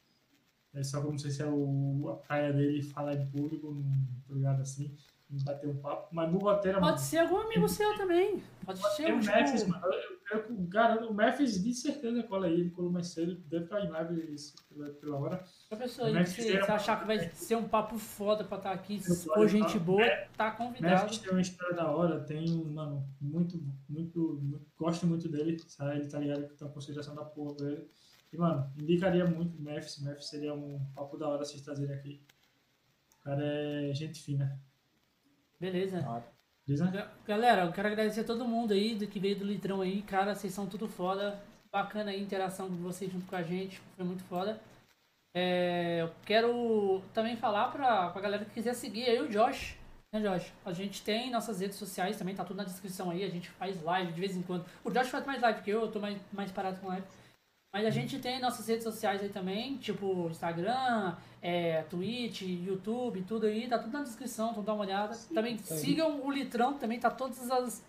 [0.75, 3.73] É só que eu não sei se é o, a praia dele falar em público,
[3.73, 4.95] não tô ligado assim,
[5.43, 6.09] bater um papo.
[6.12, 6.93] Mas bugoteira, mano.
[6.93, 8.43] Pode ser algum amigo seu também.
[8.65, 9.85] Pode ser Tem o tipo, Memphis, mano.
[9.86, 9.93] Eu,
[10.39, 13.81] eu, eu garanto, o Memphis de certeza cola aí, ele colou mais cedo, deve estar
[13.81, 15.44] em live isso, pela, pela hora.
[15.69, 19.49] Que Memphis você, achar que vai ser um papo foda pra estar aqui, se for
[19.49, 21.02] gente boa, tá convidado.
[21.02, 25.59] Memphis tem uma história da hora, tem um, mano, muito, muito, muito, gosto muito dele,
[25.67, 25.97] sabe?
[25.97, 27.89] Ele tá ligado que tem uma consideração da porra pra ele.
[28.33, 32.23] E, mano, indicaria muito o Memphis, Memphis seria um papo da hora vocês trazerem aqui.
[33.20, 34.59] O cara é gente fina.
[35.71, 36.01] Beleza.
[36.67, 36.87] Beleza?
[36.91, 40.03] Ga- Galera, eu quero agradecer a todo mundo aí do que veio do Litrão aí.
[40.03, 41.39] Cara, vocês são tudo foda.
[41.73, 43.81] Bacana aí a interação de vocês junto com a gente.
[43.97, 44.61] Foi muito foda.
[45.35, 49.77] É, eu quero também falar pra, pra galera que quiser seguir aí o Josh.
[50.13, 50.53] Né, Josh?
[50.65, 53.25] A gente tem nossas redes sociais também, tá tudo na descrição aí.
[53.25, 54.65] A gente faz live de vez em quando.
[54.85, 57.07] O Josh faz mais live que eu, eu tô mais, mais parado com live.
[57.73, 63.47] Mas a gente tem nossas redes sociais aí também, tipo Instagram, é, Twitch, YouTube, tudo
[63.47, 65.17] aí, tá tudo na descrição, então dá uma olhada.
[65.33, 67.83] Também sigam o Litrão, também tá todas as,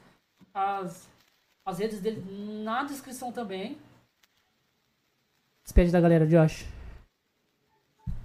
[0.53, 1.09] as,
[1.65, 2.23] as redes dele
[2.63, 3.77] na descrição também.
[5.65, 6.65] Despede da galera, Josh.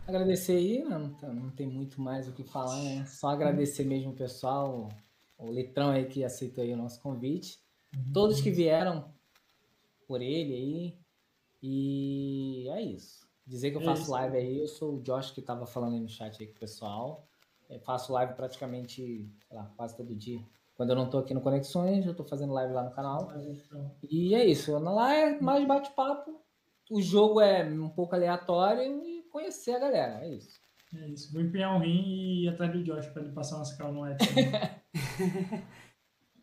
[0.07, 0.97] Agradecer aí, né?
[0.97, 3.05] não, tá- não tem muito mais o que falar, né?
[3.07, 4.89] Só agradecer mesmo o pessoal,
[5.37, 7.59] o Litrão aí que aceitou aí o nosso convite.
[8.15, 9.13] todos que vieram
[10.07, 11.08] por ele aí.
[11.63, 13.27] E é isso.
[13.47, 14.11] Dizer que eu É faço isso.
[14.13, 16.59] live aí, eu sou o Josh que tava falando aí no chat aí com o
[16.61, 17.27] pessoal.
[17.69, 20.41] Eu faço live praticamente, sei lá, quase todo dia.
[20.77, 23.33] Quando eu não tô aqui no Conexões, eu tô fazendo live lá no canal.
[23.37, 24.79] Então, E é isso.
[24.79, 26.41] Lá é mais bate-papo.
[26.91, 30.25] O jogo é um pouco aleatório e conhecer a galera.
[30.25, 30.59] É isso.
[30.95, 31.33] é isso.
[31.33, 34.07] Vou empenhar um rim e ir atrás do Josh pra ele passar umas cal no
[34.09, 34.25] Edson.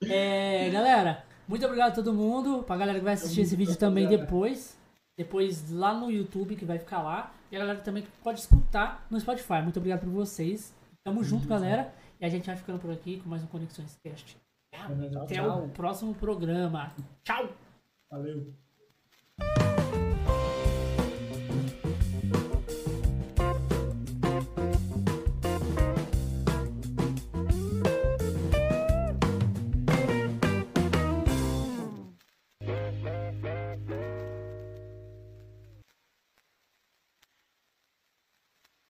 [0.07, 2.63] É, galera, muito obrigado a todo mundo.
[2.63, 4.25] Pra galera que vai assistir esse vídeo também obrigado.
[4.27, 4.77] depois.
[5.17, 7.33] Depois lá no YouTube, que vai ficar lá.
[7.51, 9.61] E a galera também que pode escutar no Spotify.
[9.61, 10.73] Muito obrigado por vocês.
[11.03, 11.93] Tamo junto, galera.
[12.19, 14.37] E a gente vai ficando por aqui com mais um Conexões Cast.
[14.73, 15.65] Até Tchau.
[15.65, 16.93] o próximo programa.
[17.23, 17.49] Tchau!
[18.11, 18.64] Valeu.